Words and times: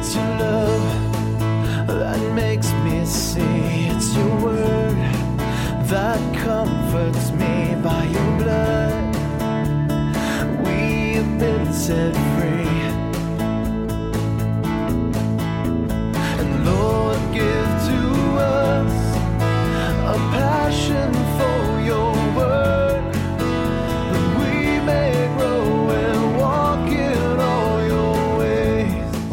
It's 0.00 0.14
your 0.14 0.24
love 0.38 1.88
that 1.88 2.32
makes 2.32 2.72
me 2.84 3.04
see. 3.04 3.47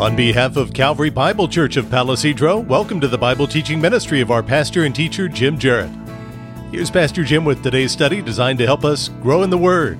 On 0.05 0.15
behalf 0.15 0.55
of 0.55 0.71
Calvary 0.71 1.09
Bible 1.09 1.47
Church 1.47 1.77
of 1.77 1.85
Palisadro, 1.85 2.63
welcome 2.67 3.01
to 3.01 3.07
the 3.07 3.17
Bible 3.17 3.47
teaching 3.47 3.81
ministry 3.81 4.21
of 4.21 4.29
our 4.29 4.43
pastor 4.43 4.83
and 4.83 4.93
teacher, 4.93 5.27
Jim 5.27 5.57
Jarrett. 5.57 5.89
Here's 6.69 6.91
Pastor 6.91 7.23
Jim 7.23 7.43
with 7.43 7.63
today's 7.63 7.91
study 7.91 8.21
designed 8.21 8.59
to 8.59 8.67
help 8.67 8.85
us 8.85 9.07
grow 9.23 9.41
in 9.41 9.49
the 9.49 9.57
Word. 9.57 9.97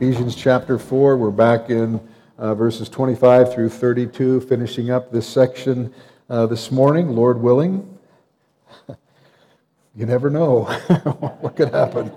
Ephesians 0.00 0.34
chapter 0.34 0.80
4, 0.80 1.16
we're 1.16 1.30
back 1.30 1.70
in 1.70 2.00
uh, 2.38 2.56
verses 2.56 2.88
25 2.88 3.54
through 3.54 3.68
32, 3.68 4.40
finishing 4.40 4.90
up 4.90 5.12
this 5.12 5.28
section 5.28 5.94
uh, 6.28 6.44
this 6.44 6.72
morning, 6.72 7.10
Lord 7.10 7.40
willing. 7.40 7.96
you 9.94 10.06
never 10.06 10.28
know 10.28 10.64
what 11.38 11.54
could 11.54 11.72
happen. 11.72 12.10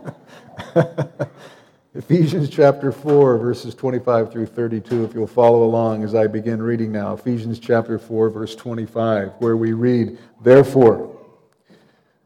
Ephesians 1.96 2.50
chapter 2.50 2.92
4, 2.92 3.38
verses 3.38 3.76
25 3.76 4.32
through 4.32 4.48
32, 4.48 5.04
if 5.04 5.14
you'll 5.14 5.28
follow 5.28 5.64
along 5.64 6.04
as 6.04 6.16
I 6.16 6.26
begin 6.26 6.60
reading 6.60 6.92
now. 6.92 7.14
Ephesians 7.14 7.60
chapter 7.60 8.00
4, 8.00 8.32
verse 8.32 8.56
25, 8.56 9.34
where 9.38 9.56
we 9.56 9.74
read, 9.74 10.18
Therefore, 10.42 11.16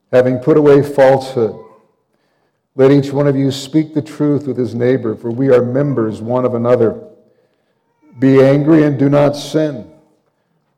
having 0.10 0.40
put 0.40 0.56
away 0.56 0.82
falsehood, 0.82 1.62
let 2.76 2.92
each 2.92 3.12
one 3.12 3.28
of 3.28 3.36
you 3.36 3.52
speak 3.52 3.94
the 3.94 4.02
truth 4.02 4.48
with 4.48 4.56
his 4.56 4.74
neighbor, 4.74 5.16
for 5.16 5.32
we 5.32 5.50
are 5.50 5.62
members 5.62 6.22
one 6.22 6.46
of 6.46 6.54
another. 6.54 7.04
Be 8.20 8.42
angry 8.42 8.84
and 8.84 8.98
do 8.98 9.10
not 9.10 9.36
sin. 9.36 9.92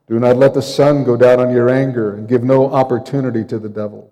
Do 0.08 0.18
not 0.20 0.38
let 0.38 0.56
the 0.56 0.64
sun 0.64 1.04
go 1.04 1.16
down 1.16 1.40
on 1.40 1.54
your 1.54 1.70
anger, 1.70 2.16
and 2.16 2.28
give 2.28 2.44
no 2.44 2.72
opportunity 2.72 3.44
to 3.44 3.60
the 3.60 3.70
devil. 3.70 4.12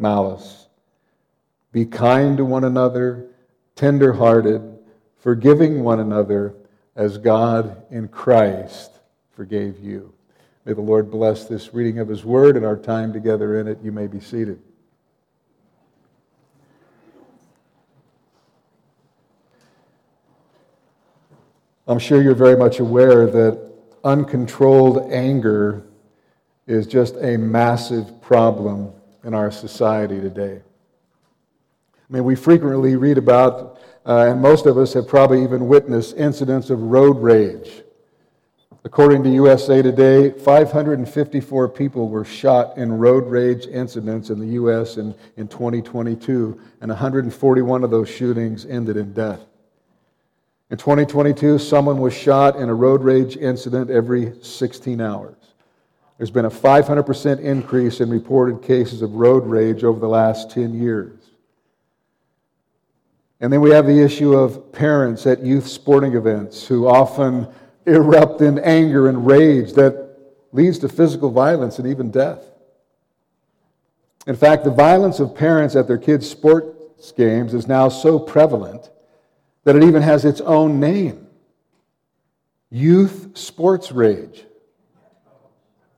malice. 0.00 0.68
Be 1.72 1.86
kind 1.86 2.36
to 2.38 2.44
one 2.44 2.64
another, 2.64 3.26
tender 3.76 4.12
hearted, 4.12 4.78
forgiving 5.18 5.84
one 5.84 6.00
another, 6.00 6.54
as 6.96 7.18
God 7.18 7.82
in 7.90 8.08
Christ 8.08 8.90
forgave 9.30 9.78
you. 9.78 10.12
May 10.64 10.72
the 10.74 10.80
Lord 10.80 11.10
bless 11.10 11.46
this 11.46 11.72
reading 11.72 11.98
of 11.98 12.08
His 12.08 12.24
Word 12.24 12.56
and 12.56 12.66
our 12.66 12.76
time 12.76 13.12
together 13.12 13.60
in 13.60 13.68
it. 13.68 13.78
You 13.82 13.92
may 13.92 14.06
be 14.06 14.20
seated. 14.20 14.60
I'm 21.86 21.98
sure 21.98 22.22
you're 22.22 22.34
very 22.34 22.56
much 22.56 22.78
aware 22.78 23.26
that 23.26 23.72
uncontrolled 24.04 25.10
anger 25.10 25.82
is 26.66 26.86
just 26.86 27.16
a 27.16 27.36
massive 27.36 28.20
problem 28.20 28.92
in 29.24 29.34
our 29.34 29.50
society 29.50 30.20
today. 30.20 30.60
I 31.94 32.12
mean, 32.12 32.24
we 32.24 32.34
frequently 32.34 32.96
read 32.96 33.18
about, 33.18 33.80
uh, 34.04 34.26
and 34.28 34.40
most 34.40 34.66
of 34.66 34.76
us 34.78 34.92
have 34.94 35.06
probably 35.06 35.42
even 35.42 35.68
witnessed 35.68 36.16
incidents 36.16 36.70
of 36.70 36.80
road 36.82 37.18
rage. 37.18 37.82
According 38.82 39.22
to 39.24 39.30
USA 39.30 39.82
Today, 39.82 40.30
554 40.30 41.68
people 41.68 42.08
were 42.08 42.24
shot 42.24 42.78
in 42.78 42.90
road 42.92 43.26
rage 43.26 43.66
incidents 43.66 44.30
in 44.30 44.38
the 44.38 44.54
U.S. 44.54 44.96
in, 44.96 45.14
in 45.36 45.48
2022, 45.48 46.58
and 46.80 46.88
141 46.88 47.84
of 47.84 47.90
those 47.90 48.08
shootings 48.08 48.64
ended 48.64 48.96
in 48.96 49.12
death. 49.12 49.40
In 50.70 50.78
2022, 50.78 51.58
someone 51.58 51.98
was 51.98 52.14
shot 52.14 52.56
in 52.56 52.68
a 52.68 52.74
road 52.74 53.02
rage 53.02 53.36
incident 53.36 53.90
every 53.90 54.32
16 54.40 55.00
hours. 55.00 55.39
There's 56.20 56.30
been 56.30 56.44
a 56.44 56.50
500% 56.50 57.40
increase 57.40 58.02
in 58.02 58.10
reported 58.10 58.60
cases 58.60 59.00
of 59.00 59.14
road 59.14 59.46
rage 59.46 59.84
over 59.84 59.98
the 59.98 60.06
last 60.06 60.50
10 60.50 60.78
years. 60.78 61.18
And 63.40 63.50
then 63.50 63.62
we 63.62 63.70
have 63.70 63.86
the 63.86 64.02
issue 64.02 64.34
of 64.34 64.70
parents 64.70 65.26
at 65.26 65.42
youth 65.42 65.66
sporting 65.66 66.12
events 66.12 66.66
who 66.66 66.86
often 66.86 67.48
erupt 67.86 68.42
in 68.42 68.58
anger 68.58 69.08
and 69.08 69.26
rage 69.26 69.72
that 69.72 70.14
leads 70.52 70.78
to 70.80 70.90
physical 70.90 71.30
violence 71.30 71.78
and 71.78 71.88
even 71.88 72.10
death. 72.10 72.44
In 74.26 74.36
fact, 74.36 74.64
the 74.64 74.70
violence 74.70 75.20
of 75.20 75.34
parents 75.34 75.74
at 75.74 75.88
their 75.88 75.96
kids' 75.96 76.28
sports 76.28 77.12
games 77.12 77.54
is 77.54 77.66
now 77.66 77.88
so 77.88 78.18
prevalent 78.18 78.90
that 79.64 79.74
it 79.74 79.82
even 79.82 80.02
has 80.02 80.26
its 80.26 80.42
own 80.42 80.80
name 80.80 81.28
youth 82.68 83.30
sports 83.38 83.90
rage. 83.90 84.44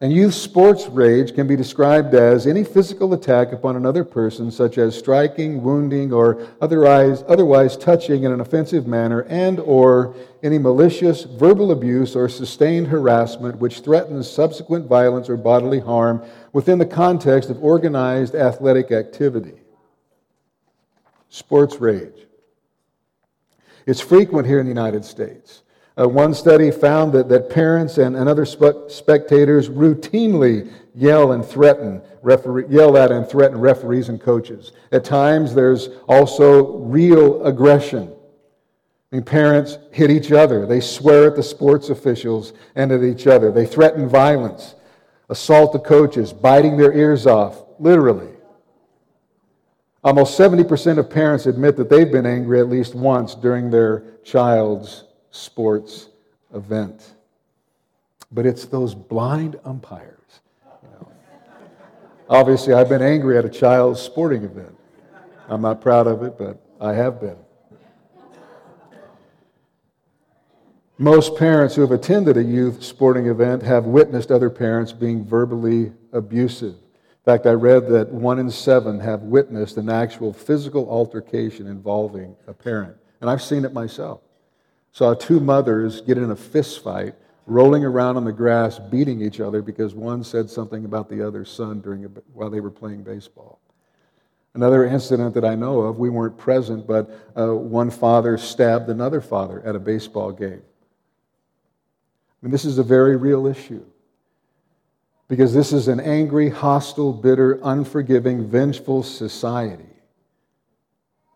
And 0.02 0.12
youth 0.12 0.34
sports 0.34 0.88
rage 0.88 1.32
can 1.32 1.46
be 1.46 1.54
described 1.54 2.12
as 2.12 2.48
any 2.48 2.64
physical 2.64 3.14
attack 3.14 3.52
upon 3.52 3.76
another 3.76 4.02
person, 4.02 4.50
such 4.50 4.76
as 4.76 4.98
striking, 4.98 5.62
wounding, 5.62 6.12
or 6.12 6.44
otherwise, 6.60 7.22
otherwise 7.28 7.76
touching 7.76 8.24
in 8.24 8.32
an 8.32 8.40
offensive 8.40 8.84
manner, 8.84 9.20
and 9.28 9.60
or 9.60 10.16
any 10.42 10.58
malicious 10.58 11.22
verbal 11.22 11.70
abuse 11.70 12.16
or 12.16 12.28
sustained 12.28 12.88
harassment 12.88 13.58
which 13.58 13.78
threatens 13.78 14.28
subsequent 14.28 14.88
violence 14.88 15.28
or 15.28 15.36
bodily 15.36 15.78
harm 15.78 16.20
within 16.52 16.80
the 16.80 16.84
context 16.84 17.48
of 17.48 17.62
organized 17.62 18.34
athletic 18.34 18.90
activity. 18.90 19.54
Sports 21.28 21.76
rage. 21.76 22.26
It's 23.86 24.00
frequent 24.00 24.48
here 24.48 24.58
in 24.58 24.66
the 24.66 24.70
United 24.70 25.04
States. 25.04 25.61
Uh, 25.98 26.08
one 26.08 26.32
study 26.32 26.70
found 26.70 27.12
that, 27.12 27.28
that 27.28 27.50
parents 27.50 27.98
and, 27.98 28.16
and 28.16 28.28
other 28.28 28.46
spe- 28.46 28.88
spectators 28.88 29.68
routinely 29.68 30.72
yell 30.94 31.32
and 31.32 31.44
threaten, 31.44 32.00
referee, 32.22 32.64
yell 32.68 32.96
at 32.96 33.12
and 33.12 33.28
threaten 33.28 33.58
referees 33.58 34.08
and 34.08 34.20
coaches. 34.20 34.72
At 34.90 35.04
times, 35.04 35.54
there's 35.54 35.88
also 36.08 36.78
real 36.78 37.44
aggression. 37.44 38.10
I 39.12 39.16
mean, 39.16 39.24
parents 39.24 39.76
hit 39.90 40.10
each 40.10 40.32
other. 40.32 40.64
They 40.64 40.80
swear 40.80 41.26
at 41.26 41.36
the 41.36 41.42
sports 41.42 41.90
officials 41.90 42.54
and 42.74 42.90
at 42.90 43.02
each 43.02 43.26
other. 43.26 43.52
They 43.52 43.66
threaten 43.66 44.08
violence, 44.08 44.74
assault 45.28 45.74
the 45.74 45.78
coaches, 45.78 46.32
biting 46.32 46.78
their 46.78 46.94
ears 46.94 47.26
off, 47.26 47.62
literally. 47.78 48.30
Almost 50.02 50.38
70% 50.38 50.98
of 50.98 51.10
parents 51.10 51.44
admit 51.44 51.76
that 51.76 51.90
they've 51.90 52.10
been 52.10 52.26
angry 52.26 52.58
at 52.60 52.68
least 52.70 52.94
once 52.94 53.34
during 53.34 53.70
their 53.70 54.02
child's 54.24 55.04
sports 55.32 56.08
event. 56.54 57.14
But 58.30 58.46
it's 58.46 58.64
those 58.66 58.94
blind 58.94 59.58
umpires. 59.64 60.40
You 60.82 60.88
know. 60.90 61.12
Obviously, 62.30 62.72
I've 62.72 62.88
been 62.88 63.02
angry 63.02 63.36
at 63.36 63.44
a 63.44 63.50
child's 63.50 64.00
sporting 64.00 64.44
event. 64.44 64.76
I'm 65.48 65.60
not 65.60 65.80
proud 65.80 66.06
of 66.06 66.22
it, 66.22 66.38
but 66.38 66.62
I 66.80 66.92
have 66.92 67.20
been. 67.20 67.36
Most 70.98 71.36
parents 71.36 71.74
who 71.74 71.80
have 71.80 71.90
attended 71.90 72.36
a 72.36 72.42
youth 72.42 72.82
sporting 72.82 73.26
event 73.26 73.62
have 73.64 73.86
witnessed 73.86 74.30
other 74.30 74.48
parents 74.48 74.92
being 74.92 75.24
verbally 75.24 75.92
abusive. 76.12 76.74
In 76.74 77.24
fact, 77.24 77.46
I 77.46 77.52
read 77.52 77.88
that 77.88 78.08
one 78.08 78.38
in 78.38 78.50
seven 78.50 79.00
have 79.00 79.22
witnessed 79.22 79.76
an 79.78 79.88
actual 79.88 80.32
physical 80.32 80.88
altercation 80.88 81.66
involving 81.66 82.36
a 82.46 82.52
parent. 82.52 82.96
And 83.20 83.28
I've 83.28 83.42
seen 83.42 83.64
it 83.64 83.72
myself. 83.72 84.20
Saw 84.92 85.14
two 85.14 85.40
mothers 85.40 86.00
get 86.02 86.18
in 86.18 86.30
a 86.30 86.36
fist 86.36 86.82
fight, 86.82 87.14
rolling 87.46 87.84
around 87.84 88.16
on 88.16 88.24
the 88.24 88.32
grass, 88.32 88.78
beating 88.78 89.20
each 89.20 89.40
other 89.40 89.62
because 89.62 89.94
one 89.94 90.22
said 90.22 90.48
something 90.48 90.84
about 90.84 91.08
the 91.08 91.26
other's 91.26 91.50
son 91.50 91.80
during 91.80 92.04
a, 92.04 92.08
while 92.32 92.50
they 92.50 92.60
were 92.60 92.70
playing 92.70 93.02
baseball. 93.02 93.58
Another 94.54 94.84
incident 94.84 95.34
that 95.34 95.44
I 95.44 95.54
know 95.54 95.80
of, 95.80 95.98
we 95.98 96.10
weren't 96.10 96.36
present, 96.36 96.86
but 96.86 97.10
uh, 97.36 97.54
one 97.54 97.90
father 97.90 98.36
stabbed 98.36 98.90
another 98.90 99.20
father 99.20 99.62
at 99.64 99.74
a 99.74 99.80
baseball 99.80 100.30
game 100.30 100.62
I 102.42 102.46
mean, 102.46 102.50
this 102.50 102.64
is 102.64 102.78
a 102.78 102.82
very 102.82 103.16
real 103.16 103.46
issue. 103.46 103.84
Because 105.28 105.54
this 105.54 105.72
is 105.72 105.88
an 105.88 106.00
angry, 106.00 106.50
hostile, 106.50 107.12
bitter, 107.12 107.60
unforgiving, 107.62 108.48
vengeful 108.48 109.02
society. 109.02 109.86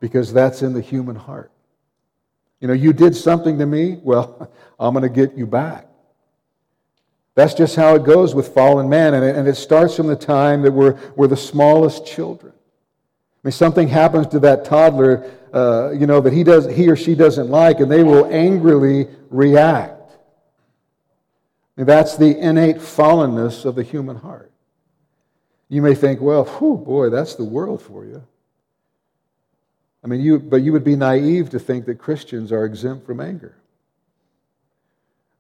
Because 0.00 0.32
that's 0.32 0.62
in 0.62 0.75
the 0.75 0.81
human 0.81 1.17
heart. 1.17 1.52
You 2.61 2.69
know, 2.69 2.75
you 2.75 2.93
did 2.93 3.14
something 3.14 3.58
to 3.58 3.67
me, 3.67 3.99
well, 4.03 4.50
I'm 4.79 4.94
going 4.94 5.03
to 5.03 5.08
get 5.08 5.37
you 5.37 5.47
back. 5.47 5.87
That's 7.35 7.53
just 7.53 7.76
how 7.76 7.94
it 7.94 8.05
goes 8.05 8.35
with 8.35 8.49
fallen 8.49 8.88
man. 8.88 9.14
And 9.14 9.25
it, 9.25 9.37
and 9.37 9.47
it 9.47 9.56
starts 9.56 9.94
from 9.94 10.06
the 10.06 10.17
time 10.17 10.62
that 10.62 10.73
we're, 10.73 10.99
we're 11.17 11.26
the 11.26 11.37
smallest 11.37 12.06
children. 12.06 12.53
I 12.56 13.49
mean, 13.49 13.53
something 13.53 13.88
happens 13.88 14.26
to 14.29 14.38
that 14.41 14.64
toddler, 14.64 15.31
uh, 15.53 15.91
you 15.91 16.06
know, 16.06 16.20
that 16.20 16.32
he, 16.32 16.43
does, 16.43 16.67
he 16.75 16.88
or 16.88 16.97
she 16.97 17.14
doesn't 17.14 17.50
like, 17.50 17.81
and 17.81 17.93
they 17.93 18.03
will 18.03 18.25
angrily 18.26 19.09
react. 19.31 20.12
And 21.76 21.87
that's 21.87 22.17
the 22.17 22.38
innate 22.38 22.76
fallenness 22.76 23.67
of 23.67 23.75
the 23.75 23.82
human 23.82 24.17
heart. 24.17 24.50
You 25.69 25.82
may 25.82 25.94
think, 25.94 26.20
well, 26.20 26.44
whew, 26.44 26.76
boy, 26.79 27.11
that's 27.11 27.35
the 27.35 27.44
world 27.44 27.82
for 27.82 28.06
you. 28.06 28.23
I 30.06 30.08
mean, 30.08 30.20
you, 30.20 30.38
but 30.38 30.62
you 30.62 30.73
would 30.73 30.85
be 30.85 30.94
naive 30.94 31.50
to 31.50 31.58
think 31.58 31.85
that 31.87 31.99
Christians 31.99 32.53
are 32.53 32.64
exempt 32.64 33.05
from 33.05 33.19
anger. 33.19 33.56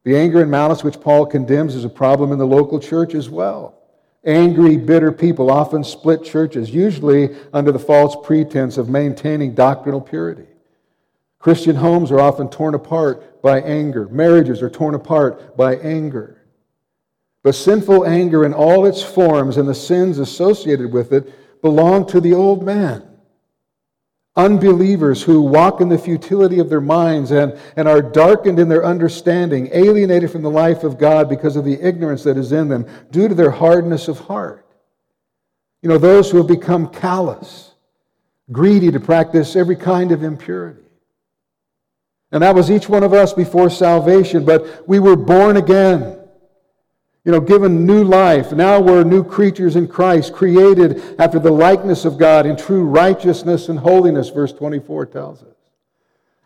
The 0.02 0.16
anger 0.16 0.42
and 0.42 0.50
malice 0.50 0.82
which 0.82 1.00
Paul 1.00 1.24
condemns 1.26 1.76
is 1.76 1.84
a 1.84 1.88
problem 1.88 2.32
in 2.32 2.38
the 2.38 2.48
local 2.48 2.80
church 2.80 3.14
as 3.14 3.30
well. 3.30 3.78
Angry, 4.24 4.76
bitter 4.76 5.12
people 5.12 5.52
often 5.52 5.84
split 5.84 6.24
churches, 6.24 6.74
usually 6.74 7.36
under 7.52 7.70
the 7.70 7.78
false 7.78 8.16
pretense 8.24 8.76
of 8.76 8.88
maintaining 8.88 9.54
doctrinal 9.54 10.00
purity. 10.00 10.48
Christian 11.38 11.76
homes 11.76 12.10
are 12.10 12.18
often 12.18 12.48
torn 12.48 12.74
apart 12.74 13.40
by 13.42 13.60
anger. 13.60 14.08
Marriages 14.08 14.62
are 14.62 14.70
torn 14.70 14.96
apart 14.96 15.56
by 15.56 15.76
anger. 15.76 16.42
But 17.44 17.54
sinful 17.54 18.04
anger 18.04 18.44
in 18.44 18.52
all 18.52 18.84
its 18.84 19.00
forms 19.00 19.58
and 19.58 19.68
the 19.68 19.76
sins 19.76 20.18
associated 20.18 20.92
with 20.92 21.12
it 21.12 21.62
belong 21.62 22.04
to 22.08 22.20
the 22.20 22.34
old 22.34 22.64
man. 22.64 23.15
Unbelievers 24.36 25.22
who 25.22 25.40
walk 25.40 25.80
in 25.80 25.88
the 25.88 25.96
futility 25.96 26.58
of 26.58 26.68
their 26.68 26.80
minds 26.80 27.30
and, 27.30 27.58
and 27.76 27.88
are 27.88 28.02
darkened 28.02 28.58
in 28.58 28.68
their 28.68 28.84
understanding, 28.84 29.70
alienated 29.72 30.30
from 30.30 30.42
the 30.42 30.50
life 30.50 30.84
of 30.84 30.98
God 30.98 31.28
because 31.28 31.56
of 31.56 31.64
the 31.64 31.80
ignorance 31.80 32.22
that 32.24 32.36
is 32.36 32.52
in 32.52 32.68
them 32.68 32.86
due 33.10 33.28
to 33.28 33.34
their 33.34 33.50
hardness 33.50 34.08
of 34.08 34.18
heart. 34.20 34.66
You 35.80 35.88
know, 35.88 35.98
those 35.98 36.30
who 36.30 36.36
have 36.38 36.46
become 36.46 36.88
callous, 36.88 37.72
greedy 38.52 38.90
to 38.90 39.00
practice 39.00 39.56
every 39.56 39.76
kind 39.76 40.12
of 40.12 40.22
impurity. 40.22 40.82
And 42.30 42.42
that 42.42 42.54
was 42.54 42.70
each 42.70 42.88
one 42.88 43.04
of 43.04 43.14
us 43.14 43.32
before 43.32 43.70
salvation, 43.70 44.44
but 44.44 44.86
we 44.86 44.98
were 44.98 45.16
born 45.16 45.56
again 45.56 46.18
you 47.26 47.32
know, 47.32 47.40
given 47.40 47.84
new 47.84 48.04
life. 48.04 48.52
Now 48.52 48.80
we're 48.80 49.02
new 49.02 49.24
creatures 49.24 49.74
in 49.74 49.88
Christ, 49.88 50.32
created 50.32 51.16
after 51.18 51.40
the 51.40 51.50
likeness 51.50 52.04
of 52.04 52.18
God 52.18 52.46
in 52.46 52.56
true 52.56 52.84
righteousness 52.84 53.68
and 53.68 53.80
holiness, 53.80 54.30
verse 54.30 54.52
24 54.52 55.06
tells 55.06 55.42
us. 55.42 55.56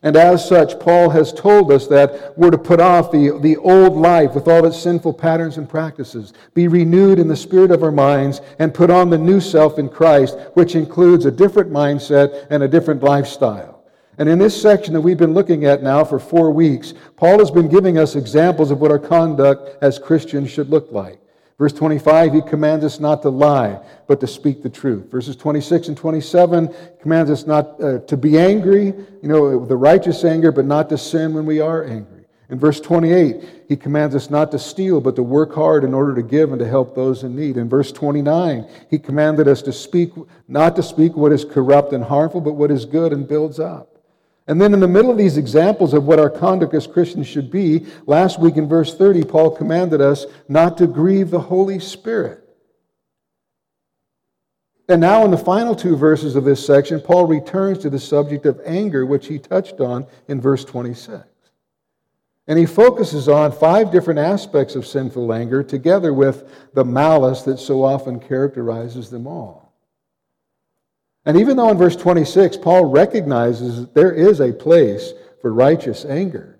And 0.02 0.16
as 0.16 0.48
such, 0.48 0.80
Paul 0.80 1.10
has 1.10 1.34
told 1.34 1.70
us 1.70 1.86
that 1.88 2.32
we're 2.38 2.50
to 2.50 2.56
put 2.56 2.80
off 2.80 3.12
the, 3.12 3.38
the 3.42 3.58
old 3.58 3.94
life 3.94 4.34
with 4.34 4.48
all 4.48 4.64
its 4.64 4.80
sinful 4.80 5.12
patterns 5.12 5.58
and 5.58 5.68
practices, 5.68 6.32
be 6.54 6.66
renewed 6.66 7.18
in 7.18 7.28
the 7.28 7.36
spirit 7.36 7.70
of 7.70 7.82
our 7.82 7.92
minds, 7.92 8.40
and 8.58 8.72
put 8.72 8.88
on 8.88 9.10
the 9.10 9.18
new 9.18 9.38
self 9.38 9.78
in 9.78 9.90
Christ, 9.90 10.38
which 10.54 10.74
includes 10.74 11.26
a 11.26 11.30
different 11.30 11.70
mindset 11.70 12.46
and 12.48 12.62
a 12.62 12.68
different 12.68 13.02
lifestyle. 13.02 13.79
And 14.20 14.28
in 14.28 14.38
this 14.38 14.60
section 14.60 14.92
that 14.92 15.00
we've 15.00 15.16
been 15.16 15.32
looking 15.32 15.64
at 15.64 15.82
now 15.82 16.04
for 16.04 16.18
four 16.18 16.50
weeks, 16.50 16.92
Paul 17.16 17.38
has 17.38 17.50
been 17.50 17.70
giving 17.70 17.96
us 17.96 18.16
examples 18.16 18.70
of 18.70 18.78
what 18.78 18.90
our 18.90 18.98
conduct 18.98 19.82
as 19.82 19.98
Christians 19.98 20.50
should 20.50 20.68
look 20.68 20.92
like. 20.92 21.18
Verse 21.58 21.72
25, 21.72 22.34
he 22.34 22.42
commands 22.42 22.84
us 22.84 23.00
not 23.00 23.22
to 23.22 23.30
lie, 23.30 23.80
but 24.06 24.20
to 24.20 24.26
speak 24.26 24.62
the 24.62 24.68
truth. 24.68 25.10
Verses 25.10 25.36
26 25.36 25.88
and 25.88 25.96
27 25.96 26.68
commands 27.00 27.30
us 27.30 27.46
not 27.46 27.82
uh, 27.82 28.00
to 28.00 28.16
be 28.18 28.38
angry, 28.38 28.88
you 29.22 29.28
know, 29.28 29.64
the 29.64 29.74
righteous 29.74 30.22
anger, 30.22 30.52
but 30.52 30.66
not 30.66 30.90
to 30.90 30.98
sin 30.98 31.32
when 31.32 31.46
we 31.46 31.60
are 31.60 31.82
angry. 31.82 32.26
In 32.50 32.58
verse 32.58 32.78
28, 32.78 33.64
he 33.68 33.76
commands 33.76 34.14
us 34.14 34.28
not 34.28 34.50
to 34.50 34.58
steal, 34.58 35.00
but 35.00 35.16
to 35.16 35.22
work 35.22 35.54
hard 35.54 35.82
in 35.82 35.94
order 35.94 36.14
to 36.14 36.22
give 36.22 36.52
and 36.52 36.58
to 36.58 36.68
help 36.68 36.94
those 36.94 37.22
in 37.22 37.34
need. 37.34 37.56
In 37.56 37.70
verse 37.70 37.90
29, 37.90 38.68
he 38.90 38.98
commanded 38.98 39.48
us 39.48 39.62
to 39.62 39.72
speak, 39.72 40.12
not 40.46 40.76
to 40.76 40.82
speak 40.82 41.16
what 41.16 41.32
is 41.32 41.42
corrupt 41.42 41.94
and 41.94 42.04
harmful, 42.04 42.42
but 42.42 42.52
what 42.52 42.70
is 42.70 42.84
good 42.84 43.14
and 43.14 43.26
builds 43.26 43.58
up. 43.58 43.89
And 44.46 44.60
then, 44.60 44.74
in 44.74 44.80
the 44.80 44.88
middle 44.88 45.10
of 45.10 45.18
these 45.18 45.36
examples 45.36 45.94
of 45.94 46.04
what 46.04 46.18
our 46.18 46.30
conduct 46.30 46.74
as 46.74 46.86
Christians 46.86 47.26
should 47.26 47.50
be, 47.50 47.86
last 48.06 48.40
week 48.40 48.56
in 48.56 48.68
verse 48.68 48.96
30, 48.96 49.24
Paul 49.24 49.50
commanded 49.50 50.00
us 50.00 50.26
not 50.48 50.76
to 50.78 50.86
grieve 50.86 51.30
the 51.30 51.40
Holy 51.40 51.78
Spirit. 51.78 52.40
And 54.88 55.00
now, 55.00 55.24
in 55.24 55.30
the 55.30 55.38
final 55.38 55.76
two 55.76 55.96
verses 55.96 56.34
of 56.34 56.44
this 56.44 56.66
section, 56.66 57.00
Paul 57.00 57.26
returns 57.26 57.78
to 57.78 57.90
the 57.90 58.00
subject 58.00 58.44
of 58.44 58.60
anger, 58.64 59.06
which 59.06 59.28
he 59.28 59.38
touched 59.38 59.80
on 59.80 60.04
in 60.26 60.40
verse 60.40 60.64
26. 60.64 61.24
And 62.48 62.58
he 62.58 62.66
focuses 62.66 63.28
on 63.28 63.52
five 63.52 63.92
different 63.92 64.18
aspects 64.18 64.74
of 64.74 64.84
sinful 64.84 65.32
anger, 65.32 65.62
together 65.62 66.12
with 66.12 66.72
the 66.74 66.84
malice 66.84 67.42
that 67.42 67.60
so 67.60 67.84
often 67.84 68.18
characterizes 68.18 69.10
them 69.10 69.28
all. 69.28 69.69
And 71.26 71.36
even 71.38 71.56
though 71.56 71.70
in 71.70 71.78
verse 71.78 71.96
26, 71.96 72.56
Paul 72.58 72.86
recognizes 72.86 73.80
that 73.80 73.94
there 73.94 74.12
is 74.12 74.40
a 74.40 74.52
place 74.52 75.12
for 75.40 75.52
righteous 75.52 76.04
anger, 76.04 76.58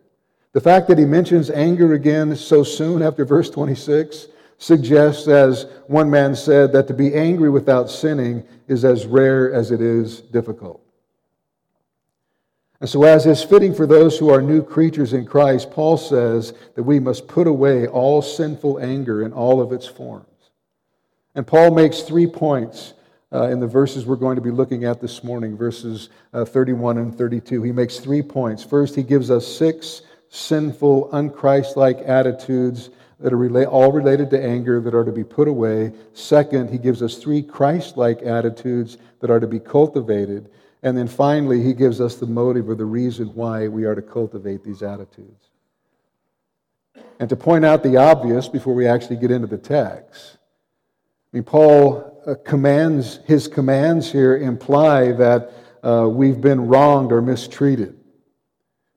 the 0.53 0.61
fact 0.61 0.89
that 0.89 0.99
he 0.99 1.05
mentions 1.05 1.51
anger 1.51 1.95
again 1.95 2.35
so 2.37 2.63
soon 2.63 3.03
after 3.03 3.25
verse 3.25 3.49
26 3.51 4.29
suggests, 4.59 5.27
as 5.29 5.67
one 5.87 6.11
man 6.11 6.35
said, 6.35 6.73
that 6.73 6.87
to 6.89 6.95
be 6.95 7.15
angry 7.15 7.49
without 7.49 7.91
sinning 7.91 8.47
is 8.69 8.85
as 8.85 9.07
rare 9.07 9.53
as 9.53 9.71
it 9.71 9.81
is 9.81 10.21
difficult. 10.21 10.83
And 12.81 12.89
so, 12.89 13.05
as 13.05 13.27
is 13.27 13.43
fitting 13.43 13.75
for 13.75 13.87
those 13.87 14.19
who 14.19 14.31
are 14.31 14.41
new 14.41 14.63
creatures 14.63 15.13
in 15.13 15.27
Christ, 15.27 15.71
Paul 15.71 15.97
says 15.99 16.55
that 16.75 16.83
we 16.83 16.99
must 16.99 17.29
put 17.29 17.47
away 17.47 17.87
all 17.87 18.23
sinful 18.23 18.79
anger 18.81 19.23
in 19.23 19.33
all 19.33 19.61
of 19.61 19.73
its 19.73 19.87
forms. 19.87 20.27
And 21.35 21.47
Paul 21.47 21.73
makes 21.73 22.01
three 22.01 22.27
points 22.27 22.95
uh, 23.33 23.49
in 23.49 23.61
the 23.61 23.67
verses 23.67 24.07
we're 24.07 24.17
going 24.17 24.37
to 24.37 24.43
be 24.43 24.51
looking 24.51 24.85
at 24.85 25.01
this 25.01 25.23
morning, 25.23 25.57
verses 25.57 26.09
uh, 26.33 26.45
31 26.45 26.99
and 26.99 27.17
32. 27.17 27.63
He 27.63 27.73
makes 27.73 27.99
three 27.99 28.23
points. 28.23 28.65
First, 28.65 28.97
he 28.97 29.03
gives 29.03 29.31
us 29.31 29.47
six 29.47 30.03
sinful, 30.31 31.11
unchristlike 31.13 32.09
attitudes 32.09 32.91
that 33.19 33.33
are 33.33 33.37
rela- 33.37 33.67
all 33.67 33.93
related 33.93 34.31
to 34.31 34.43
anger 34.43 34.81
that 34.81 34.95
are 34.95 35.05
to 35.05 35.13
be 35.13 35.25
put 35.25 35.49
away. 35.49 35.93
Second, 36.15 36.71
he 36.71 36.79
gives 36.79 37.03
us 37.03 37.19
three 37.19 37.43
Christ-like 37.43 38.23
attitudes 38.23 38.97
that 39.21 39.31
are 39.31 39.41
to 39.41 39.47
be 39.47 39.61
cultivated. 39.61 40.51
And 40.83 40.97
then 40.97 41.09
finally, 41.09 41.63
he 41.63 41.75
gives 41.75 42.01
us 42.01 42.17
the 42.17 42.27
motive 42.27 42.69
or 42.69 42.75
the 42.75 42.87
reason 42.87 43.29
why 43.35 43.69
we 43.69 43.85
are 43.85 43.95
to 43.95 44.03
cultivate 44.03 44.65
these 44.65 44.83
attitudes. 44.83 45.51
And 47.19 47.29
to 47.29 47.37
point 47.37 47.67
out 47.67 47.83
the 47.83 47.99
obvious 47.99 48.49
before 48.49 48.75
we 48.75 48.87
actually 48.87 49.17
get 49.17 49.31
into 49.31 49.47
the 49.47 49.59
text, 49.59 50.39
I 51.33 51.37
mean, 51.37 51.45
Paul 51.45 52.10
commands, 52.45 53.21
his 53.27 53.49
commands 53.49 54.11
here 54.11 54.37
imply 54.37 55.13
that 55.13 55.53
uh, 55.83 56.09
we've 56.09 56.41
been 56.41 56.67
wronged 56.69 57.13
or 57.13 57.23
mistreated. 57.23 57.97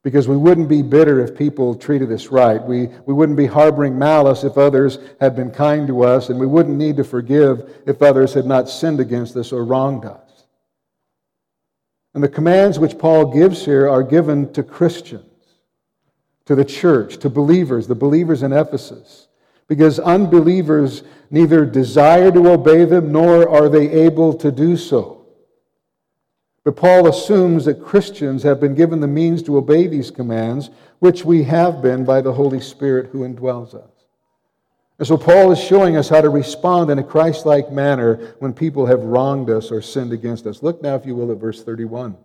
Because 0.04 0.28
we 0.28 0.36
wouldn't 0.36 0.68
be 0.68 0.82
bitter 0.82 1.22
if 1.22 1.38
people 1.38 1.76
treated 1.76 2.12
us 2.12 2.28
right. 2.28 2.62
We, 2.62 2.88
we 3.06 3.14
wouldn't 3.14 3.38
be 3.38 3.46
harboring 3.46 3.98
malice 3.98 4.44
if 4.44 4.58
others 4.58 5.00
had 5.22 5.36
been 5.36 5.50
kind 5.50 5.88
to 5.88 6.04
us, 6.04 6.30
and 6.30 6.38
we 6.38 6.46
wouldn't 6.46 6.78
need 6.78 6.98
to 6.98 7.06
forgive 7.06 7.82
if 7.86 8.02
others 8.02 8.34
had 8.34 8.46
not 8.46 8.68
sinned 8.68 9.00
against 9.00 9.36
us 9.38 9.54
or 9.54 9.64
wronged 9.64 10.04
us. 10.04 10.46
And 12.14 12.24
the 12.24 12.30
commands 12.30 12.80
which 12.80 12.98
Paul 12.98 13.34
gives 13.34 13.64
here 13.64 13.90
are 13.90 14.04
given 14.04 14.52
to 14.54 14.62
Christians, 14.62 15.24
to 16.46 16.56
the 16.56 16.66
church, 16.66 17.18
to 17.20 17.30
believers, 17.30 17.88
the 17.88 17.96
believers 17.96 18.44
in 18.44 18.52
Ephesus 18.52 19.23
because 19.68 20.00
unbelievers 20.00 21.04
neither 21.30 21.66
desire 21.66 22.32
to 22.32 22.50
obey 22.50 22.86
them 22.86 23.12
nor 23.12 23.50
are 23.50 23.70
they 23.70 23.90
able 23.90 24.34
to 24.34 24.52
do 24.52 24.78
so. 24.78 25.26
But 26.64 26.78
Paul 26.78 27.08
assumes 27.08 27.66
that 27.66 27.84
Christians 27.84 28.44
have 28.44 28.60
been 28.60 28.76
given 28.76 29.02
the 29.02 29.08
means 29.08 29.44
to 29.44 29.58
obey 29.58 29.88
these 29.88 30.12
commands, 30.12 30.70
which 31.00 31.26
we 31.26 31.44
have 31.44 31.82
been 31.82 32.06
by 32.06 32.22
the 32.22 32.34
Holy 32.34 32.62
Spirit 32.62 33.08
who 33.12 33.28
indwells 33.28 33.76
us. 33.76 33.90
And 35.00 35.08
so 35.08 35.18
Paul 35.18 35.52
is 35.52 35.60
showing 35.60 35.98
us 35.98 36.08
how 36.08 36.22
to 36.22 36.30
respond 36.30 36.90
in 36.90 37.00
a 37.00 37.04
Christ 37.04 37.46
like 37.46 37.72
manner 37.72 38.36
when 38.40 38.54
people 38.54 38.86
have 38.86 39.04
wronged 39.04 39.50
us 39.50 39.72
or 39.72 39.82
sinned 39.82 40.14
against 40.14 40.46
us. 40.46 40.64
Look 40.64 40.82
now, 40.82 40.96
if 40.96 41.06
you 41.06 41.16
will, 41.16 41.32
at 41.32 41.38
verse 41.40 41.64
31. 41.64 42.16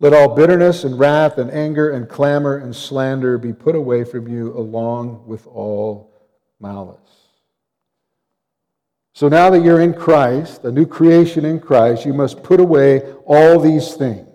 Let 0.00 0.14
all 0.14 0.34
bitterness 0.34 0.84
and 0.84 0.98
wrath 0.98 1.38
and 1.38 1.50
anger 1.50 1.90
and 1.90 2.08
clamor 2.08 2.56
and 2.56 2.74
slander 2.74 3.36
be 3.36 3.52
put 3.52 3.74
away 3.74 4.04
from 4.04 4.28
you, 4.28 4.56
along 4.56 5.26
with 5.26 5.46
all 5.46 6.12
malice. 6.60 6.98
So 9.12 9.28
now 9.28 9.50
that 9.50 9.64
you're 9.64 9.80
in 9.80 9.94
Christ, 9.94 10.62
a 10.62 10.70
new 10.70 10.86
creation 10.86 11.44
in 11.44 11.58
Christ, 11.58 12.06
you 12.06 12.14
must 12.14 12.44
put 12.44 12.60
away 12.60 13.02
all 13.26 13.58
these 13.58 13.94
things 13.94 14.28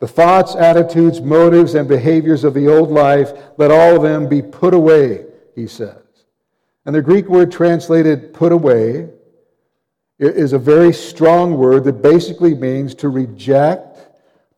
The 0.00 0.08
thoughts, 0.08 0.56
attitudes, 0.56 1.20
motives, 1.20 1.74
and 1.74 1.86
behaviors 1.88 2.42
of 2.42 2.54
the 2.54 2.66
old 2.68 2.90
life, 2.90 3.32
let 3.56 3.70
all 3.70 3.96
of 3.96 4.02
them 4.02 4.28
be 4.28 4.42
put 4.42 4.74
away, 4.74 5.26
he 5.54 5.66
says. 5.68 6.02
And 6.84 6.94
the 6.94 7.02
Greek 7.02 7.28
word 7.28 7.52
translated 7.52 8.32
put 8.32 8.50
away 8.50 9.10
is 10.18 10.52
a 10.52 10.58
very 10.58 10.92
strong 10.92 11.56
word 11.56 11.84
that 11.84 12.02
basically 12.02 12.54
means 12.54 12.94
to 12.96 13.08
reject, 13.08 13.87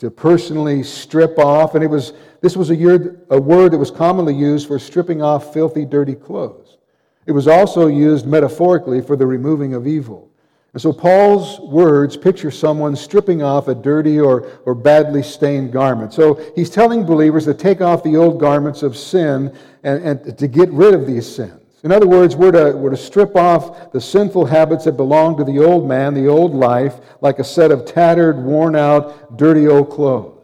to 0.01 0.11
personally 0.11 0.83
strip 0.83 1.39
off. 1.39 1.75
And 1.75 1.85
it 1.85 1.87
was, 1.87 2.15
this 2.41 2.57
was 2.57 2.71
a, 2.71 2.75
year, 2.75 3.21
a 3.31 3.41
word 3.41 3.73
that 3.73 3.79
was 3.79 3.91
commonly 3.91 4.35
used 4.35 4.67
for 4.67 4.79
stripping 4.79 5.23
off 5.23 5.53
filthy, 5.53 5.85
dirty 5.85 6.15
clothes. 6.15 6.79
It 7.27 7.33
was 7.33 7.47
also 7.47 7.87
used 7.87 8.27
metaphorically 8.27 9.03
for 9.03 9.15
the 9.15 9.27
removing 9.27 9.75
of 9.75 9.87
evil. 9.87 10.31
And 10.73 10.81
so 10.81 10.93
Paul's 10.93 11.61
words 11.61 12.17
picture 12.17 12.51
someone 12.51 12.97
stripping 12.97 13.43
off 13.43 13.69
a 13.69 13.75
dirty 13.75 14.19
or, 14.19 14.49
or 14.65 14.75
badly 14.75 15.23
stained 15.23 15.71
garment. 15.71 16.15
So 16.15 16.41
he's 16.57 16.71
telling 16.71 17.05
believers 17.05 17.45
to 17.45 17.55
take 17.55 17.83
off 17.83 18.03
the 18.03 18.17
old 18.17 18.41
garments 18.41 18.83
of 18.83 18.97
sin 18.97 19.55
and, 19.83 20.03
and 20.03 20.39
to 20.39 20.49
get 20.49 20.71
rid 20.71 20.95
of 20.95 21.07
these 21.07 21.31
sins. 21.31 21.60
In 21.83 21.93
other 21.93 22.07
words, 22.07 22.37
we're 22.37 22.51
to, 22.51 22.77
we're 22.77 22.91
to 22.91 22.97
strip 22.97 23.37
off 23.37 23.93
the 23.93 24.01
sinful 24.01 24.45
habits 24.45 24.85
that 24.85 24.93
belong 24.93 25.37
to 25.39 25.45
the 25.45 25.59
old 25.59 25.89
man, 25.89 26.13
the 26.13 26.29
old 26.29 26.55
life, 26.55 27.01
like 27.23 27.39
a 27.39 27.45
set 27.45 27.71
of 27.71 27.87
tattered, 27.87 28.37
worn 28.37 28.77
out, 28.77 29.39
dirty 29.39 29.67
old 29.67 29.91
clothes. 29.91 30.37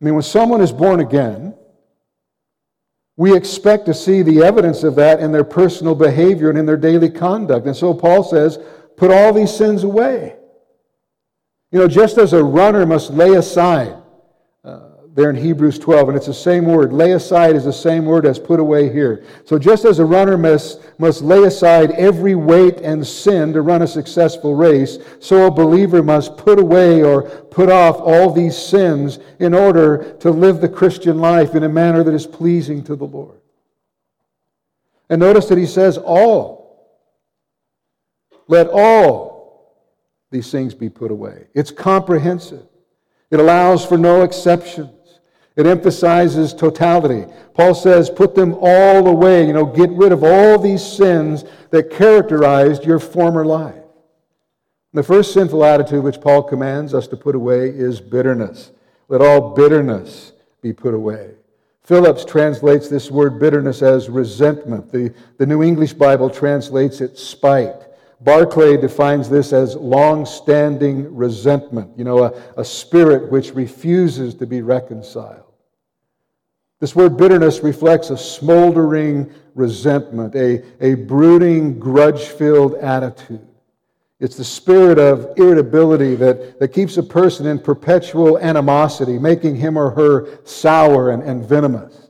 I 0.00 0.04
mean, 0.04 0.14
when 0.14 0.24
someone 0.24 0.60
is 0.60 0.72
born 0.72 0.98
again, 0.98 1.54
we 3.16 3.36
expect 3.36 3.86
to 3.86 3.94
see 3.94 4.22
the 4.22 4.42
evidence 4.42 4.82
of 4.82 4.96
that 4.96 5.20
in 5.20 5.30
their 5.30 5.44
personal 5.44 5.94
behavior 5.94 6.50
and 6.50 6.58
in 6.58 6.66
their 6.66 6.76
daily 6.76 7.10
conduct. 7.10 7.66
And 7.66 7.76
so 7.76 7.94
Paul 7.94 8.24
says, 8.24 8.58
put 8.96 9.12
all 9.12 9.32
these 9.32 9.54
sins 9.54 9.84
away. 9.84 10.34
You 11.70 11.78
know, 11.78 11.88
just 11.88 12.18
as 12.18 12.32
a 12.32 12.42
runner 12.42 12.84
must 12.84 13.12
lay 13.12 13.34
aside, 13.34 14.01
there 15.14 15.28
in 15.28 15.36
Hebrews 15.36 15.78
12, 15.78 16.08
and 16.08 16.16
it's 16.16 16.26
the 16.26 16.32
same 16.32 16.64
word. 16.64 16.90
Lay 16.90 17.12
aside 17.12 17.54
is 17.54 17.64
the 17.64 17.72
same 17.72 18.06
word 18.06 18.24
as 18.24 18.38
put 18.38 18.58
away 18.58 18.90
here. 18.90 19.24
So 19.44 19.58
just 19.58 19.84
as 19.84 19.98
a 19.98 20.04
runner 20.04 20.38
must, 20.38 20.80
must 20.98 21.20
lay 21.20 21.42
aside 21.44 21.90
every 21.92 22.34
weight 22.34 22.78
and 22.78 23.06
sin 23.06 23.52
to 23.52 23.60
run 23.60 23.82
a 23.82 23.86
successful 23.86 24.54
race, 24.54 24.96
so 25.20 25.46
a 25.46 25.50
believer 25.50 26.02
must 26.02 26.38
put 26.38 26.58
away 26.58 27.02
or 27.02 27.22
put 27.28 27.70
off 27.70 27.96
all 28.00 28.32
these 28.32 28.56
sins 28.56 29.18
in 29.38 29.52
order 29.52 30.16
to 30.20 30.30
live 30.30 30.62
the 30.62 30.68
Christian 30.68 31.18
life 31.18 31.54
in 31.54 31.64
a 31.64 31.68
manner 31.68 32.02
that 32.02 32.14
is 32.14 32.26
pleasing 32.26 32.82
to 32.84 32.96
the 32.96 33.04
Lord. 33.04 33.38
And 35.10 35.20
notice 35.20 35.46
that 35.48 35.58
he 35.58 35.66
says 35.66 35.98
all. 35.98 36.62
Let 38.48 38.68
all 38.72 39.76
these 40.30 40.50
things 40.50 40.74
be 40.74 40.88
put 40.88 41.10
away. 41.10 41.48
It's 41.52 41.70
comprehensive. 41.70 42.66
It 43.30 43.40
allows 43.40 43.84
for 43.84 43.98
no 43.98 44.22
exceptions. 44.22 44.90
It 45.56 45.66
emphasizes 45.66 46.54
totality. 46.54 47.30
Paul 47.54 47.74
says, 47.74 48.08
put 48.08 48.34
them 48.34 48.54
all 48.60 49.06
away. 49.06 49.46
You 49.46 49.52
know, 49.52 49.66
get 49.66 49.90
rid 49.90 50.12
of 50.12 50.24
all 50.24 50.58
these 50.58 50.84
sins 50.84 51.44
that 51.70 51.90
characterized 51.90 52.84
your 52.84 52.98
former 52.98 53.44
life. 53.44 53.74
The 54.94 55.02
first 55.02 55.32
sinful 55.32 55.64
attitude 55.64 56.04
which 56.04 56.20
Paul 56.20 56.42
commands 56.42 56.94
us 56.94 57.06
to 57.08 57.16
put 57.16 57.34
away 57.34 57.68
is 57.68 58.00
bitterness. 58.00 58.72
Let 59.08 59.20
all 59.20 59.54
bitterness 59.54 60.32
be 60.62 60.72
put 60.72 60.94
away. 60.94 61.34
Phillips 61.82 62.24
translates 62.24 62.88
this 62.88 63.10
word 63.10 63.38
bitterness 63.38 63.82
as 63.82 64.08
resentment. 64.08 64.92
The, 64.92 65.12
the 65.38 65.46
New 65.46 65.62
English 65.62 65.94
Bible 65.94 66.30
translates 66.30 67.00
it 67.00 67.18
spite. 67.18 67.74
Barclay 68.24 68.76
defines 68.76 69.28
this 69.28 69.52
as 69.52 69.74
long 69.74 70.24
standing 70.24 71.14
resentment, 71.14 71.90
you 71.98 72.04
know, 72.04 72.24
a, 72.24 72.32
a 72.56 72.64
spirit 72.64 73.32
which 73.32 73.52
refuses 73.52 74.34
to 74.36 74.46
be 74.46 74.62
reconciled. 74.62 75.44
This 76.78 76.94
word 76.94 77.16
bitterness 77.16 77.60
reflects 77.60 78.10
a 78.10 78.16
smoldering 78.16 79.32
resentment, 79.54 80.34
a, 80.34 80.62
a 80.80 80.94
brooding, 80.94 81.78
grudge 81.78 82.22
filled 82.24 82.74
attitude. 82.74 83.46
It's 84.20 84.36
the 84.36 84.44
spirit 84.44 85.00
of 85.00 85.36
irritability 85.36 86.14
that, 86.16 86.60
that 86.60 86.68
keeps 86.68 86.96
a 86.96 87.02
person 87.02 87.46
in 87.46 87.58
perpetual 87.58 88.38
animosity, 88.38 89.18
making 89.18 89.56
him 89.56 89.76
or 89.76 89.90
her 89.90 90.38
sour 90.44 91.10
and, 91.10 91.24
and 91.24 91.44
venomous. 91.44 92.01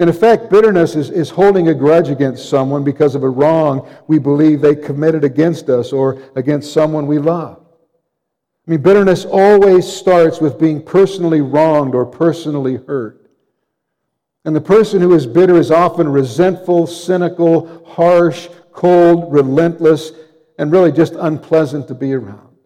In 0.00 0.08
effect, 0.08 0.48
bitterness 0.48 0.96
is, 0.96 1.10
is 1.10 1.28
holding 1.28 1.68
a 1.68 1.74
grudge 1.74 2.08
against 2.08 2.48
someone 2.48 2.82
because 2.82 3.14
of 3.14 3.22
a 3.22 3.28
wrong 3.28 3.86
we 4.08 4.18
believe 4.18 4.62
they 4.62 4.74
committed 4.74 5.24
against 5.24 5.68
us 5.68 5.92
or 5.92 6.22
against 6.36 6.72
someone 6.72 7.06
we 7.06 7.18
love. 7.18 7.58
I 8.66 8.70
mean, 8.70 8.80
bitterness 8.80 9.26
always 9.26 9.86
starts 9.86 10.40
with 10.40 10.58
being 10.58 10.82
personally 10.82 11.42
wronged 11.42 11.94
or 11.94 12.06
personally 12.06 12.76
hurt. 12.76 13.30
And 14.46 14.56
the 14.56 14.60
person 14.62 15.02
who 15.02 15.12
is 15.12 15.26
bitter 15.26 15.56
is 15.56 15.70
often 15.70 16.08
resentful, 16.08 16.86
cynical, 16.86 17.84
harsh, 17.84 18.48
cold, 18.72 19.30
relentless, 19.30 20.12
and 20.58 20.72
really 20.72 20.92
just 20.92 21.12
unpleasant 21.12 21.88
to 21.88 21.94
be 21.94 22.14
around. 22.14 22.56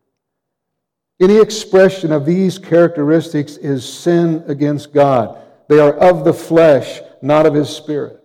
Any 1.20 1.38
expression 1.38 2.12
of 2.12 2.26
these 2.26 2.60
characteristics 2.60 3.56
is 3.56 3.84
sin 3.84 4.44
against 4.46 4.92
God. 4.92 5.40
They 5.68 5.80
are 5.80 5.94
of 5.94 6.24
the 6.24 6.34
flesh, 6.34 7.00
not 7.24 7.46
of 7.46 7.54
his 7.54 7.70
spirit. 7.70 8.20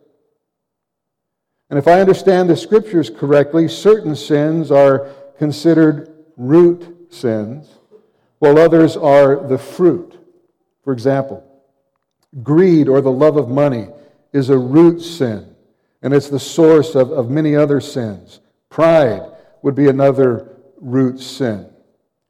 And 1.69 1.79
if 1.79 1.87
I 1.87 2.01
understand 2.01 2.49
the 2.49 2.57
scriptures 2.57 3.09
correctly, 3.09 3.67
certain 3.67 4.15
sins 4.15 4.71
are 4.71 5.09
considered 5.37 6.13
root 6.35 7.07
sins, 7.09 7.69
while 8.39 8.59
others 8.59 8.97
are 8.97 9.47
the 9.47 9.57
fruit. 9.57 10.17
For 10.83 10.93
example, 10.93 11.43
greed 12.43 12.87
or 12.89 13.01
the 13.01 13.11
love 13.11 13.37
of 13.37 13.49
money 13.49 13.87
is 14.33 14.49
a 14.49 14.57
root 14.57 15.01
sin, 15.01 15.55
and 16.01 16.13
it's 16.13 16.29
the 16.29 16.39
source 16.39 16.95
of, 16.95 17.11
of 17.11 17.29
many 17.29 17.55
other 17.55 17.79
sins. 17.79 18.41
Pride 18.69 19.21
would 19.61 19.75
be 19.75 19.87
another 19.87 20.57
root 20.77 21.19
sin. 21.19 21.69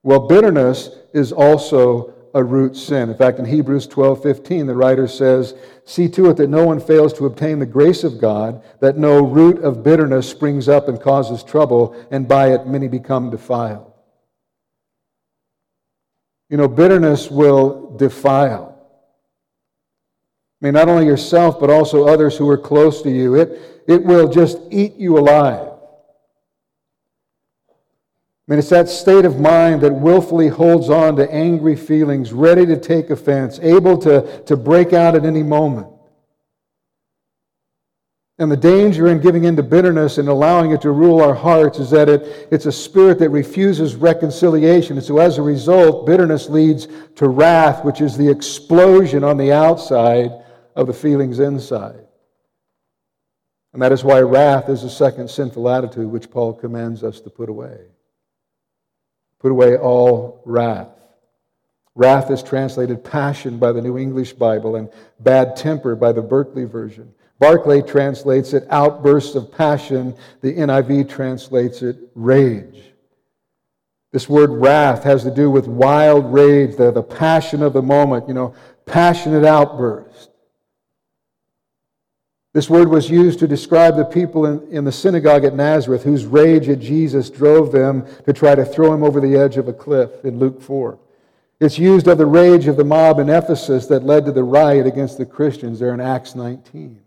Well, 0.03 0.27
bitterness 0.27 0.89
is 1.13 1.31
also 1.31 2.13
a 2.33 2.43
root 2.43 2.75
sin. 2.75 3.09
In 3.09 3.17
fact, 3.17 3.39
in 3.39 3.45
Hebrews 3.45 3.87
12 3.87 4.21
15, 4.21 4.67
the 4.67 4.75
writer 4.75 5.07
says, 5.07 5.53
See 5.85 6.07
to 6.09 6.29
it 6.29 6.37
that 6.37 6.49
no 6.49 6.65
one 6.65 6.79
fails 6.79 7.13
to 7.13 7.25
obtain 7.25 7.59
the 7.59 7.65
grace 7.65 8.03
of 8.03 8.19
God, 8.19 8.63
that 8.79 8.97
no 8.97 9.25
root 9.25 9.63
of 9.63 9.83
bitterness 9.83 10.29
springs 10.29 10.69
up 10.69 10.87
and 10.87 11.01
causes 11.01 11.43
trouble, 11.43 11.95
and 12.11 12.27
by 12.27 12.53
it 12.53 12.67
many 12.67 12.87
become 12.87 13.29
defiled. 13.29 13.91
You 16.49 16.57
know, 16.57 16.67
bitterness 16.67 17.29
will 17.29 17.95
defile. 17.97 18.75
I 20.61 20.65
mean, 20.65 20.73
not 20.73 20.89
only 20.89 21.05
yourself, 21.05 21.59
but 21.59 21.69
also 21.69 22.07
others 22.07 22.37
who 22.37 22.49
are 22.49 22.57
close 22.57 23.01
to 23.03 23.09
you. 23.09 23.35
It, 23.35 23.83
it 23.87 24.03
will 24.03 24.27
just 24.27 24.57
eat 24.69 24.95
you 24.95 25.17
alive. 25.17 25.68
I 28.49 28.53
mean, 28.53 28.59
it's 28.59 28.69
that 28.69 28.89
state 28.89 29.25
of 29.25 29.39
mind 29.39 29.81
that 29.81 29.93
willfully 29.93 30.47
holds 30.47 30.89
on 30.89 31.15
to 31.17 31.31
angry 31.31 31.75
feelings, 31.75 32.33
ready 32.33 32.65
to 32.65 32.77
take 32.77 33.11
offense, 33.11 33.59
able 33.59 33.95
to, 33.99 34.41
to 34.45 34.57
break 34.57 34.91
out 34.91 35.13
at 35.13 35.23
any 35.23 35.43
moment. 35.43 35.85
And 38.39 38.51
the 38.51 38.57
danger 38.57 39.09
in 39.09 39.21
giving 39.21 39.43
in 39.43 39.55
to 39.55 39.61
bitterness 39.61 40.17
and 40.17 40.27
allowing 40.27 40.71
it 40.71 40.81
to 40.81 40.89
rule 40.89 41.21
our 41.21 41.35
hearts 41.35 41.77
is 41.77 41.91
that 41.91 42.09
it, 42.09 42.47
it's 42.49 42.65
a 42.65 42.71
spirit 42.71 43.19
that 43.19 43.29
refuses 43.29 43.93
reconciliation. 43.93 44.97
And 44.97 45.05
so, 45.05 45.19
as 45.19 45.37
a 45.37 45.43
result, 45.43 46.07
bitterness 46.07 46.49
leads 46.49 46.87
to 47.17 47.27
wrath, 47.27 47.85
which 47.85 48.01
is 48.01 48.17
the 48.17 48.31
explosion 48.31 49.23
on 49.23 49.37
the 49.37 49.51
outside 49.51 50.31
of 50.75 50.87
the 50.87 50.93
feelings 50.93 51.37
inside. 51.37 52.03
And 53.73 53.81
that 53.83 53.91
is 53.91 54.03
why 54.03 54.21
wrath 54.21 54.69
is 54.69 54.81
the 54.81 54.89
second 54.89 55.29
sinful 55.29 55.69
attitude 55.69 56.09
which 56.09 56.31
Paul 56.31 56.53
commands 56.53 57.03
us 57.03 57.19
to 57.19 57.29
put 57.29 57.49
away. 57.49 57.89
Put 59.39 59.51
away 59.51 59.77
all 59.77 60.41
wrath. 60.45 60.89
Wrath 61.95 62.31
is 62.31 62.43
translated 62.43 63.03
passion 63.03 63.57
by 63.57 63.71
the 63.71 63.81
New 63.81 63.97
English 63.97 64.33
Bible 64.33 64.75
and 64.75 64.89
bad 65.19 65.55
temper 65.55 65.95
by 65.95 66.11
the 66.11 66.21
Berkeley 66.21 66.65
version. 66.65 67.13
Barclay 67.39 67.81
translates 67.81 68.53
it 68.53 68.67
outbursts 68.69 69.35
of 69.35 69.51
passion. 69.51 70.15
The 70.41 70.53
NIV 70.53 71.09
translates 71.09 71.81
it 71.81 71.97
rage. 72.15 72.83
This 74.11 74.27
word 74.27 74.49
wrath 74.49 75.03
has 75.03 75.23
to 75.23 75.31
do 75.31 75.49
with 75.49 75.67
wild 75.67 76.33
rage, 76.33 76.75
the, 76.75 76.91
the 76.91 77.03
passion 77.03 77.61
of 77.61 77.73
the 77.73 77.81
moment, 77.81 78.27
you 78.27 78.33
know, 78.33 78.55
passionate 78.85 79.45
outburst. 79.45 80.28
This 82.59 82.69
word 82.69 82.89
was 82.89 83.09
used 83.09 83.39
to 83.39 83.47
describe 83.47 83.95
the 83.95 84.03
people 84.03 84.45
in, 84.45 84.67
in 84.69 84.83
the 84.83 84.91
synagogue 84.91 85.45
at 85.45 85.55
Nazareth 85.55 86.03
whose 86.03 86.25
rage 86.25 86.67
at 86.67 86.81
Jesus 86.81 87.29
drove 87.29 87.71
them 87.71 88.05
to 88.25 88.33
try 88.33 88.53
to 88.53 88.65
throw 88.65 88.93
him 88.93 89.01
over 89.01 89.21
the 89.21 89.37
edge 89.37 89.55
of 89.55 89.69
a 89.69 89.73
cliff 89.73 90.25
in 90.25 90.39
Luke 90.39 90.61
4. 90.61 90.99
It's 91.61 91.79
used 91.79 92.09
of 92.09 92.17
the 92.17 92.25
rage 92.25 92.67
of 92.67 92.75
the 92.75 92.83
mob 92.83 93.19
in 93.19 93.29
Ephesus 93.29 93.85
that 93.85 94.03
led 94.03 94.25
to 94.25 94.33
the 94.33 94.43
riot 94.43 94.85
against 94.85 95.17
the 95.17 95.25
Christians 95.25 95.79
there 95.79 95.93
in 95.93 96.01
Acts 96.01 96.35
19. 96.35 96.99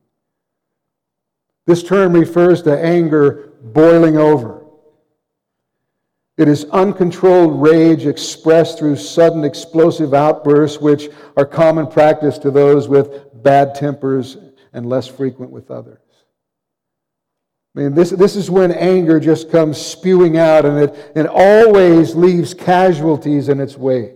This 1.66 1.82
term 1.82 2.14
refers 2.14 2.62
to 2.62 2.82
anger 2.82 3.52
boiling 3.62 4.16
over. 4.16 4.64
It 6.38 6.48
is 6.48 6.64
uncontrolled 6.70 7.60
rage 7.60 8.06
expressed 8.06 8.78
through 8.78 8.96
sudden 8.96 9.44
explosive 9.44 10.14
outbursts, 10.14 10.80
which 10.80 11.10
are 11.36 11.44
common 11.44 11.88
practice 11.88 12.38
to 12.38 12.50
those 12.50 12.88
with 12.88 13.42
bad 13.42 13.74
tempers 13.74 14.38
and 14.72 14.86
less 14.86 15.06
frequent 15.06 15.50
with 15.50 15.70
others. 15.70 15.98
I 17.74 17.80
mean, 17.80 17.94
this, 17.94 18.10
this 18.10 18.36
is 18.36 18.50
when 18.50 18.70
anger 18.70 19.18
just 19.18 19.50
comes 19.50 19.78
spewing 19.78 20.36
out 20.36 20.66
and 20.66 20.78
it, 20.78 21.12
it 21.16 21.26
always 21.26 22.14
leaves 22.14 22.52
casualties 22.52 23.48
in 23.48 23.60
its 23.60 23.78
wake. 23.78 24.12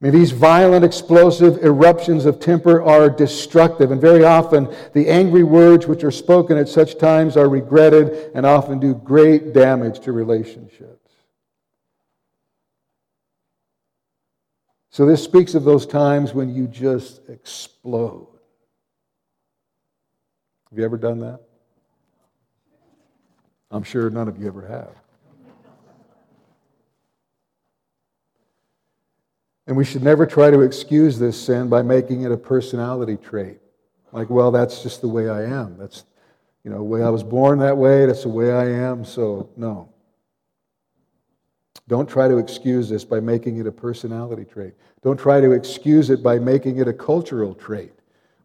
I 0.00 0.04
mean, 0.04 0.12
these 0.12 0.30
violent, 0.30 0.84
explosive 0.84 1.64
eruptions 1.64 2.26
of 2.26 2.38
temper 2.38 2.82
are 2.82 3.08
destructive, 3.08 3.90
and 3.90 4.00
very 4.00 4.24
often 4.24 4.72
the 4.92 5.08
angry 5.08 5.42
words 5.42 5.86
which 5.86 6.04
are 6.04 6.10
spoken 6.10 6.58
at 6.58 6.68
such 6.68 6.98
times 6.98 7.34
are 7.34 7.48
regretted 7.48 8.30
and 8.34 8.44
often 8.44 8.78
do 8.78 8.94
great 8.94 9.54
damage 9.54 10.00
to 10.00 10.12
relationships. 10.12 11.10
So, 14.90 15.06
this 15.06 15.24
speaks 15.24 15.54
of 15.54 15.64
those 15.64 15.86
times 15.86 16.34
when 16.34 16.54
you 16.54 16.66
just 16.66 17.26
explode. 17.30 18.35
Have 20.76 20.80
you 20.80 20.84
ever 20.84 20.98
done 20.98 21.20
that? 21.20 21.40
I'm 23.70 23.82
sure 23.82 24.10
none 24.10 24.28
of 24.28 24.38
you 24.38 24.46
ever 24.46 24.60
have. 24.66 24.90
And 29.66 29.74
we 29.74 29.86
should 29.86 30.02
never 30.02 30.26
try 30.26 30.50
to 30.50 30.60
excuse 30.60 31.18
this 31.18 31.40
sin 31.40 31.70
by 31.70 31.80
making 31.80 32.24
it 32.24 32.30
a 32.30 32.36
personality 32.36 33.16
trait. 33.16 33.56
Like, 34.12 34.28
well, 34.28 34.50
that's 34.50 34.82
just 34.82 35.00
the 35.00 35.08
way 35.08 35.30
I 35.30 35.44
am. 35.44 35.78
That's, 35.78 36.04
you 36.62 36.70
know, 36.70 36.76
the 36.76 36.84
way 36.84 37.02
I 37.02 37.08
was 37.08 37.22
born 37.22 37.58
that 37.60 37.78
way. 37.78 38.04
That's 38.04 38.24
the 38.24 38.28
way 38.28 38.52
I 38.52 38.66
am. 38.66 39.02
So, 39.02 39.48
no. 39.56 39.88
Don't 41.88 42.06
try 42.06 42.28
to 42.28 42.36
excuse 42.36 42.90
this 42.90 43.02
by 43.02 43.18
making 43.18 43.56
it 43.56 43.66
a 43.66 43.72
personality 43.72 44.44
trait. 44.44 44.74
Don't 45.02 45.18
try 45.18 45.40
to 45.40 45.52
excuse 45.52 46.10
it 46.10 46.22
by 46.22 46.38
making 46.38 46.76
it 46.80 46.86
a 46.86 46.92
cultural 46.92 47.54
trait. 47.54 47.95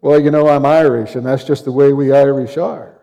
Well, 0.01 0.19
you 0.19 0.31
know, 0.31 0.47
I'm 0.47 0.65
Irish, 0.65 1.15
and 1.15 1.25
that's 1.25 1.43
just 1.43 1.63
the 1.63 1.71
way 1.71 1.93
we 1.93 2.11
Irish 2.11 2.57
are. 2.57 2.99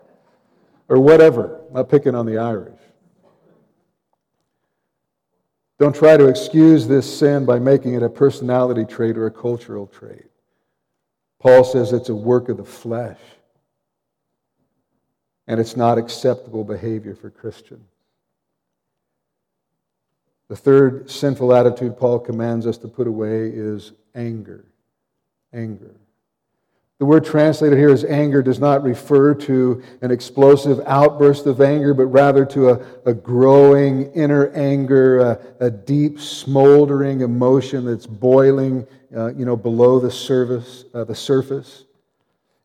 Or 0.88 0.98
whatever. 0.98 1.60
I'm 1.68 1.74
not 1.74 1.88
picking 1.88 2.14
on 2.14 2.26
the 2.26 2.38
Irish. 2.38 2.78
Don't 5.78 5.94
try 5.94 6.16
to 6.16 6.26
excuse 6.26 6.88
this 6.88 7.18
sin 7.18 7.46
by 7.46 7.60
making 7.60 7.94
it 7.94 8.02
a 8.02 8.08
personality 8.08 8.84
trait 8.84 9.16
or 9.16 9.26
a 9.26 9.30
cultural 9.30 9.86
trait. 9.86 10.26
Paul 11.38 11.62
says 11.62 11.92
it's 11.92 12.08
a 12.08 12.14
work 12.14 12.48
of 12.48 12.56
the 12.56 12.64
flesh, 12.64 13.20
and 15.46 15.60
it's 15.60 15.76
not 15.76 15.98
acceptable 15.98 16.64
behavior 16.64 17.14
for 17.14 17.30
Christians. 17.30 17.86
The 20.48 20.56
third 20.56 21.08
sinful 21.08 21.54
attitude 21.54 21.96
Paul 21.96 22.18
commands 22.18 22.66
us 22.66 22.78
to 22.78 22.88
put 22.88 23.06
away 23.06 23.50
is 23.54 23.92
anger. 24.16 24.64
Anger. 25.52 25.94
The 26.98 27.04
word 27.04 27.24
translated 27.24 27.78
here 27.78 27.90
as 27.90 28.04
anger 28.04 28.42
does 28.42 28.58
not 28.58 28.82
refer 28.82 29.32
to 29.32 29.82
an 30.02 30.10
explosive 30.10 30.80
outburst 30.84 31.46
of 31.46 31.60
anger, 31.60 31.94
but 31.94 32.06
rather 32.06 32.44
to 32.46 32.70
a, 32.70 32.86
a 33.06 33.14
growing 33.14 34.12
inner 34.14 34.48
anger, 34.48 35.20
a, 35.20 35.40
a, 35.60 35.70
deep, 35.70 36.18
smoldering 36.18 37.20
emotion 37.20 37.84
that's 37.84 38.06
boiling, 38.06 38.84
uh, 39.16 39.32
you 39.34 39.44
know, 39.44 39.56
below 39.56 40.00
the 40.00 40.10
surface. 40.10 40.86
Uh, 40.92 41.04
the 41.04 41.14
surface. 41.14 41.84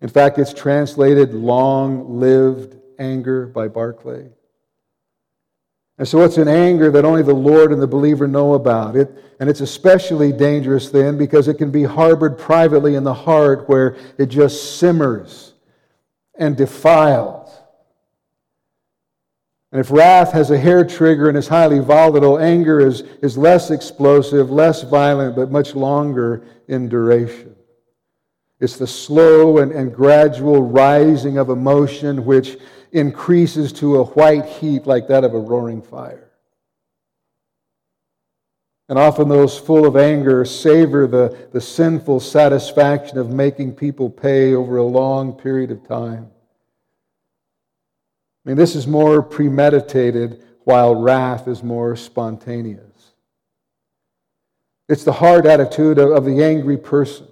In 0.01 0.09
fact, 0.09 0.39
it's 0.39 0.53
translated 0.53 1.35
long-lived 1.35 2.75
anger 2.97 3.45
by 3.45 3.67
Barclay. 3.67 4.29
And 5.97 6.07
so 6.07 6.23
it's 6.23 6.37
an 6.37 6.47
anger 6.47 6.89
that 6.91 7.05
only 7.05 7.21
the 7.21 7.33
Lord 7.33 7.71
and 7.71 7.81
the 7.81 7.87
believer 7.87 8.27
know 8.27 8.55
about. 8.55 8.95
It, 8.95 9.11
and 9.39 9.49
it's 9.49 9.61
especially 9.61 10.31
dangerous 10.31 10.89
then 10.89 11.17
because 11.17 11.47
it 11.47 11.57
can 11.57 11.69
be 11.69 11.83
harbored 11.83 12.37
privately 12.37 12.95
in 12.95 13.03
the 13.03 13.13
heart 13.13 13.69
where 13.69 13.95
it 14.17 14.27
just 14.27 14.77
simmers 14.79 15.53
and 16.35 16.57
defiles. 16.57 17.51
And 19.71 19.79
if 19.79 19.91
wrath 19.91 20.33
has 20.33 20.51
a 20.51 20.57
hair 20.57 20.85
trigger 20.85 21.29
and 21.29 21.37
is 21.37 21.47
highly 21.47 21.79
volatile, 21.79 22.37
anger 22.37 22.79
is, 22.79 23.01
is 23.21 23.37
less 23.37 23.71
explosive, 23.71 24.51
less 24.51 24.83
violent, 24.83 25.35
but 25.35 25.51
much 25.51 25.73
longer 25.73 26.45
in 26.67 26.89
duration. 26.89 27.55
It's 28.59 28.77
the 28.77 28.87
slow 28.87 29.57
and, 29.57 29.71
and 29.71 29.93
gradual 29.93 30.61
rising 30.61 31.37
of 31.37 31.49
emotion 31.49 32.23
which 32.23 32.57
increases 32.93 33.73
to 33.73 33.97
a 33.97 34.05
white 34.05 34.45
heat 34.45 34.85
like 34.87 35.07
that 35.09 35.23
of 35.23 35.33
a 35.33 35.39
roaring 35.39 35.81
fire. 35.81 36.29
And 38.87 38.99
often 38.99 39.27
those 39.27 39.57
full 39.57 39.85
of 39.85 39.97
anger 39.97 40.45
savor 40.45 41.07
the, 41.07 41.47
the 41.51 41.61
sinful 41.61 42.19
satisfaction 42.19 43.17
of 43.17 43.29
making 43.29 43.75
people 43.75 44.09
pay 44.09 44.53
over 44.53 44.77
a 44.77 44.83
long 44.83 45.33
period 45.33 45.71
of 45.71 45.87
time. 45.87 46.29
I 48.45 48.49
mean, 48.49 48.57
this 48.57 48.75
is 48.75 48.85
more 48.85 49.23
premeditated, 49.23 50.43
while 50.65 50.95
wrath 50.95 51.47
is 51.47 51.63
more 51.63 51.95
spontaneous. 51.95 53.13
It's 54.87 55.03
the 55.03 55.13
hard 55.13 55.45
attitude 55.45 55.97
of, 55.97 56.11
of 56.11 56.25
the 56.25 56.43
angry 56.43 56.77
person. 56.77 57.27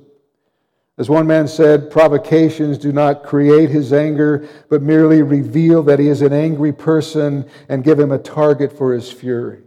As 1.02 1.10
one 1.10 1.26
man 1.26 1.48
said, 1.48 1.90
provocations 1.90 2.78
do 2.78 2.92
not 2.92 3.24
create 3.24 3.72
his 3.72 3.92
anger, 3.92 4.48
but 4.70 4.84
merely 4.84 5.24
reveal 5.24 5.82
that 5.82 5.98
he 5.98 6.08
is 6.08 6.22
an 6.22 6.32
angry 6.32 6.72
person 6.72 7.50
and 7.68 7.84
give 7.84 8.00
him 8.00 8.12
a 8.12 8.20
target 8.20 8.72
for 8.72 8.94
his 8.94 9.12
fury. 9.12 9.64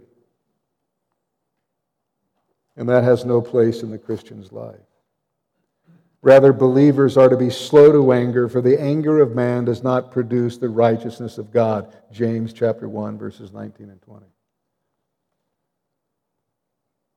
And 2.76 2.88
that 2.88 3.02
has 3.02 3.24
no 3.24 3.40
place 3.40 3.82
in 3.82 3.90
the 3.90 3.98
Christian's 3.98 4.52
life. 4.52 4.78
Rather, 6.22 6.52
believers 6.52 7.16
are 7.16 7.28
to 7.28 7.36
be 7.36 7.50
slow 7.50 7.90
to 7.90 8.12
anger, 8.12 8.48
for 8.48 8.60
the 8.60 8.80
anger 8.80 9.20
of 9.20 9.34
man 9.34 9.64
does 9.64 9.82
not 9.82 10.12
produce 10.12 10.56
the 10.56 10.68
righteousness 10.68 11.36
of 11.36 11.50
God. 11.50 11.96
James 12.12 12.52
chapter 12.52 12.88
1, 12.88 13.18
verses 13.18 13.52
19 13.52 13.90
and 13.90 14.00
20. 14.02 14.24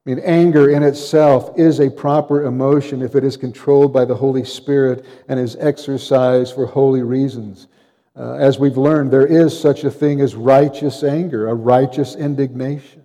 I 0.08 0.10
mean, 0.10 0.20
anger 0.20 0.70
in 0.70 0.84
itself 0.84 1.60
is 1.60 1.82
a 1.82 1.89
proper 1.89 2.46
emotion 2.46 3.02
if 3.02 3.13
it 3.13 3.26
is 3.26 3.36
controlled 3.36 3.91
by 3.91 4.06
the 4.06 4.15
Holy 4.15 4.46
Spirit 4.46 5.04
and 5.28 5.38
is 5.38 5.58
exercised 5.58 6.56
for 6.56 6.65
holy 6.65 7.02
reasons. 7.02 7.67
Uh, 8.15 8.36
as 8.36 8.58
we've 8.58 8.78
learned, 8.78 9.12
there 9.12 9.28
is 9.28 9.60
such 9.60 9.84
a 9.84 9.91
thing 9.91 10.22
as 10.22 10.34
righteous 10.34 11.04
anger, 11.04 11.50
a 11.50 11.54
righteous 11.54 12.15
indignation. 12.15 13.04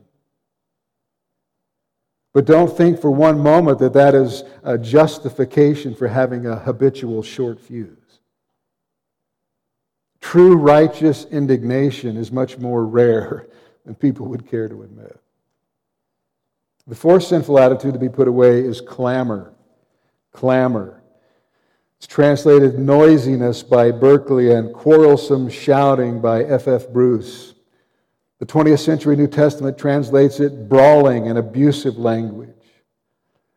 But 2.34 2.44
don't 2.44 2.74
think 2.74 3.00
for 3.00 3.10
one 3.10 3.40
moment 3.40 3.80
that 3.80 3.94
that 3.94 4.14
is 4.14 4.44
a 4.62 4.78
justification 4.78 5.96
for 5.96 6.06
having 6.06 6.46
a 6.46 6.54
habitual 6.54 7.24
short 7.24 7.58
fuse. 7.58 8.20
True 10.20 10.54
righteous 10.54 11.24
indignation 11.24 12.16
is 12.16 12.30
much 12.30 12.58
more 12.58 12.86
rare 12.86 13.48
than 13.84 13.96
people 13.96 14.26
would 14.26 14.48
care 14.48 14.68
to 14.68 14.82
admit. 14.82 15.21
The 16.86 16.94
fourth 16.94 17.22
sinful 17.22 17.58
attitude 17.58 17.92
to 17.92 17.98
be 17.98 18.08
put 18.08 18.26
away 18.26 18.60
is 18.60 18.80
clamor. 18.80 19.52
Clamor. 20.32 21.00
It's 21.98 22.06
translated 22.08 22.78
noisiness 22.80 23.62
by 23.62 23.92
Berkeley 23.92 24.50
and 24.50 24.74
quarrelsome 24.74 25.48
shouting 25.48 26.20
by 26.20 26.42
F.F. 26.42 26.88
Bruce. 26.88 27.54
The 28.40 28.46
20th 28.46 28.80
century 28.80 29.14
New 29.14 29.28
Testament 29.28 29.78
translates 29.78 30.40
it 30.40 30.68
brawling 30.68 31.28
and 31.28 31.38
abusive 31.38 31.96
language. 31.98 32.48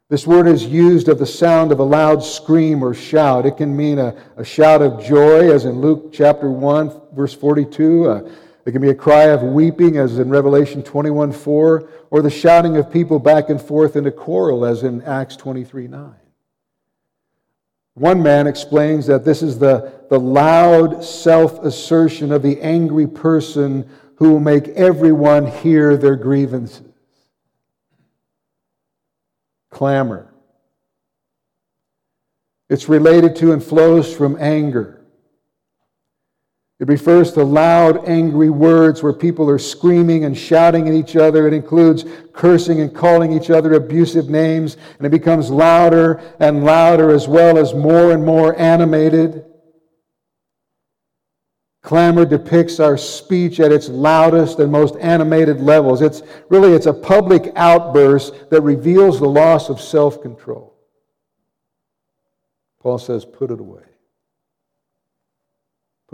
This 0.07 0.27
word 0.27 0.47
is 0.47 0.63
used 0.63 1.07
of 1.07 1.17
the 1.17 1.25
sound 1.25 1.71
of 1.71 1.79
a 1.79 1.83
loud 1.83 2.23
scream 2.23 2.83
or 2.83 2.93
shout. 2.93 3.47
It 3.47 3.57
can 3.57 3.75
mean 3.75 3.97
a, 3.97 4.15
a 4.37 4.45
shout 4.45 4.83
of 4.83 5.03
joy, 5.03 5.51
as 5.51 5.65
in 5.65 5.81
Luke 5.81 6.13
chapter 6.13 6.51
1, 6.51 7.01
verse 7.13 7.33
42, 7.33 8.07
uh, 8.07 8.29
it 8.65 8.71
can 8.71 8.81
be 8.81 8.89
a 8.89 8.95
cry 8.95 9.25
of 9.25 9.43
weeping, 9.43 9.97
as 9.97 10.17
in 10.17 10.29
Revelation 10.29 10.81
21 10.81 11.31
4, 11.31 11.89
or 12.09 12.21
the 12.21 12.31
shouting 12.31 12.77
of 12.77 12.91
people 12.91 13.19
back 13.19 13.49
and 13.49 13.61
forth 13.61 13.95
in 13.95 14.07
a 14.07 14.11
quarrel, 14.11 14.65
as 14.65 14.83
in 14.83 15.03
Acts 15.03 15.35
23 15.35 15.87
9. 15.87 16.15
One 17.93 18.21
man 18.21 18.47
explains 18.47 19.05
that 19.07 19.23
this 19.23 19.41
is 19.41 19.59
the, 19.59 20.05
the 20.09 20.19
loud 20.19 21.03
self 21.03 21.63
assertion 21.63 22.31
of 22.31 22.41
the 22.41 22.59
angry 22.61 23.07
person 23.07 23.89
who 24.15 24.31
will 24.31 24.39
make 24.39 24.67
everyone 24.69 25.45
hear 25.45 25.95
their 25.95 26.15
grievances. 26.15 26.81
Clamor. 29.69 30.33
It's 32.69 32.89
related 32.89 33.35
to 33.37 33.51
and 33.51 33.63
flows 33.63 34.13
from 34.13 34.37
anger. 34.39 34.94
It 36.77 36.89
refers 36.89 37.31
to 37.33 37.43
loud, 37.43 38.07
angry 38.07 38.49
words 38.49 39.01
where 39.01 39.13
people 39.13 39.49
are 39.49 39.57
screaming 39.57 40.25
and 40.25 40.37
shouting 40.37 40.89
at 40.89 40.93
each 40.93 41.15
other. 41.15 41.47
It 41.47 41.53
includes 41.53 42.03
cursing 42.33 42.81
and 42.81 42.93
calling 42.93 43.31
each 43.31 43.49
other 43.49 43.75
abusive 43.75 44.29
names, 44.29 44.75
and 44.97 45.07
it 45.07 45.11
becomes 45.11 45.49
louder 45.49 46.21
and 46.39 46.65
louder 46.65 47.11
as 47.11 47.29
well 47.29 47.57
as 47.57 47.73
more 47.73 48.11
and 48.11 48.25
more 48.25 48.59
animated. 48.59 49.45
Clamor 51.81 52.25
depicts 52.25 52.81
our 52.81 52.97
speech 52.97 53.61
at 53.61 53.71
its 53.71 53.87
loudest 53.87 54.59
and 54.59 54.69
most 54.69 54.97
animated 54.97 55.61
levels. 55.61 56.01
It's 56.01 56.23
really 56.49 56.73
it's 56.73 56.87
a 56.87 56.93
public 56.93 57.53
outburst 57.55 58.49
that 58.49 58.61
reveals 58.61 59.19
the 59.19 59.29
loss 59.29 59.69
of 59.69 59.79
self-control. 59.79 60.75
Paul 62.81 62.97
says, 62.97 63.23
put 63.23 63.49
it 63.51 63.61
away. 63.61 63.83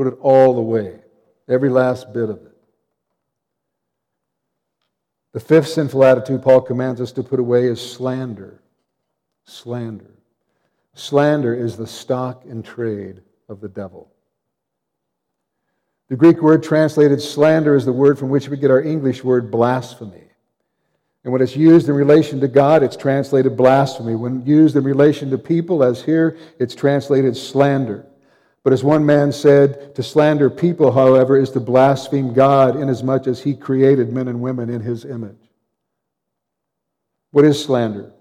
Put 0.02 0.14
it 0.14 0.20
all 0.20 0.58
away, 0.58 0.96
every 1.48 1.70
last 1.70 2.12
bit 2.12 2.28
of 2.28 2.38
it. 2.38 2.58
The 5.34 5.40
fifth 5.40 5.68
sinful 5.68 6.04
attitude 6.04 6.42
Paul 6.42 6.62
commands 6.62 7.00
us 7.00 7.12
to 7.12 7.22
put 7.22 7.40
away 7.40 7.68
is 7.68 7.80
slander. 7.80 8.64
Slander. 9.46 10.10
Slander 10.96 11.54
is 11.54 11.78
the 11.78 11.86
stock 11.86 12.46
and 12.46 12.66
trade 12.66 13.22
of 13.48 13.62
the 13.62 13.70
devil. 13.70 14.12
The 16.10 16.16
Greek 16.16 16.42
word 16.42 16.64
translated 16.64 17.22
slander 17.22 17.76
is 17.76 17.86
the 17.86 17.94
word 17.94 18.18
from 18.18 18.30
which 18.30 18.50
we 18.50 18.58
get 18.58 18.72
our 18.72 18.82
English 18.82 19.24
word 19.24 19.52
blasphemy. 19.52 20.30
And 21.24 21.32
when 21.32 21.44
it's 21.44 21.56
used 21.56 21.90
in 21.90 21.94
relation 21.94 22.40
to 22.40 22.48
God, 22.48 22.82
it's 22.82 22.98
translated 22.98 23.56
blasphemy. 23.56 24.16
When 24.16 24.44
used 24.48 24.76
in 24.76 24.84
relation 24.84 25.30
to 25.30 25.38
people, 25.38 25.84
as 25.84 26.02
here, 26.02 26.40
it's 26.58 26.74
translated 26.74 27.38
slander. 27.38 28.08
But 28.64 28.74
as 28.74 28.84
one 28.84 29.06
man 29.06 29.32
said, 29.32 29.96
to 29.96 30.04
slander 30.04 30.50
people, 30.50 30.92
however, 30.92 31.36
is 31.38 31.52
to 31.52 31.60
blaspheme 31.60 32.34
God 32.34 32.76
inasmuch 32.76 33.26
as 33.26 33.42
he 33.42 33.56
created 33.56 34.14
men 34.14 34.28
and 34.28 34.42
women 34.42 34.70
in 34.70 34.82
his 34.82 35.04
image. 35.04 35.50
What 37.32 37.46
is 37.46 37.64
slander? 37.64 38.12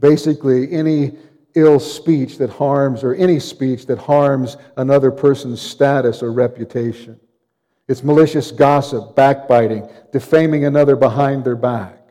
Basically, 0.00 0.72
any 0.72 1.18
ill 1.54 1.78
speech 1.78 2.38
that 2.38 2.48
harms, 2.48 3.04
or 3.04 3.14
any 3.14 3.38
speech 3.38 3.86
that 3.86 3.98
harms 3.98 4.56
another 4.76 5.10
person's 5.10 5.60
status 5.60 6.22
or 6.22 6.32
reputation. 6.32 7.20
It's 7.88 8.02
malicious 8.02 8.50
gossip, 8.50 9.14
backbiting, 9.14 9.88
defaming 10.12 10.64
another 10.64 10.96
behind 10.96 11.44
their 11.44 11.56
back. 11.56 12.01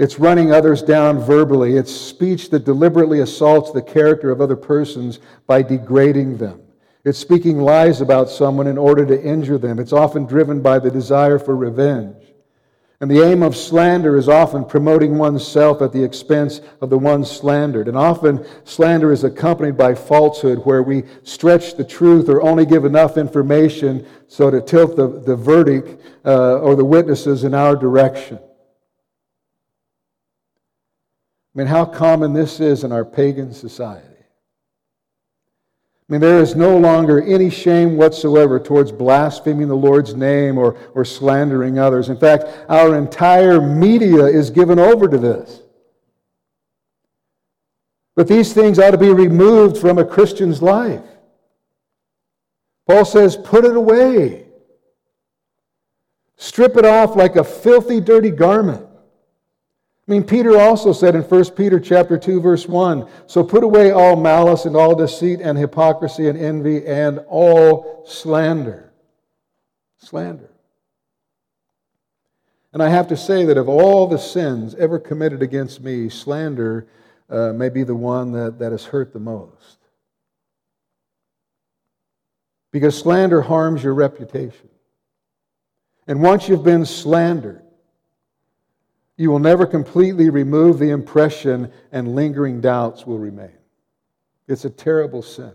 It's 0.00 0.18
running 0.18 0.50
others 0.50 0.82
down 0.82 1.20
verbally. 1.20 1.76
It's 1.76 1.94
speech 1.94 2.48
that 2.50 2.64
deliberately 2.64 3.20
assaults 3.20 3.70
the 3.70 3.82
character 3.82 4.30
of 4.30 4.40
other 4.40 4.56
persons 4.56 5.18
by 5.46 5.60
degrading 5.60 6.38
them. 6.38 6.62
It's 7.04 7.18
speaking 7.18 7.58
lies 7.58 8.00
about 8.00 8.30
someone 8.30 8.66
in 8.66 8.78
order 8.78 9.04
to 9.04 9.22
injure 9.22 9.58
them. 9.58 9.78
It's 9.78 9.92
often 9.92 10.24
driven 10.24 10.62
by 10.62 10.78
the 10.78 10.90
desire 10.90 11.38
for 11.38 11.54
revenge. 11.54 12.16
And 13.02 13.10
the 13.10 13.22
aim 13.22 13.42
of 13.42 13.54
slander 13.54 14.16
is 14.16 14.26
often 14.26 14.64
promoting 14.64 15.18
oneself 15.18 15.82
at 15.82 15.92
the 15.92 16.02
expense 16.02 16.62
of 16.80 16.88
the 16.88 16.96
one 16.96 17.22
slandered. 17.22 17.86
And 17.86 17.94
often 17.94 18.46
slander 18.64 19.12
is 19.12 19.24
accompanied 19.24 19.76
by 19.76 19.94
falsehood, 19.94 20.64
where 20.64 20.82
we 20.82 21.02
stretch 21.24 21.76
the 21.76 21.84
truth 21.84 22.30
or 22.30 22.40
only 22.40 22.64
give 22.64 22.86
enough 22.86 23.18
information 23.18 24.06
so 24.28 24.50
to 24.50 24.62
tilt 24.62 24.96
the, 24.96 25.08
the 25.08 25.36
verdict 25.36 26.02
uh, 26.24 26.56
or 26.60 26.74
the 26.74 26.86
witnesses 26.86 27.44
in 27.44 27.52
our 27.52 27.76
direction. 27.76 28.38
I 31.54 31.58
mean, 31.58 31.66
how 31.66 31.84
common 31.84 32.32
this 32.32 32.60
is 32.60 32.84
in 32.84 32.92
our 32.92 33.04
pagan 33.04 33.52
society. 33.52 34.06
I 36.10 36.12
mean, 36.12 36.20
there 36.20 36.40
is 36.40 36.56
no 36.56 36.76
longer 36.76 37.22
any 37.22 37.50
shame 37.50 37.96
whatsoever 37.96 38.58
towards 38.58 38.90
blaspheming 38.90 39.68
the 39.68 39.76
Lord's 39.76 40.14
name 40.14 40.58
or, 40.58 40.76
or 40.94 41.04
slandering 41.04 41.78
others. 41.78 42.08
In 42.08 42.16
fact, 42.16 42.44
our 42.68 42.96
entire 42.96 43.60
media 43.60 44.24
is 44.24 44.50
given 44.50 44.78
over 44.78 45.08
to 45.08 45.18
this. 45.18 45.60
But 48.16 48.28
these 48.28 48.52
things 48.52 48.78
ought 48.78 48.90
to 48.90 48.98
be 48.98 49.12
removed 49.12 49.78
from 49.78 49.98
a 49.98 50.04
Christian's 50.04 50.60
life. 50.60 51.04
Paul 52.88 53.04
says, 53.04 53.36
put 53.36 53.64
it 53.64 53.76
away. 53.76 54.46
Strip 56.36 56.76
it 56.76 56.84
off 56.84 57.14
like 57.14 57.36
a 57.36 57.44
filthy, 57.44 58.00
dirty 58.00 58.30
garment. 58.30 58.84
I 60.10 60.12
mean, 60.12 60.24
Peter 60.24 60.58
also 60.58 60.92
said 60.92 61.14
in 61.14 61.22
1 61.22 61.50
Peter 61.52 61.78
chapter 61.78 62.18
2, 62.18 62.40
verse 62.40 62.66
1, 62.66 63.08
so 63.28 63.44
put 63.44 63.62
away 63.62 63.92
all 63.92 64.16
malice 64.16 64.64
and 64.64 64.74
all 64.74 64.96
deceit 64.96 65.40
and 65.40 65.56
hypocrisy 65.56 66.26
and 66.26 66.36
envy 66.36 66.84
and 66.84 67.20
all 67.28 68.02
slander. 68.08 68.92
Slander. 69.98 70.50
And 72.72 72.82
I 72.82 72.88
have 72.88 73.06
to 73.06 73.16
say 73.16 73.44
that 73.44 73.56
of 73.56 73.68
all 73.68 74.08
the 74.08 74.18
sins 74.18 74.74
ever 74.74 74.98
committed 74.98 75.42
against 75.42 75.80
me, 75.80 76.08
slander 76.08 76.88
uh, 77.28 77.52
may 77.52 77.68
be 77.68 77.84
the 77.84 77.94
one 77.94 78.32
that, 78.32 78.58
that 78.58 78.72
has 78.72 78.86
hurt 78.86 79.12
the 79.12 79.20
most. 79.20 79.78
Because 82.72 82.98
slander 82.98 83.42
harms 83.42 83.84
your 83.84 83.94
reputation. 83.94 84.70
And 86.08 86.20
once 86.20 86.48
you've 86.48 86.64
been 86.64 86.84
slandered, 86.84 87.62
you 89.20 89.30
will 89.30 89.38
never 89.38 89.66
completely 89.66 90.30
remove 90.30 90.78
the 90.78 90.88
impression, 90.88 91.70
and 91.92 92.14
lingering 92.14 92.58
doubts 92.58 93.06
will 93.06 93.18
remain. 93.18 93.52
It's 94.48 94.64
a 94.64 94.70
terrible 94.70 95.20
sin. 95.20 95.52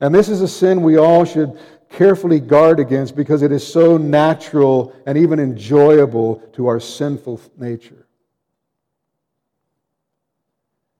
And 0.00 0.14
this 0.14 0.30
is 0.30 0.40
a 0.40 0.48
sin 0.48 0.80
we 0.80 0.96
all 0.96 1.26
should 1.26 1.60
carefully 1.90 2.40
guard 2.40 2.80
against 2.80 3.14
because 3.14 3.42
it 3.42 3.52
is 3.52 3.66
so 3.66 3.98
natural 3.98 4.96
and 5.04 5.18
even 5.18 5.38
enjoyable 5.38 6.36
to 6.54 6.66
our 6.66 6.80
sinful 6.80 7.42
nature. 7.58 8.06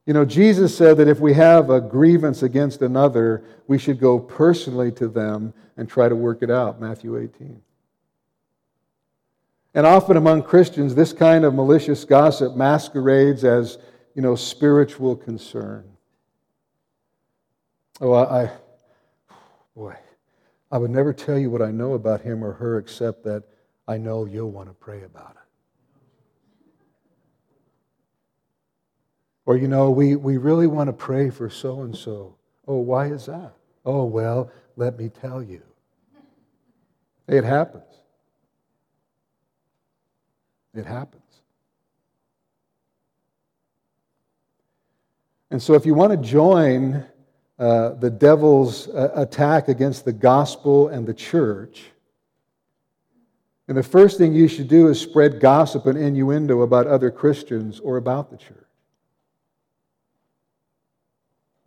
You 0.05 0.13
know, 0.13 0.25
Jesus 0.25 0.77
said 0.77 0.97
that 0.97 1.07
if 1.07 1.19
we 1.19 1.33
have 1.33 1.71
a 1.71 1.81
grievance 1.81 2.43
against 2.43 2.83
another, 2.83 3.43
we 3.65 3.79
should 3.79 3.99
go 3.99 4.19
personally 4.19 4.91
to 4.91 5.07
them 5.07 5.55
and 5.75 5.89
try 5.89 6.07
to 6.07 6.15
work 6.15 6.43
it 6.43 6.51
out. 6.51 6.79
Matthew 6.79 7.17
18. 7.17 7.63
And 9.73 9.85
often 9.85 10.17
among 10.17 10.43
Christians, 10.43 10.95
this 10.95 11.13
kind 11.13 11.45
of 11.45 11.53
malicious 11.53 12.03
gossip 12.03 12.55
masquerades 12.55 13.43
as, 13.43 13.77
you 14.15 14.21
know, 14.21 14.35
spiritual 14.35 15.15
concern. 15.15 15.85
Oh, 18.01 18.13
I, 18.13 18.43
I, 18.43 18.51
boy, 19.75 19.95
I 20.71 20.77
would 20.77 20.91
never 20.91 21.13
tell 21.13 21.37
you 21.37 21.49
what 21.49 21.61
I 21.61 21.71
know 21.71 21.93
about 21.93 22.21
him 22.21 22.43
or 22.43 22.53
her 22.53 22.77
except 22.79 23.23
that 23.25 23.43
I 23.87 23.97
know 23.97 24.25
you'll 24.25 24.51
want 24.51 24.69
to 24.69 24.73
pray 24.73 25.03
about 25.03 25.31
it. 25.31 25.35
Or, 29.45 29.57
you 29.57 29.67
know, 29.67 29.89
we, 29.89 30.15
we 30.15 30.37
really 30.37 30.67
want 30.67 30.89
to 30.89 30.93
pray 30.93 31.31
for 31.31 31.49
so 31.49 31.81
and 31.81 31.95
so. 31.95 32.35
Oh, 32.67 32.77
why 32.77 33.07
is 33.07 33.25
that? 33.25 33.53
Oh, 33.83 34.05
well, 34.05 34.51
let 34.75 34.97
me 34.97 35.09
tell 35.09 35.41
you. 35.41 35.63
It 37.27 37.43
happens. 37.43 37.88
It 40.75 40.85
happens. 40.85 41.23
And 45.51 45.61
so, 45.61 45.73
if 45.73 45.85
you 45.85 45.95
want 45.95 46.11
to 46.11 46.17
join 46.17 47.05
uh, 47.57 47.89
the 47.95 48.09
devil's 48.09 48.87
uh, 48.89 49.11
attack 49.15 49.67
against 49.67 50.05
the 50.05 50.13
gospel 50.13 50.89
and 50.89 51.07
the 51.07 51.13
church, 51.13 51.85
and 53.67 53.77
the 53.77 53.83
first 53.83 54.17
thing 54.17 54.33
you 54.33 54.47
should 54.47 54.67
do 54.67 54.87
is 54.87 54.99
spread 54.99 55.39
gossip 55.39 55.85
and 55.85 55.97
innuendo 55.97 56.61
about 56.61 56.87
other 56.87 57.11
Christians 57.11 57.79
or 57.79 57.97
about 57.97 58.31
the 58.31 58.37
church. 58.37 58.65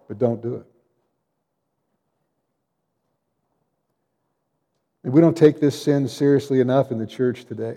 But 0.08 0.18
don't 0.18 0.42
do 0.42 0.56
it. 0.56 0.66
And 5.04 5.12
we 5.12 5.20
don't 5.20 5.36
take 5.36 5.60
this 5.60 5.80
sin 5.80 6.08
seriously 6.08 6.60
enough 6.60 6.90
in 6.92 6.98
the 6.98 7.06
church 7.06 7.44
today. 7.44 7.76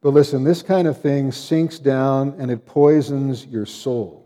But 0.00 0.10
listen, 0.10 0.44
this 0.44 0.62
kind 0.62 0.86
of 0.86 1.00
thing 1.00 1.32
sinks 1.32 1.78
down 1.78 2.36
and 2.38 2.50
it 2.50 2.66
poisons 2.66 3.46
your 3.46 3.66
soul. 3.66 4.24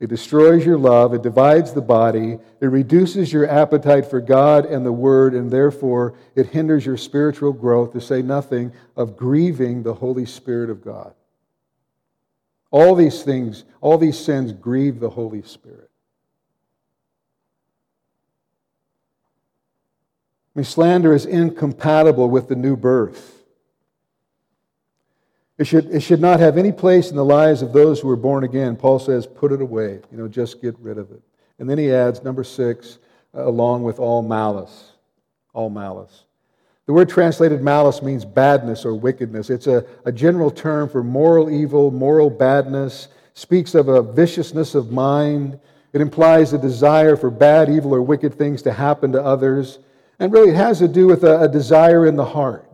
It 0.00 0.08
destroys 0.08 0.66
your 0.66 0.76
love, 0.76 1.14
it 1.14 1.22
divides 1.22 1.72
the 1.72 1.80
body, 1.80 2.38
it 2.60 2.66
reduces 2.66 3.32
your 3.32 3.48
appetite 3.48 4.04
for 4.04 4.20
God 4.20 4.66
and 4.66 4.84
the 4.84 4.92
Word, 4.92 5.34
and 5.34 5.50
therefore 5.50 6.14
it 6.34 6.48
hinders 6.48 6.84
your 6.84 6.98
spiritual 6.98 7.52
growth, 7.52 7.92
to 7.92 8.00
say 8.00 8.20
nothing 8.20 8.72
of 8.96 9.16
grieving 9.16 9.82
the 9.82 9.94
Holy 9.94 10.26
Spirit 10.26 10.68
of 10.68 10.84
God. 10.84 11.14
All 12.70 12.94
these 12.94 13.22
things, 13.22 13.64
all 13.80 13.96
these 13.96 14.18
sins 14.18 14.52
grieve 14.52 14.98
the 14.98 15.10
Holy 15.10 15.42
Spirit. 15.42 15.90
I 20.54 20.58
mean, 20.58 20.64
slander 20.64 21.14
is 21.14 21.24
incompatible 21.24 22.28
with 22.28 22.48
the 22.48 22.56
new 22.56 22.76
birth. 22.76 23.43
It 25.56 25.66
should, 25.66 25.86
it 25.86 26.00
should 26.00 26.20
not 26.20 26.40
have 26.40 26.58
any 26.58 26.72
place 26.72 27.10
in 27.10 27.16
the 27.16 27.24
lives 27.24 27.62
of 27.62 27.72
those 27.72 28.00
who 28.00 28.10
are 28.10 28.16
born 28.16 28.42
again. 28.42 28.74
Paul 28.74 28.98
says, 28.98 29.26
put 29.26 29.52
it 29.52 29.60
away. 29.60 30.00
You 30.10 30.18
know, 30.18 30.26
just 30.26 30.60
get 30.60 30.76
rid 30.80 30.98
of 30.98 31.12
it. 31.12 31.22
And 31.58 31.70
then 31.70 31.78
he 31.78 31.92
adds, 31.92 32.24
number 32.24 32.42
six, 32.42 32.98
uh, 33.34 33.46
along 33.46 33.84
with 33.84 34.00
all 34.00 34.22
malice. 34.22 34.92
All 35.52 35.70
malice. 35.70 36.24
The 36.86 36.92
word 36.92 37.08
translated 37.08 37.62
malice 37.62 38.02
means 38.02 38.24
badness 38.24 38.84
or 38.84 38.94
wickedness. 38.94 39.48
It's 39.48 39.68
a, 39.68 39.86
a 40.04 40.10
general 40.10 40.50
term 40.50 40.88
for 40.88 41.04
moral 41.04 41.48
evil, 41.48 41.92
moral 41.92 42.28
badness, 42.30 43.08
speaks 43.34 43.74
of 43.74 43.88
a 43.88 44.02
viciousness 44.02 44.74
of 44.74 44.90
mind. 44.90 45.58
It 45.92 46.00
implies 46.00 46.52
a 46.52 46.58
desire 46.58 47.16
for 47.16 47.30
bad, 47.30 47.70
evil, 47.70 47.94
or 47.94 48.02
wicked 48.02 48.34
things 48.34 48.60
to 48.62 48.72
happen 48.72 49.12
to 49.12 49.22
others. 49.22 49.78
And 50.18 50.32
really, 50.32 50.50
it 50.50 50.56
has 50.56 50.80
to 50.80 50.88
do 50.88 51.06
with 51.06 51.22
a, 51.22 51.42
a 51.42 51.48
desire 51.48 52.06
in 52.06 52.16
the 52.16 52.24
heart. 52.24 52.68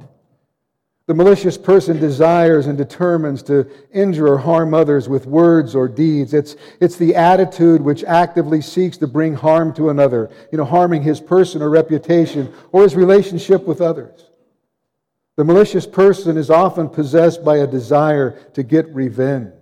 The 1.10 1.14
malicious 1.14 1.58
person 1.58 1.98
desires 1.98 2.68
and 2.68 2.78
determines 2.78 3.42
to 3.42 3.68
injure 3.92 4.28
or 4.28 4.38
harm 4.38 4.72
others 4.72 5.08
with 5.08 5.26
words 5.26 5.74
or 5.74 5.88
deeds. 5.88 6.32
It's, 6.32 6.54
it's 6.80 6.98
the 6.98 7.16
attitude 7.16 7.80
which 7.80 8.04
actively 8.04 8.60
seeks 8.60 8.96
to 8.98 9.08
bring 9.08 9.34
harm 9.34 9.74
to 9.74 9.90
another, 9.90 10.30
you 10.52 10.58
know, 10.58 10.64
harming 10.64 11.02
his 11.02 11.18
person 11.18 11.62
or 11.62 11.68
reputation 11.68 12.54
or 12.70 12.84
his 12.84 12.94
relationship 12.94 13.66
with 13.66 13.80
others. 13.80 14.30
The 15.34 15.42
malicious 15.42 15.84
person 15.84 16.36
is 16.36 16.48
often 16.48 16.88
possessed 16.88 17.44
by 17.44 17.56
a 17.56 17.66
desire 17.66 18.38
to 18.54 18.62
get 18.62 18.86
revenge. 18.94 19.52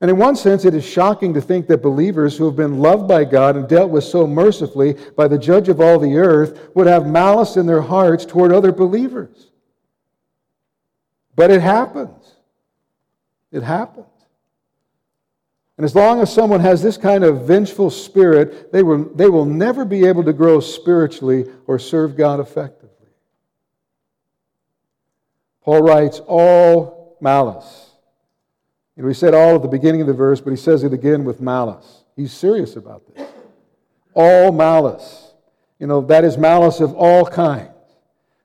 And 0.00 0.12
in 0.12 0.16
one 0.16 0.36
sense, 0.36 0.64
it 0.64 0.74
is 0.74 0.84
shocking 0.84 1.34
to 1.34 1.40
think 1.40 1.66
that 1.66 1.82
believers 1.82 2.38
who 2.38 2.44
have 2.44 2.54
been 2.54 2.78
loved 2.78 3.08
by 3.08 3.24
God 3.24 3.56
and 3.56 3.68
dealt 3.68 3.90
with 3.90 4.04
so 4.04 4.28
mercifully 4.28 4.94
by 5.16 5.26
the 5.26 5.38
judge 5.38 5.68
of 5.68 5.80
all 5.80 5.98
the 5.98 6.18
earth 6.18 6.70
would 6.76 6.86
have 6.86 7.04
malice 7.04 7.56
in 7.56 7.66
their 7.66 7.82
hearts 7.82 8.24
toward 8.24 8.52
other 8.52 8.70
believers. 8.70 9.48
But 11.34 11.50
it 11.50 11.62
happens. 11.62 12.34
It 13.50 13.62
happens. 13.62 14.06
And 15.76 15.84
as 15.84 15.94
long 15.94 16.20
as 16.20 16.32
someone 16.32 16.60
has 16.60 16.82
this 16.82 16.96
kind 16.96 17.24
of 17.24 17.46
vengeful 17.46 17.90
spirit, 17.90 18.72
they 18.72 18.82
will, 18.82 19.04
they 19.14 19.28
will 19.28 19.46
never 19.46 19.84
be 19.84 20.04
able 20.04 20.22
to 20.24 20.32
grow 20.32 20.60
spiritually 20.60 21.46
or 21.66 21.78
serve 21.78 22.16
God 22.16 22.40
effectively. 22.40 22.88
Paul 25.64 25.82
writes, 25.82 26.20
all 26.26 27.16
malice. 27.20 27.90
You 28.96 29.02
know, 29.02 29.08
he 29.08 29.14
said 29.14 29.32
all 29.32 29.56
at 29.56 29.62
the 29.62 29.68
beginning 29.68 30.02
of 30.02 30.06
the 30.06 30.12
verse, 30.12 30.40
but 30.40 30.50
he 30.50 30.56
says 30.56 30.84
it 30.84 30.92
again 30.92 31.24
with 31.24 31.40
malice. 31.40 32.04
He's 32.14 32.32
serious 32.32 32.76
about 32.76 33.02
this. 33.14 33.26
All 34.14 34.52
malice. 34.52 35.32
You 35.78 35.86
know, 35.86 36.02
that 36.02 36.24
is 36.24 36.36
malice 36.36 36.80
of 36.80 36.94
all 36.94 37.24
kinds. 37.24 37.71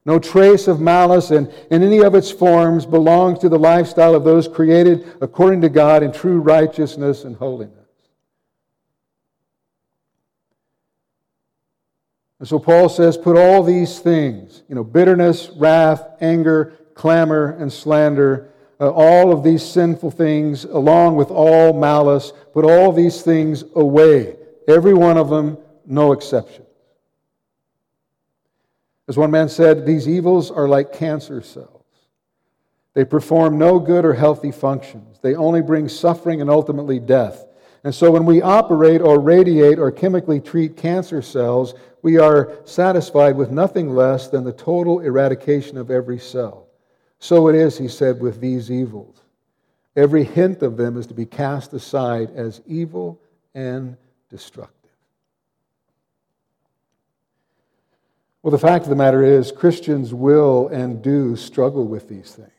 No 0.07 0.19
trace 0.19 0.69
of 0.69 0.79
malice 0.79 1.31
in, 1.31 1.51
in 1.69 1.83
any 1.83 1.99
of 1.99 2.15
its 2.15 2.31
forms 2.31 2.85
belongs 2.85 3.39
to 3.39 3.49
the 3.49 3.59
lifestyle 3.59 4.15
of 4.15 4.23
those 4.23 4.47
created 4.47 5.05
according 5.19 5.59
to 5.61 5.69
God 5.69 6.01
in 6.01 6.13
true 6.13 6.39
righteousness 6.39 7.25
and 7.25 7.35
holiness. 7.35 7.73
And 12.39 12.47
so 12.47 12.57
Paul 12.57 12.87
says, 12.87 13.17
put 13.17 13.35
all 13.35 13.63
these 13.63 13.99
things, 13.99 14.63
you 14.69 14.75
know, 14.75 14.83
bitterness, 14.85 15.49
wrath, 15.57 16.07
anger, 16.21 16.77
clamor, 16.93 17.57
and 17.59 17.71
slander, 17.71 18.49
uh, 18.79 18.89
all 18.89 19.33
of 19.33 19.43
these 19.43 19.63
sinful 19.63 20.11
things, 20.11 20.63
along 20.63 21.17
with 21.17 21.31
all 21.31 21.73
malice, 21.73 22.31
put 22.53 22.63
all 22.63 22.93
these 22.93 23.23
things 23.23 23.65
away. 23.75 24.37
Every 24.69 24.93
one 24.93 25.17
of 25.17 25.29
them, 25.29 25.57
no 25.85 26.13
exception. 26.13 26.66
As 29.07 29.17
one 29.17 29.31
man 29.31 29.47
said, 29.49 29.85
these 29.85 30.07
evils 30.07 30.51
are 30.51 30.67
like 30.67 30.93
cancer 30.93 31.41
cells. 31.41 31.85
They 32.93 33.05
perform 33.05 33.57
no 33.57 33.79
good 33.79 34.05
or 34.05 34.13
healthy 34.13 34.51
functions. 34.51 35.19
They 35.21 35.35
only 35.35 35.61
bring 35.61 35.87
suffering 35.87 36.41
and 36.41 36.49
ultimately 36.49 36.99
death. 36.99 37.45
And 37.83 37.93
so 37.93 38.11
when 38.11 38.25
we 38.25 38.41
operate 38.41 39.01
or 39.01 39.19
radiate 39.19 39.79
or 39.79 39.91
chemically 39.91 40.41
treat 40.41 40.75
cancer 40.75 41.21
cells, 41.21 41.73
we 42.01 42.17
are 42.17 42.57
satisfied 42.65 43.37
with 43.37 43.51
nothing 43.51 43.95
less 43.95 44.27
than 44.27 44.43
the 44.43 44.51
total 44.51 44.99
eradication 44.99 45.77
of 45.77 45.91
every 45.91 46.19
cell. 46.19 46.67
So 47.19 47.47
it 47.47 47.55
is, 47.55 47.77
he 47.77 47.87
said, 47.87 48.19
with 48.19 48.41
these 48.41 48.71
evils. 48.71 49.21
Every 49.95 50.23
hint 50.23 50.61
of 50.61 50.77
them 50.77 50.97
is 50.97 51.07
to 51.07 51.13
be 51.13 51.25
cast 51.25 51.73
aside 51.73 52.31
as 52.35 52.61
evil 52.67 53.21
and 53.55 53.97
destructive. 54.29 54.76
Well, 58.47 58.53
the 58.53 58.59
fact 58.59 58.85
of 58.85 58.89
the 58.89 58.95
matter 58.95 59.25
is, 59.25 59.51
Christians 59.51 60.13
will 60.13 60.69
and 60.69 61.01
do 61.01 61.35
struggle 61.35 61.85
with 61.85 62.07
these 62.07 62.31
things. 62.33 62.49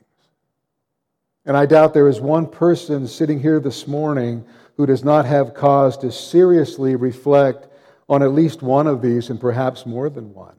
And 1.47 1.57
I 1.57 1.65
doubt 1.65 1.95
there 1.95 2.07
is 2.07 2.21
one 2.21 2.45
person 2.45 3.07
sitting 3.07 3.39
here 3.39 3.59
this 3.59 3.87
morning 3.87 4.45
who 4.77 4.85
does 4.85 5.03
not 5.03 5.25
have 5.25 5.55
cause 5.55 5.97
to 5.97 6.11
seriously 6.11 6.95
reflect 6.95 7.69
on 8.07 8.21
at 8.21 8.33
least 8.33 8.61
one 8.61 8.85
of 8.85 9.01
these 9.01 9.31
and 9.31 9.41
perhaps 9.41 9.87
more 9.87 10.11
than 10.11 10.31
one. 10.31 10.53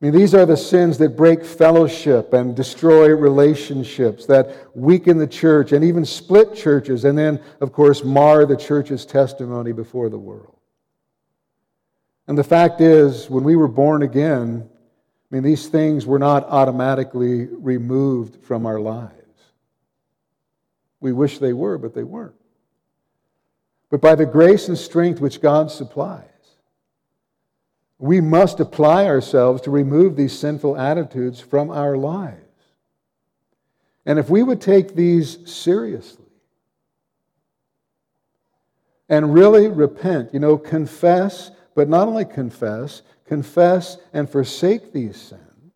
I 0.00 0.06
mean, 0.06 0.14
these 0.14 0.34
are 0.34 0.46
the 0.46 0.56
sins 0.56 0.96
that 0.96 1.14
break 1.14 1.44
fellowship 1.44 2.32
and 2.32 2.56
destroy 2.56 3.08
relationships, 3.14 4.24
that 4.24 4.56
weaken 4.74 5.18
the 5.18 5.26
church 5.26 5.72
and 5.72 5.84
even 5.84 6.06
split 6.06 6.54
churches, 6.54 7.04
and 7.04 7.18
then, 7.18 7.38
of 7.60 7.70
course, 7.74 8.02
mar 8.02 8.46
the 8.46 8.56
church's 8.56 9.04
testimony 9.04 9.72
before 9.72 10.08
the 10.08 10.18
world. 10.18 10.56
And 12.26 12.38
the 12.38 12.44
fact 12.44 12.80
is, 12.80 13.28
when 13.28 13.44
we 13.44 13.56
were 13.56 13.68
born 13.68 14.02
again, 14.02 14.68
I 14.68 15.34
mean, 15.34 15.42
these 15.42 15.68
things 15.68 16.06
were 16.06 16.18
not 16.18 16.44
automatically 16.44 17.46
removed 17.46 18.44
from 18.44 18.66
our 18.66 18.78
lives. 18.78 19.12
We 21.00 21.12
wish 21.12 21.38
they 21.38 21.52
were, 21.52 21.78
but 21.78 21.94
they 21.94 22.04
weren't. 22.04 22.34
But 23.90 24.00
by 24.00 24.14
the 24.14 24.26
grace 24.26 24.68
and 24.68 24.78
strength 24.78 25.20
which 25.20 25.40
God 25.40 25.70
supplies, 25.70 26.26
we 27.98 28.20
must 28.20 28.60
apply 28.60 29.06
ourselves 29.06 29.62
to 29.62 29.70
remove 29.70 30.16
these 30.16 30.36
sinful 30.36 30.76
attitudes 30.76 31.40
from 31.40 31.70
our 31.70 31.96
lives. 31.96 32.38
And 34.04 34.18
if 34.18 34.28
we 34.28 34.42
would 34.42 34.60
take 34.60 34.94
these 34.94 35.38
seriously 35.50 36.24
and 39.08 39.34
really 39.34 39.68
repent, 39.68 40.32
you 40.32 40.40
know, 40.40 40.58
confess 40.58 41.50
but 41.74 41.88
not 41.88 42.08
only 42.08 42.24
confess, 42.24 43.02
confess 43.26 43.98
and 44.12 44.28
forsake 44.28 44.92
these 44.92 45.16
sins. 45.16 45.72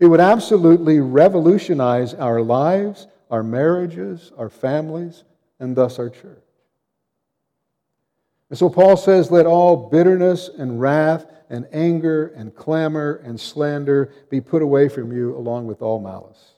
It 0.00 0.06
would 0.06 0.20
absolutely 0.20 1.00
revolutionize 1.00 2.14
our 2.14 2.40
lives, 2.42 3.06
our 3.30 3.42
marriages, 3.42 4.32
our 4.36 4.50
families, 4.50 5.24
and 5.58 5.74
thus 5.76 5.98
our 5.98 6.10
church. 6.10 6.42
And 8.50 8.58
so 8.58 8.68
Paul 8.68 8.96
says, 8.96 9.30
Let 9.30 9.46
all 9.46 9.88
bitterness 9.88 10.48
and 10.48 10.80
wrath 10.80 11.26
and 11.48 11.66
anger 11.72 12.28
and 12.36 12.54
clamor 12.54 13.20
and 13.24 13.40
slander 13.40 14.12
be 14.30 14.40
put 14.40 14.62
away 14.62 14.88
from 14.88 15.12
you, 15.12 15.36
along 15.36 15.66
with 15.66 15.82
all 15.82 16.00
malice. 16.00 16.54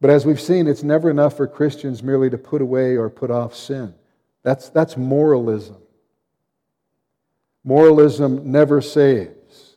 But 0.00 0.10
as 0.10 0.26
we've 0.26 0.40
seen, 0.40 0.66
it's 0.66 0.82
never 0.82 1.10
enough 1.10 1.36
for 1.36 1.46
Christians 1.46 2.02
merely 2.02 2.30
to 2.30 2.38
put 2.38 2.60
away 2.60 2.96
or 2.96 3.08
put 3.08 3.30
off 3.30 3.54
sin. 3.54 3.94
That's, 4.46 4.68
that's 4.68 4.96
moralism. 4.96 5.78
Moralism 7.64 8.52
never 8.52 8.80
saves, 8.80 9.76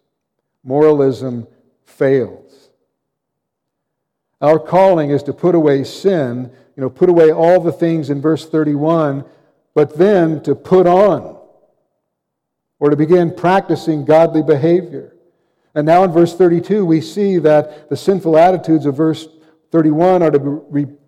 moralism 0.64 1.48
fails. 1.86 2.70
Our 4.40 4.60
calling 4.60 5.10
is 5.10 5.24
to 5.24 5.34
put 5.34 5.56
away 5.56 5.84
sin, 5.86 6.52
you 6.76 6.82
know, 6.82 6.90
put 6.92 7.10
away 7.10 7.32
all 7.32 7.60
the 7.60 7.72
things 7.72 8.12
in 8.12 8.22
verse 8.22 8.48
31, 8.48 9.26
but 9.74 9.98
then 9.98 10.44
to 10.44 10.54
put 10.54 10.86
on 10.86 11.36
or 12.78 12.92
to 12.92 12.96
begin 12.96 13.34
practicing 13.34 14.06
godly 14.06 14.44
behavior. 14.44 15.16
And 15.74 15.88
now 15.88 16.04
in 16.04 16.12
verse 16.12 16.38
32, 16.38 16.86
we 16.86 17.02
see 17.02 17.40
that 17.40 17.90
the 17.90 17.98
sinful 17.98 18.38
attitudes 18.38 18.86
of 18.86 18.96
verse 18.96 19.28
31 19.72 20.22
are 20.22 20.30
to 20.30 20.62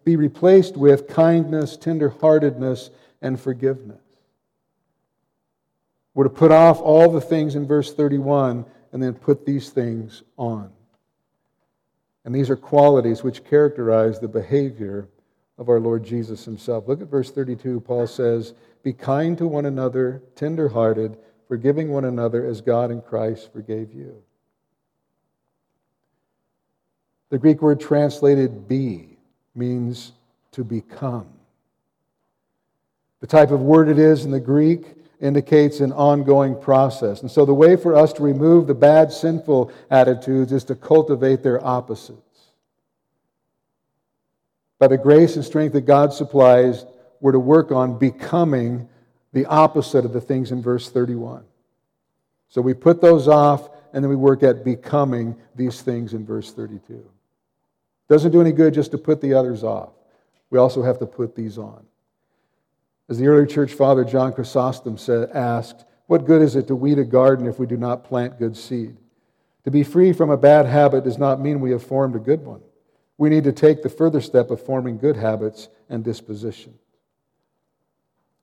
be 0.04 0.16
replaced 0.16 0.78
with 0.78 1.08
kindness, 1.08 1.78
tenderheartedness, 1.78 2.90
and 3.22 3.40
forgiveness. 3.40 4.02
We're 6.14 6.26
to 6.26 6.30
put 6.30 6.52
off 6.52 6.82
all 6.82 7.12
the 7.12 7.22
things 7.22 7.56
in 7.56 7.68
verse 7.68 7.94
31 7.94 8.66
and 8.92 9.02
then 9.02 9.14
put 9.14 9.46
these 9.46 9.70
things 9.70 10.24
on. 10.38 10.72
And 12.26 12.36
these 12.36 12.50
are 12.50 12.56
qualities 12.56 13.24
which 13.24 13.46
characterize 13.46 14.20
the 14.20 14.28
behavior 14.28 15.08
of 15.58 15.70
our 15.70 15.80
Lord 15.80 16.04
Jesus 16.04 16.46
himself. 16.46 16.88
Look 16.88 17.02
at 17.02 17.08
verse 17.08 17.32
32. 17.32 17.80
Paul 17.82 18.08
says, 18.08 18.54
Be 18.84 18.94
kind 18.94 19.38
to 19.38 19.48
one 19.48 19.66
another, 19.66 20.22
tenderhearted, 20.36 21.18
forgiving 21.48 21.90
one 21.90 22.06
another 22.06 22.46
as 22.46 22.62
God 22.62 22.92
in 22.92 23.02
Christ 23.02 23.52
forgave 23.52 23.94
you. 23.94 24.22
The 27.30 27.38
Greek 27.38 27.62
word 27.62 27.80
translated 27.80 28.68
be 28.68 29.18
means 29.56 30.12
to 30.52 30.64
become. 30.64 31.28
The 33.22 33.28
type 33.28 33.52
of 33.52 33.62
word 33.62 33.88
it 33.88 34.00
is 34.00 34.26
in 34.26 34.32
the 34.32 34.40
Greek 34.40 34.86
indicates 35.22 35.80
an 35.80 35.94
ongoing 35.94 36.60
process. 36.60 37.22
And 37.22 37.30
so 37.30 37.46
the 37.46 37.54
way 37.54 37.76
for 37.76 37.96
us 37.96 38.12
to 38.14 38.24
remove 38.24 38.68
the 38.68 38.74
bad, 38.74 39.12
sinful 39.14 39.72
attitudes 39.90 40.52
is 40.52 40.64
to 40.66 40.76
cultivate 40.76 41.44
their 41.44 41.64
opposites. 41.64 42.20
By 44.80 44.88
the 44.88 44.98
grace 44.98 45.36
and 45.36 45.46
strength 45.46 45.74
that 45.74 45.82
God 45.82 46.12
supplies, 46.12 46.86
we're 47.20 47.34
to 47.34 47.40
work 47.40 47.72
on 47.72 48.00
becoming 48.00 48.90
the 49.32 49.46
opposite 49.46 50.04
of 50.04 50.12
the 50.12 50.20
things 50.20 50.52
in 50.52 50.64
verse 50.64 50.90
31. 50.90 51.44
So 52.50 52.62
we 52.62 52.74
put 52.74 53.00
those 53.00 53.28
off, 53.28 53.70
and 53.94 54.04
then 54.04 54.10
we 54.10 54.16
work 54.16 54.42
at 54.42 54.66
becoming 54.66 55.36
these 55.56 55.82
things 55.84 56.16
in 56.16 56.26
verse 56.26 56.52
32. 56.52 57.08
Doesn't 58.10 58.32
do 58.32 58.42
any 58.42 58.52
good 58.52 58.74
just 58.74 58.92
to 58.92 58.98
put 58.98 59.22
the 59.22 59.36
others 59.36 59.64
off. 59.64 59.92
We 60.50 60.58
also 60.58 60.82
have 60.82 60.98
to 61.00 61.06
put 61.06 61.36
these 61.36 61.60
on. 61.60 61.86
As 63.10 63.18
the 63.18 63.28
early 63.28 63.48
church 63.48 63.74
father 63.74 64.04
John 64.04 64.34
Chrysostom 64.34 64.98
said, 64.98 65.30
asked, 65.32 65.86
What 66.08 66.26
good 66.26 66.42
is 66.42 66.56
it 66.56 66.68
to 66.68 66.76
weed 66.76 67.00
a 67.00 67.04
garden 67.04 67.48
if 67.48 67.60
we 67.60 67.66
do 67.66 67.78
not 67.78 68.04
plant 68.04 68.40
good 68.40 68.56
seed? 68.56 68.98
To 69.66 69.72
be 69.72 69.84
free 69.84 70.14
from 70.14 70.30
a 70.30 70.38
bad 70.38 70.66
habit 70.66 71.04
does 71.04 71.18
not 71.18 71.40
mean 71.40 71.60
we 71.60 71.72
have 71.72 71.84
formed 71.84 72.16
a 72.16 72.20
good 72.20 72.44
one. 72.44 72.62
We 73.18 73.30
need 73.30 73.44
to 73.44 73.52
take 73.52 73.84
the 73.84 73.90
further 73.90 74.22
step 74.22 74.50
of 74.50 74.66
forming 74.66 74.98
good 74.98 75.16
habits 75.16 75.70
and 75.90 76.04
disposition. 76.04 76.74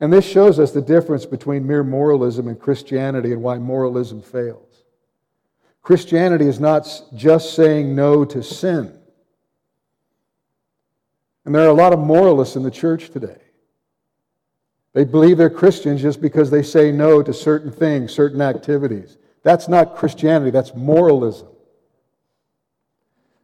And 0.00 0.12
this 0.12 0.24
shows 0.24 0.60
us 0.60 0.70
the 0.70 0.80
difference 0.80 1.26
between 1.26 1.66
mere 1.66 1.82
moralism 1.82 2.46
and 2.46 2.58
Christianity 2.58 3.32
and 3.32 3.42
why 3.42 3.58
moralism 3.58 4.22
fails. 4.22 4.84
Christianity 5.82 6.46
is 6.46 6.60
not 6.60 6.86
just 7.14 7.54
saying 7.54 7.96
no 7.96 8.24
to 8.26 8.42
sin. 8.42 8.96
And 11.44 11.54
there 11.54 11.64
are 11.64 11.68
a 11.68 11.72
lot 11.72 11.92
of 11.92 11.98
moralists 11.98 12.56
in 12.56 12.62
the 12.62 12.70
church 12.70 13.10
today. 13.10 13.40
They 14.94 15.04
believe 15.04 15.38
they're 15.38 15.50
Christians 15.50 16.02
just 16.02 16.20
because 16.20 16.50
they 16.50 16.62
say 16.62 16.90
no 16.90 17.22
to 17.22 17.32
certain 17.32 17.70
things, 17.70 18.12
certain 18.12 18.40
activities. 18.40 19.16
That's 19.42 19.68
not 19.68 19.96
Christianity, 19.96 20.50
that's 20.50 20.74
moralism. 20.74 21.48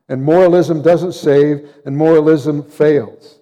And 0.09 0.23
moralism 0.23 0.83
doesn't 0.83 1.13
save, 1.13 1.69
and 1.87 1.97
moralism 1.97 2.63
fails. 2.63 3.39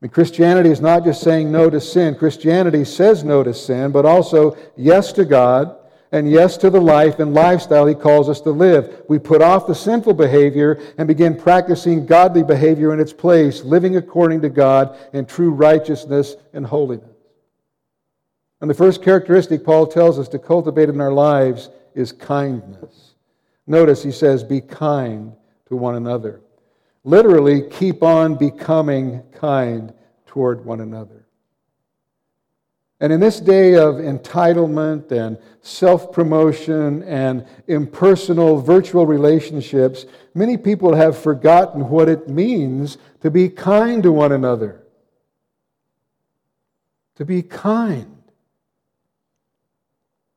I 0.00 0.06
mean, 0.06 0.10
Christianity 0.10 0.70
is 0.70 0.80
not 0.80 1.04
just 1.04 1.22
saying 1.22 1.50
no 1.50 1.70
to 1.70 1.80
sin. 1.80 2.16
Christianity 2.16 2.84
says 2.84 3.24
no 3.24 3.42
to 3.42 3.54
sin, 3.54 3.92
but 3.92 4.04
also 4.04 4.56
yes 4.76 5.12
to 5.12 5.24
God 5.24 5.76
and 6.12 6.30
yes 6.30 6.56
to 6.58 6.70
the 6.70 6.80
life 6.80 7.18
and 7.18 7.34
lifestyle 7.34 7.86
He 7.86 7.94
calls 7.94 8.28
us 8.28 8.40
to 8.42 8.50
live. 8.50 9.02
We 9.08 9.18
put 9.18 9.42
off 9.42 9.66
the 9.66 9.74
sinful 9.74 10.14
behavior 10.14 10.80
and 10.98 11.08
begin 11.08 11.36
practicing 11.36 12.06
godly 12.06 12.42
behavior 12.42 12.92
in 12.92 13.00
its 13.00 13.12
place, 13.12 13.64
living 13.64 13.96
according 13.96 14.42
to 14.42 14.48
God 14.48 14.96
in 15.12 15.26
true 15.26 15.50
righteousness 15.50 16.36
and 16.52 16.66
holiness. 16.66 17.10
And 18.60 18.70
the 18.70 18.74
first 18.74 19.02
characteristic 19.02 19.64
Paul 19.64 19.86
tells 19.86 20.18
us 20.18 20.28
to 20.28 20.38
cultivate 20.38 20.88
in 20.88 21.00
our 21.00 21.12
lives 21.12 21.68
is 21.94 22.12
kindness. 22.12 23.14
Notice 23.66 24.02
he 24.02 24.12
says, 24.12 24.44
Be 24.44 24.60
kind 24.60 25.32
to 25.68 25.76
one 25.76 25.96
another. 25.96 26.40
Literally, 27.04 27.68
keep 27.68 28.02
on 28.02 28.36
becoming 28.36 29.22
kind 29.32 29.92
toward 30.26 30.64
one 30.64 30.80
another. 30.80 31.25
And 32.98 33.12
in 33.12 33.20
this 33.20 33.40
day 33.40 33.74
of 33.74 33.96
entitlement 33.96 35.12
and 35.12 35.36
self 35.60 36.12
promotion 36.12 37.02
and 37.02 37.46
impersonal 37.66 38.60
virtual 38.60 39.06
relationships, 39.06 40.06
many 40.34 40.56
people 40.56 40.94
have 40.94 41.18
forgotten 41.18 41.90
what 41.90 42.08
it 42.08 42.28
means 42.28 42.96
to 43.20 43.30
be 43.30 43.48
kind 43.48 44.02
to 44.02 44.12
one 44.12 44.32
another. 44.32 44.82
To 47.16 47.24
be 47.24 47.42
kind. 47.42 48.16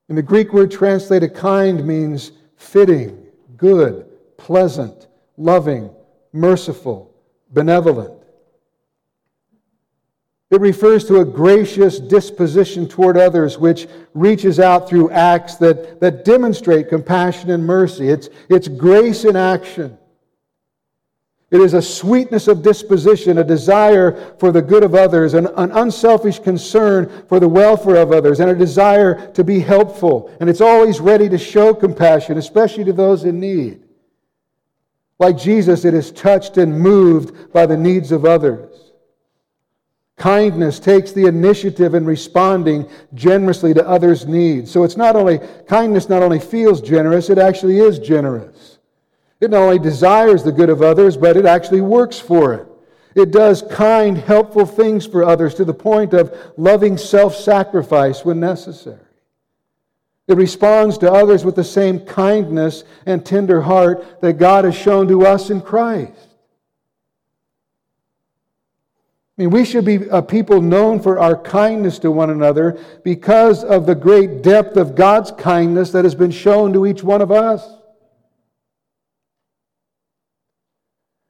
In 0.09 0.15
the 0.15 0.23
Greek 0.23 0.51
word 0.51 0.71
translated 0.71 1.35
kind 1.35 1.85
means 1.85 2.31
fitting, 2.57 3.27
good, 3.55 4.05
pleasant, 4.37 5.07
loving, 5.37 5.91
merciful, 6.33 7.13
benevolent. 7.51 8.18
It 10.51 10.61
refers 10.61 11.05
to 11.05 11.19
a 11.19 11.25
gracious 11.25 11.99
disposition 11.99 12.87
toward 12.87 13.17
others, 13.17 13.59
which 13.59 13.87
reaches 14.15 14.59
out 14.59 14.89
through 14.89 15.11
acts 15.11 15.55
that, 15.55 15.99
that 15.99 16.25
demonstrate 16.25 16.89
compassion 16.89 17.51
and 17.51 17.65
mercy. 17.65 18.09
It's, 18.09 18.29
it's 18.49 18.67
grace 18.67 19.25
in 19.25 19.35
action. 19.35 19.97
It 21.51 21.61
is 21.61 21.73
a 21.73 21.81
sweetness 21.81 22.47
of 22.47 22.63
disposition, 22.63 23.37
a 23.37 23.43
desire 23.43 24.35
for 24.39 24.51
the 24.51 24.61
good 24.61 24.83
of 24.83 24.95
others, 24.95 25.35
an, 25.35 25.47
an 25.55 25.71
unselfish 25.71 26.39
concern 26.39 27.25
for 27.27 27.39
the 27.39 27.49
welfare 27.49 27.95
of 27.97 28.11
others, 28.11 28.39
and 28.39 28.49
a 28.49 28.55
desire 28.55 29.31
to 29.31 29.43
be 29.43 29.59
helpful. 29.59 30.35
And 30.39 30.49
it's 30.49 30.61
always 30.61 30.99
ready 30.99 31.29
to 31.29 31.37
show 31.37 31.73
compassion, 31.75 32.37
especially 32.37 32.83
to 32.85 32.93
those 32.93 33.23
in 33.23 33.39
need. 33.39 33.83
Like 35.19 35.37
Jesus, 35.37 35.85
it 35.85 35.93
is 35.93 36.11
touched 36.11 36.57
and 36.57 36.79
moved 36.79 37.51
by 37.51 37.65
the 37.65 37.77
needs 37.77 38.11
of 38.11 38.25
others. 38.25 38.88
Kindness 40.19 40.81
takes 40.81 41.13
the 41.13 41.27
initiative 41.27 41.95
in 41.95 42.05
responding 42.05 42.89
generously 43.13 43.73
to 43.73 43.87
others' 43.87 44.27
needs. 44.27 44.69
So 44.69 44.83
it's 44.83 44.97
not 44.97 45.15
only, 45.15 45.39
kindness 45.65 46.09
not 46.09 46.21
only 46.21 46.39
feels 46.39 46.81
generous, 46.81 47.29
it 47.29 47.37
actually 47.37 47.79
is 47.79 47.99
generous. 47.99 48.79
It 49.39 49.49
not 49.49 49.61
only 49.61 49.79
desires 49.79 50.43
the 50.43 50.51
good 50.51 50.69
of 50.69 50.81
others, 50.81 51.15
but 51.15 51.37
it 51.37 51.45
actually 51.45 51.79
works 51.79 52.19
for 52.19 52.53
it. 52.53 52.67
It 53.15 53.31
does 53.31 53.61
kind, 53.61 54.17
helpful 54.17 54.65
things 54.65 55.07
for 55.07 55.23
others 55.23 55.55
to 55.55 55.63
the 55.63 55.73
point 55.73 56.13
of 56.13 56.37
loving 56.57 56.97
self 56.97 57.33
sacrifice 57.35 58.25
when 58.25 58.41
necessary. 58.41 58.99
It 60.27 60.35
responds 60.35 60.97
to 60.99 61.11
others 61.11 61.45
with 61.45 61.55
the 61.55 61.63
same 61.63 62.01
kindness 62.01 62.83
and 63.05 63.25
tender 63.25 63.61
heart 63.61 64.21
that 64.21 64.33
God 64.33 64.65
has 64.65 64.75
shown 64.75 65.07
to 65.07 65.25
us 65.25 65.49
in 65.49 65.61
Christ. 65.61 66.28
I 69.39 69.43
mean, 69.43 69.51
we 69.51 69.63
should 69.63 69.85
be 69.85 69.95
a 70.11 70.21
people 70.21 70.61
known 70.61 70.99
for 70.99 71.17
our 71.17 71.41
kindness 71.41 71.97
to 71.99 72.11
one 72.11 72.29
another 72.29 72.77
because 73.05 73.63
of 73.63 73.85
the 73.85 73.95
great 73.95 74.43
depth 74.43 74.75
of 74.75 74.95
God's 74.95 75.31
kindness 75.31 75.91
that 75.91 76.03
has 76.03 76.13
been 76.13 76.29
shown 76.29 76.73
to 76.73 76.85
each 76.85 77.03
one 77.03 77.21
of 77.21 77.31
us. 77.31 77.65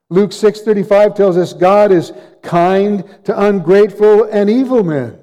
Luke 0.10 0.32
6:35 0.32 1.13
tells 1.13 1.38
us 1.38 1.54
God 1.54 1.91
is 1.91 2.12
kind 2.41 3.04
to 3.26 3.39
ungrateful 3.39 4.24
and 4.24 4.50
evil 4.50 4.84
men. 4.84 5.19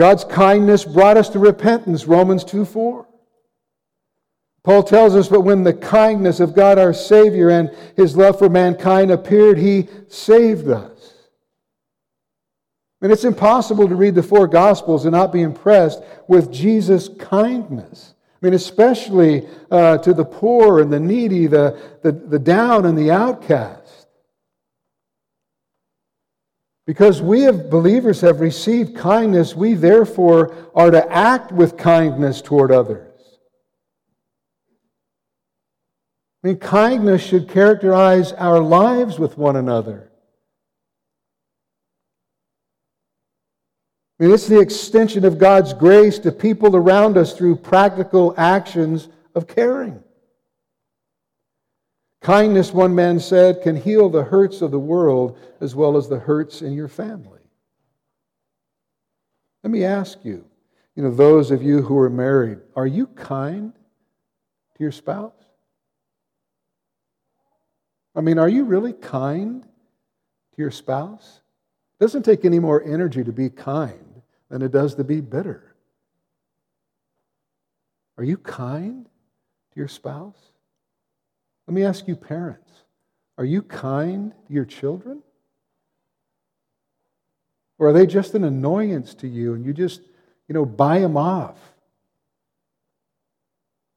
God's 0.00 0.24
kindness 0.24 0.84
brought 0.84 1.16
us 1.16 1.28
to 1.28 1.38
repentance, 1.38 2.08
Romans 2.08 2.42
2 2.42 2.64
4. 2.64 3.07
Paul 4.68 4.82
tells 4.82 5.16
us, 5.16 5.28
but 5.28 5.40
when 5.40 5.64
the 5.64 5.72
kindness 5.72 6.40
of 6.40 6.54
God 6.54 6.78
our 6.78 6.92
Savior 6.92 7.48
and 7.48 7.74
his 7.96 8.18
love 8.18 8.38
for 8.38 8.50
mankind 8.50 9.10
appeared, 9.10 9.56
he 9.56 9.88
saved 10.08 10.68
us. 10.68 11.14
And 13.00 13.10
it's 13.10 13.24
impossible 13.24 13.88
to 13.88 13.94
read 13.94 14.14
the 14.14 14.22
four 14.22 14.46
Gospels 14.46 15.06
and 15.06 15.12
not 15.14 15.32
be 15.32 15.40
impressed 15.40 16.02
with 16.26 16.52
Jesus' 16.52 17.08
kindness. 17.08 18.12
I 18.42 18.44
mean, 18.44 18.52
especially 18.52 19.48
uh, 19.70 19.96
to 19.96 20.12
the 20.12 20.26
poor 20.26 20.82
and 20.82 20.92
the 20.92 21.00
needy, 21.00 21.46
the, 21.46 21.80
the, 22.02 22.12
the 22.12 22.38
down 22.38 22.84
and 22.84 22.98
the 22.98 23.10
outcast. 23.10 24.06
Because 26.86 27.22
we 27.22 27.46
as 27.46 27.56
believers 27.56 28.20
have 28.20 28.40
received 28.40 28.98
kindness, 28.98 29.56
we 29.56 29.72
therefore 29.72 30.54
are 30.74 30.90
to 30.90 31.10
act 31.10 31.52
with 31.52 31.78
kindness 31.78 32.42
toward 32.42 32.70
others. 32.70 33.07
I 36.42 36.46
mean, 36.46 36.58
kindness 36.58 37.22
should 37.22 37.48
characterize 37.48 38.32
our 38.32 38.60
lives 38.60 39.18
with 39.18 39.36
one 39.36 39.56
another. 39.56 40.10
I 44.18 44.24
mean, 44.24 44.32
it's 44.34 44.46
the 44.46 44.60
extension 44.60 45.24
of 45.24 45.38
God's 45.38 45.72
grace 45.72 46.18
to 46.20 46.32
people 46.32 46.76
around 46.76 47.16
us 47.16 47.34
through 47.34 47.56
practical 47.56 48.34
actions 48.36 49.08
of 49.34 49.46
caring. 49.46 50.02
Kindness, 52.20 52.72
one 52.72 52.94
man 52.94 53.20
said, 53.20 53.62
can 53.62 53.76
heal 53.76 54.08
the 54.08 54.24
hurts 54.24 54.60
of 54.60 54.70
the 54.70 54.78
world 54.78 55.38
as 55.60 55.74
well 55.74 55.96
as 55.96 56.08
the 56.08 56.18
hurts 56.18 56.62
in 56.62 56.72
your 56.72 56.88
family. 56.88 57.38
Let 59.62 59.70
me 59.70 59.84
ask 59.84 60.24
you, 60.24 60.44
you 60.96 61.02
know, 61.02 61.12
those 61.12 61.50
of 61.50 61.62
you 61.62 61.82
who 61.82 61.96
are 61.98 62.10
married, 62.10 62.58
are 62.74 62.86
you 62.86 63.06
kind 63.08 63.72
to 63.72 64.82
your 64.82 64.92
spouse? 64.92 65.37
I 68.14 68.20
mean, 68.20 68.38
are 68.38 68.48
you 68.48 68.64
really 68.64 68.92
kind 68.92 69.62
to 69.62 69.68
your 70.56 70.70
spouse? 70.70 71.40
It 71.98 72.04
doesn't 72.04 72.24
take 72.24 72.44
any 72.44 72.58
more 72.58 72.82
energy 72.82 73.22
to 73.24 73.32
be 73.32 73.50
kind 73.50 74.22
than 74.48 74.62
it 74.62 74.72
does 74.72 74.94
to 74.96 75.04
be 75.04 75.20
bitter. 75.20 75.74
Are 78.16 78.24
you 78.24 78.36
kind 78.36 79.04
to 79.04 79.76
your 79.76 79.88
spouse? 79.88 80.38
Let 81.66 81.74
me 81.74 81.84
ask 81.84 82.08
you, 82.08 82.16
parents, 82.16 82.72
are 83.36 83.44
you 83.44 83.62
kind 83.62 84.32
to 84.46 84.52
your 84.52 84.64
children? 84.64 85.22
Or 87.78 87.88
are 87.88 87.92
they 87.92 88.06
just 88.06 88.34
an 88.34 88.42
annoyance 88.42 89.14
to 89.16 89.28
you 89.28 89.54
and 89.54 89.64
you 89.64 89.72
just, 89.72 90.00
you 90.48 90.54
know, 90.54 90.64
buy 90.64 90.98
them 90.98 91.16
off? 91.16 91.58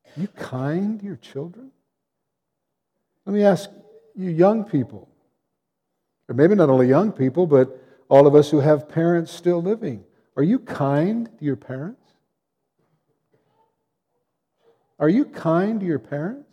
Are 0.05 0.21
you 0.21 0.27
kind 0.27 0.99
to 0.99 1.05
your 1.05 1.15
children? 1.15 1.71
Let 3.25 3.33
me 3.33 3.43
ask 3.43 3.69
you 4.15 4.29
young 4.29 4.63
people, 4.63 5.09
or 6.27 6.35
maybe 6.35 6.55
not 6.55 6.69
only 6.69 6.87
young 6.87 7.11
people, 7.11 7.47
but 7.47 7.81
all 8.09 8.27
of 8.27 8.35
us 8.35 8.49
who 8.49 8.59
have 8.59 8.89
parents 8.89 9.31
still 9.31 9.61
living. 9.61 10.03
Are 10.35 10.43
you 10.43 10.59
kind 10.59 11.29
to 11.39 11.45
your 11.45 11.55
parents? 11.55 12.01
Are 14.99 15.09
you 15.09 15.25
kind 15.25 15.79
to 15.79 15.85
your 15.85 15.99
parents? 15.99 16.47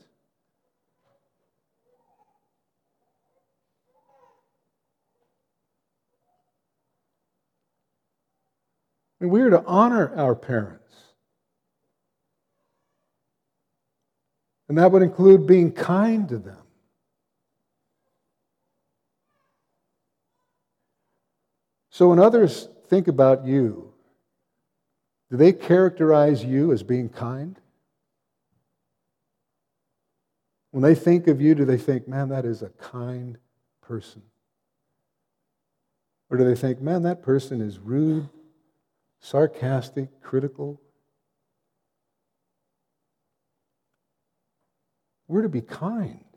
I 9.21 9.25
mean, 9.25 9.33
we 9.33 9.41
are 9.43 9.51
to 9.51 9.65
honor 9.67 10.15
our 10.17 10.35
parents. 10.35 10.85
And 14.69 14.79
that 14.79 14.93
would 14.93 15.03
include 15.03 15.47
being 15.47 15.73
kind 15.73 16.29
to 16.29 16.39
them. 16.39 16.68
So 21.99 22.11
when 22.11 22.21
others 22.21 22.69
think 22.87 23.09
about 23.09 23.45
you, 23.45 23.93
do 25.33 25.37
they 25.37 25.53
characterize 25.53 26.45
you 26.45 26.71
as 26.71 26.85
being 26.85 27.09
kind? 27.09 27.59
When 30.71 30.85
they 30.85 30.95
think 30.95 31.27
of 31.27 31.41
you, 31.41 31.57
do 31.57 31.65
they 31.65 31.77
think, 31.77 32.07
man, 32.07 32.29
that 32.29 32.45
is 32.45 32.63
a 32.63 32.69
kind 32.69 33.37
person? 33.81 34.23
Or 36.31 36.37
do 36.37 36.45
they 36.45 36.55
think, 36.55 36.81
man, 36.81 37.03
that 37.03 37.21
person 37.21 37.61
is 37.61 37.81
rude, 37.81 38.29
sarcastic, 39.19 40.23
critical? 40.23 40.81
We're 45.27 45.43
to 45.43 45.49
be 45.49 45.63
kind. 45.63 46.28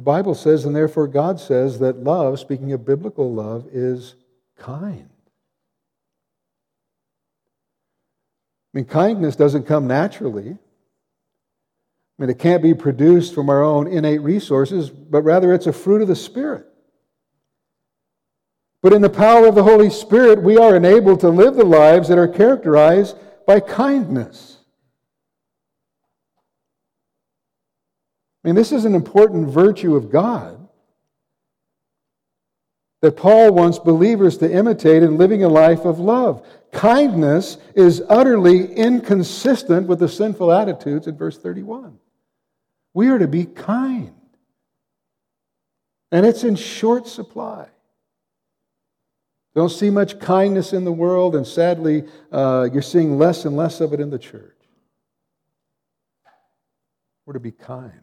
The 0.00 0.04
Bible 0.04 0.34
says, 0.34 0.64
and 0.64 0.74
therefore 0.74 1.06
God 1.08 1.38
says, 1.38 1.78
that 1.80 2.02
love, 2.02 2.40
speaking 2.40 2.72
of 2.72 2.86
biblical 2.86 3.34
love, 3.34 3.66
is 3.70 4.14
kind. 4.56 5.10
I 8.72 8.78
mean, 8.78 8.86
kindness 8.86 9.36
doesn't 9.36 9.64
come 9.64 9.86
naturally. 9.86 10.52
I 10.52 10.56
mean, 12.16 12.30
it 12.30 12.38
can't 12.38 12.62
be 12.62 12.72
produced 12.72 13.34
from 13.34 13.50
our 13.50 13.62
own 13.62 13.88
innate 13.88 14.22
resources, 14.22 14.88
but 14.88 15.20
rather 15.20 15.52
it's 15.52 15.66
a 15.66 15.72
fruit 15.72 16.00
of 16.00 16.08
the 16.08 16.16
Spirit. 16.16 16.64
But 18.82 18.94
in 18.94 19.02
the 19.02 19.10
power 19.10 19.46
of 19.46 19.54
the 19.54 19.64
Holy 19.64 19.90
Spirit, 19.90 20.42
we 20.42 20.56
are 20.56 20.74
enabled 20.74 21.20
to 21.20 21.28
live 21.28 21.56
the 21.56 21.64
lives 21.66 22.08
that 22.08 22.16
are 22.16 22.26
characterized 22.26 23.18
by 23.46 23.60
kindness. 23.60 24.59
I 28.42 28.48
mean, 28.48 28.54
this 28.54 28.72
is 28.72 28.84
an 28.84 28.94
important 28.94 29.48
virtue 29.48 29.96
of 29.96 30.10
God 30.10 30.56
that 33.02 33.16
Paul 33.16 33.52
wants 33.52 33.78
believers 33.78 34.38
to 34.38 34.50
imitate 34.50 35.02
in 35.02 35.16
living 35.16 35.42
a 35.42 35.48
life 35.48 35.84
of 35.84 35.98
love. 35.98 36.46
Kindness 36.72 37.58
is 37.74 38.02
utterly 38.08 38.72
inconsistent 38.74 39.86
with 39.86 39.98
the 39.98 40.08
sinful 40.08 40.52
attitudes 40.52 41.06
in 41.06 41.16
verse 41.16 41.38
31. 41.38 41.98
We 42.92 43.08
are 43.08 43.18
to 43.18 43.28
be 43.28 43.44
kind, 43.46 44.14
and 46.12 46.26
it's 46.26 46.44
in 46.44 46.56
short 46.56 47.06
supply. 47.06 47.68
Don't 49.54 49.70
see 49.70 49.90
much 49.90 50.18
kindness 50.20 50.72
in 50.72 50.84
the 50.84 50.92
world, 50.92 51.34
and 51.34 51.46
sadly, 51.46 52.04
uh, 52.30 52.68
you're 52.72 52.82
seeing 52.82 53.18
less 53.18 53.44
and 53.44 53.56
less 53.56 53.80
of 53.80 53.92
it 53.92 54.00
in 54.00 54.10
the 54.10 54.18
church. 54.18 54.56
We're 57.26 57.34
to 57.34 57.40
be 57.40 57.52
kind. 57.52 58.00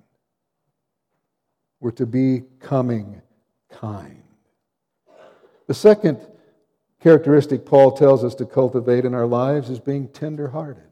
We're 1.79 1.91
to 1.91 2.05
be 2.05 2.43
coming 2.59 3.21
kind. 3.69 4.23
The 5.67 5.73
second 5.73 6.19
characteristic 7.01 7.65
Paul 7.65 7.91
tells 7.91 8.23
us 8.23 8.35
to 8.35 8.45
cultivate 8.45 9.05
in 9.05 9.13
our 9.13 9.27
lives 9.27 9.69
is 9.69 9.79
being 9.79 10.07
tenderhearted. 10.07 10.83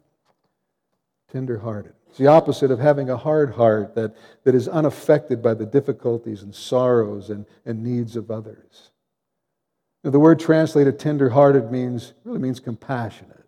Tenderhearted. 1.31 1.93
It's 2.09 2.17
the 2.17 2.27
opposite 2.27 2.71
of 2.71 2.79
having 2.79 3.09
a 3.09 3.17
hard 3.17 3.53
heart 3.53 3.95
that, 3.95 4.15
that 4.43 4.55
is 4.55 4.67
unaffected 4.67 5.41
by 5.41 5.53
the 5.53 5.65
difficulties 5.65 6.43
and 6.43 6.53
sorrows 6.53 7.29
and, 7.29 7.45
and 7.65 7.83
needs 7.83 8.15
of 8.15 8.31
others. 8.31 8.91
Now, 10.03 10.11
the 10.11 10.19
word 10.19 10.39
translated 10.39 10.99
tenderhearted 10.99 11.71
means 11.71 12.13
really 12.23 12.39
means 12.39 12.59
compassionate. 12.59 13.43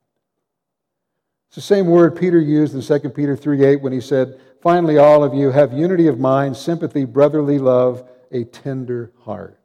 It's 1.48 1.56
the 1.56 1.62
same 1.62 1.86
word 1.86 2.18
Peter 2.18 2.42
used 2.42 2.74
in 2.76 2.82
2 2.82 3.10
Peter 3.12 3.36
3 3.36 3.64
8 3.64 3.82
when 3.82 3.94
he 3.94 4.02
said, 4.02 4.40
Finally, 4.62 4.98
all 4.98 5.24
of 5.24 5.34
you 5.34 5.52
have 5.52 5.72
unity 5.72 6.08
of 6.08 6.20
mind, 6.20 6.58
sympathy, 6.58 7.06
brotherly 7.06 7.60
love, 7.60 8.08
a 8.32 8.44
tender 8.44 9.12
heart. 9.20 9.60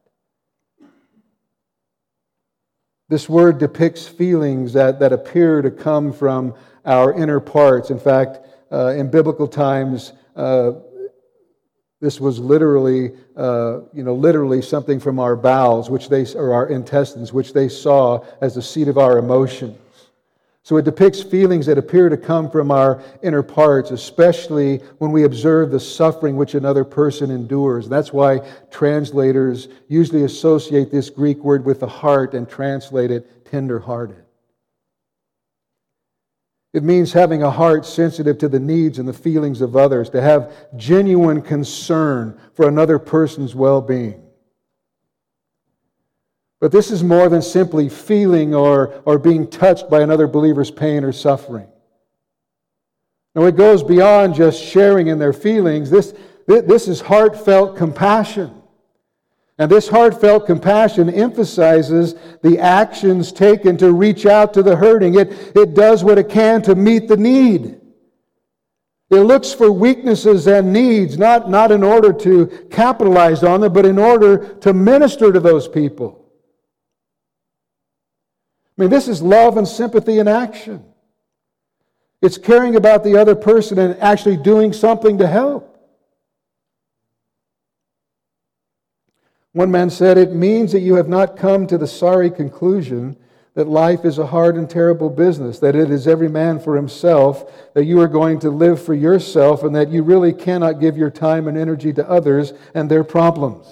This 3.09 3.29
word 3.29 3.59
depicts 3.59 4.07
feelings 4.07 4.73
that, 4.73 5.01
that 5.01 5.13
appear 5.13 5.61
to 5.63 5.71
come 5.71 6.13
from 6.13 6.55
our 6.85 7.13
inner 7.13 7.41
parts. 7.41 7.91
In 7.91 7.99
fact, 7.99 8.39
uh, 8.71 8.89
in 8.89 9.11
biblical 9.11 9.47
times, 9.47 10.13
uh, 10.35 10.73
this 12.01 12.21
was 12.21 12.39
literally, 12.39 13.13
uh, 13.37 13.81
you 13.93 14.03
know, 14.03 14.15
literally 14.15 14.63
something 14.63 14.99
from 14.99 15.19
our 15.19 15.37
bowels, 15.37 15.89
which 15.89 16.09
they, 16.09 16.27
or 16.35 16.53
our 16.53 16.69
intestines, 16.69 17.33
which 17.33 17.53
they 17.53 17.69
saw 17.69 18.25
as 18.41 18.55
the 18.55 18.63
seat 18.63 18.89
of 18.89 18.99
our 18.99 19.19
emotions. 19.19 19.79
So 20.65 20.77
it 20.77 20.85
depicts 20.85 21.21
feelings 21.21 21.67
that 21.67 21.77
appear 21.77 22.09
to 22.09 22.17
come 22.17 22.49
from 22.49 22.71
our 22.71 23.03
inner 23.21 23.43
parts, 23.43 23.91
especially 23.91 24.79
when 24.99 25.11
we 25.11 25.25
observe 25.25 25.73
the 25.73 25.81
suffering 25.81 26.37
which 26.37 26.55
another 26.55 26.85
person 26.85 27.33
endures. 27.33 27.89
That's 27.89 28.13
why 28.13 28.49
translators 28.71 29.67
usually 29.89 30.23
associate 30.23 30.93
this 30.93 31.11
Greek 31.11 31.39
word 31.39 31.65
with 31.65 31.81
the 31.81 31.89
heart 31.89 32.35
and 32.35 32.49
translate 32.49 33.11
it 33.11 33.45
tender-hearted. 33.45 34.25
It 36.73 36.85
means 36.85 37.13
having 37.13 37.43
a 37.43 37.51
heart 37.51 37.85
sensitive 37.85 38.39
to 38.39 38.49
the 38.49 38.61
needs 38.61 39.01
and 39.01 39.07
the 39.07 39.13
feelings 39.13 39.61
of 39.61 39.77
others, 39.77 40.09
to 40.11 40.23
have 40.23 40.55
genuine 40.77 41.43
concern 41.43 42.41
for 42.55 42.69
another 42.69 42.99
person's 43.01 43.55
well 43.55 43.83
being. 43.83 44.22
But 46.63 46.71
this 46.71 46.93
is 46.93 47.03
more 47.03 47.29
than 47.29 47.43
simply 47.43 47.89
feeling 47.89 48.55
or, 48.55 49.03
or 49.05 49.19
being 49.19 49.49
touched 49.49 49.91
by 49.91 50.01
another 50.01 50.29
believer's 50.29 50.71
pain 50.71 51.03
or 51.03 51.11
suffering. 51.11 51.67
Now, 53.35 53.47
it 53.47 53.57
goes 53.57 53.83
beyond 53.83 54.37
just 54.37 54.63
sharing 54.63 55.09
in 55.09 55.19
their 55.19 55.33
feelings. 55.33 55.91
This, 55.91 56.15
this 56.47 56.87
is 56.87 57.01
heartfelt 57.01 57.77
compassion. 57.77 58.63
And 59.59 59.69
this 59.69 59.89
heartfelt 59.89 60.47
compassion 60.47 61.11
emphasizes 61.11 62.15
the 62.43 62.61
actions 62.61 63.33
taken 63.33 63.77
to 63.79 63.93
reach 63.93 64.25
out 64.25 64.55
to 64.55 64.63
the 64.63 64.77
hurting. 64.77 65.17
It, 65.17 65.57
it 65.57 65.75
does 65.75 66.05
what 66.05 66.17
it 66.17 66.29
can 66.29 66.63
to 66.63 66.77
meet 66.77 67.09
the 67.09 67.17
need. 67.17 67.81
It 69.11 69.23
looks 69.23 69.53
for 69.53 69.73
weaknesses 69.73 70.47
and 70.47 70.73
needs, 70.73 71.19
not, 71.19 71.51
not 71.51 71.73
in 71.73 71.83
order 71.83 72.13
to 72.13 72.69
capitalize 72.71 73.43
on 73.43 73.63
them, 73.63 73.73
but 73.73 73.85
in 73.85 73.99
order 73.99 74.55
to 74.59 74.73
minister 74.73 75.33
to 75.33 75.41
those 75.41 75.67
people. 75.67 76.22
I 78.79 78.83
mean, 78.83 78.91
this 78.91 79.09
is 79.09 79.21
love 79.21 79.57
and 79.57 79.69
sympathy 79.69 80.19
in 80.19 80.29
action. 80.29 80.85
It's 82.23 82.39
caring 82.39 82.77
about 82.77 83.05
the 83.05 83.17
other 83.21 83.35
person 83.35 83.79
and 83.79 83.99
actually 84.01 84.37
doing 84.37 84.73
something 84.73 85.19
to 85.19 85.27
help. 85.27 85.69
One 89.53 89.71
man 89.71 89.91
said, 89.91 90.17
It 90.17 90.33
means 90.33 90.73
that 90.73 90.81
you 90.81 90.95
have 90.95 91.09
not 91.09 91.37
come 91.37 91.67
to 91.67 91.77
the 91.77 91.87
sorry 91.87 92.31
conclusion 92.31 93.17
that 93.55 93.69
life 93.69 94.07
is 94.07 94.17
a 94.17 94.27
hard 94.27 94.57
and 94.57 94.71
terrible 94.71 95.11
business, 95.11 95.59
that 95.59 95.77
it 95.77 95.91
is 95.91 96.09
every 96.09 96.29
man 96.29 96.59
for 96.59 96.75
himself, 96.75 97.73
that 97.75 97.85
you 97.85 98.01
are 98.01 98.09
going 98.09 98.39
to 98.39 98.51
live 98.51 98.83
for 98.83 98.95
yourself, 98.95 99.63
and 99.63 99.77
that 99.77 99.91
you 99.91 100.03
really 100.03 100.33
cannot 100.33 100.81
give 100.81 100.97
your 100.97 101.11
time 101.11 101.47
and 101.49 101.59
energy 101.59 101.93
to 101.93 102.09
others 102.09 102.55
and 102.75 102.91
their 102.91 103.05
problems. 103.05 103.67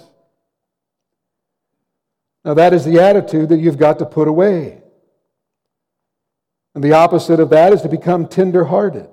Now, 2.45 2.53
that 2.55 2.73
is 2.73 2.85
the 2.85 2.99
attitude 2.99 3.49
that 3.49 3.57
you've 3.57 3.77
got 3.77 3.97
to 3.99 4.05
put 4.05 4.27
away. 4.27 4.80
And 6.73 6.83
the 6.83 6.93
opposite 6.93 7.39
of 7.39 7.49
that 7.49 7.73
is 7.73 7.81
to 7.81 7.89
become 7.89 8.27
tender-hearted. 8.27 9.09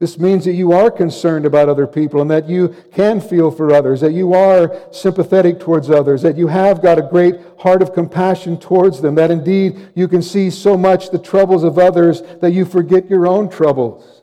This 0.00 0.18
means 0.18 0.46
that 0.46 0.54
you 0.54 0.72
are 0.72 0.90
concerned 0.90 1.44
about 1.44 1.68
other 1.68 1.86
people 1.86 2.22
and 2.22 2.30
that 2.30 2.48
you 2.48 2.74
can 2.90 3.20
feel 3.20 3.50
for 3.50 3.72
others, 3.72 4.00
that 4.00 4.14
you 4.14 4.32
are 4.32 4.74
sympathetic 4.92 5.60
towards 5.60 5.90
others, 5.90 6.22
that 6.22 6.38
you 6.38 6.46
have 6.46 6.80
got 6.80 6.98
a 6.98 7.02
great 7.02 7.36
heart 7.58 7.82
of 7.82 7.92
compassion 7.92 8.58
towards 8.58 9.02
them, 9.02 9.14
that 9.16 9.30
indeed 9.30 9.90
you 9.94 10.08
can 10.08 10.22
see 10.22 10.48
so 10.48 10.76
much 10.76 11.10
the 11.10 11.18
troubles 11.18 11.64
of 11.64 11.78
others 11.78 12.22
that 12.40 12.52
you 12.52 12.64
forget 12.64 13.10
your 13.10 13.26
own 13.26 13.50
troubles. 13.50 14.22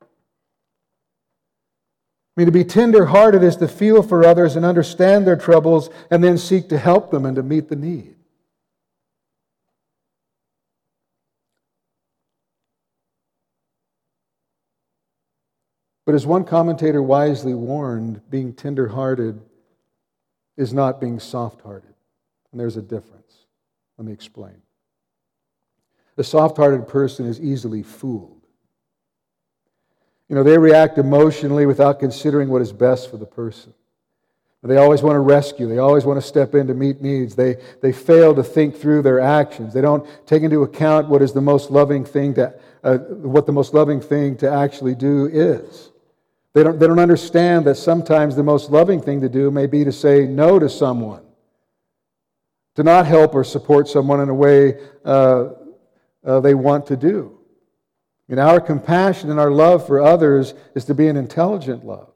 I 0.00 2.40
mean, 2.40 2.46
to 2.46 2.52
be 2.52 2.64
tender-hearted 2.64 3.42
is 3.42 3.56
to 3.56 3.66
feel 3.66 4.04
for 4.04 4.24
others 4.24 4.54
and 4.54 4.64
understand 4.64 5.26
their 5.26 5.36
troubles 5.36 5.90
and 6.12 6.22
then 6.22 6.38
seek 6.38 6.68
to 6.68 6.78
help 6.78 7.10
them 7.10 7.26
and 7.26 7.34
to 7.34 7.42
meet 7.42 7.68
the 7.68 7.76
need. 7.76 8.14
But 16.04 16.14
as 16.14 16.26
one 16.26 16.44
commentator 16.44 17.02
wisely 17.02 17.54
warned, 17.54 18.22
being 18.28 18.52
tender-hearted 18.52 19.40
is 20.56 20.72
not 20.72 21.00
being 21.00 21.20
soft-hearted. 21.20 21.94
And 22.50 22.60
there's 22.60 22.76
a 22.76 22.82
difference. 22.82 23.46
Let 23.96 24.06
me 24.06 24.12
explain. 24.12 24.56
A 26.18 26.24
soft-hearted 26.24 26.88
person 26.88 27.26
is 27.26 27.40
easily 27.40 27.82
fooled. 27.82 28.42
You 30.28 30.34
know, 30.34 30.42
they 30.42 30.58
react 30.58 30.98
emotionally 30.98 31.66
without 31.66 32.00
considering 32.00 32.48
what 32.48 32.62
is 32.62 32.72
best 32.72 33.10
for 33.10 33.16
the 33.16 33.26
person. 33.26 33.72
They 34.64 34.76
always 34.76 35.02
want 35.02 35.16
to 35.16 35.20
rescue. 35.20 35.68
They 35.68 35.78
always 35.78 36.04
want 36.04 36.20
to 36.20 36.26
step 36.26 36.54
in 36.54 36.68
to 36.68 36.74
meet 36.74 37.00
needs. 37.00 37.34
They, 37.34 37.56
they 37.80 37.92
fail 37.92 38.34
to 38.34 38.44
think 38.44 38.76
through 38.76 39.02
their 39.02 39.18
actions. 39.18 39.74
They 39.74 39.80
don't 39.80 40.06
take 40.26 40.42
into 40.42 40.62
account 40.62 41.08
what 41.08 41.20
is 41.20 41.32
the 41.32 41.40
most 41.40 41.70
loving 41.70 42.04
thing 42.04 42.34
to, 42.34 42.54
uh, 42.84 42.98
what 42.98 43.46
the 43.46 43.52
most 43.52 43.74
loving 43.74 44.00
thing 44.00 44.36
to 44.38 44.50
actually 44.50 44.94
do 44.94 45.26
is. 45.26 45.91
They 46.54 46.62
don't, 46.62 46.78
they 46.78 46.86
don't 46.86 46.98
understand 46.98 47.66
that 47.66 47.76
sometimes 47.76 48.36
the 48.36 48.42
most 48.42 48.70
loving 48.70 49.00
thing 49.00 49.20
to 49.22 49.28
do 49.28 49.50
may 49.50 49.66
be 49.66 49.84
to 49.84 49.92
say 49.92 50.26
no 50.26 50.58
to 50.58 50.68
someone, 50.68 51.22
to 52.74 52.82
not 52.82 53.06
help 53.06 53.34
or 53.34 53.44
support 53.44 53.88
someone 53.88 54.20
in 54.20 54.28
a 54.28 54.34
way 54.34 54.78
uh, 55.04 55.50
uh, 56.24 56.40
they 56.40 56.54
want 56.54 56.86
to 56.86 56.96
do. 56.96 57.38
And 58.28 58.38
our 58.38 58.60
compassion 58.60 59.30
and 59.30 59.40
our 59.40 59.50
love 59.50 59.86
for 59.86 60.00
others 60.00 60.54
is 60.74 60.84
to 60.86 60.94
be 60.94 61.08
an 61.08 61.16
intelligent 61.16 61.84
love. 61.84 62.10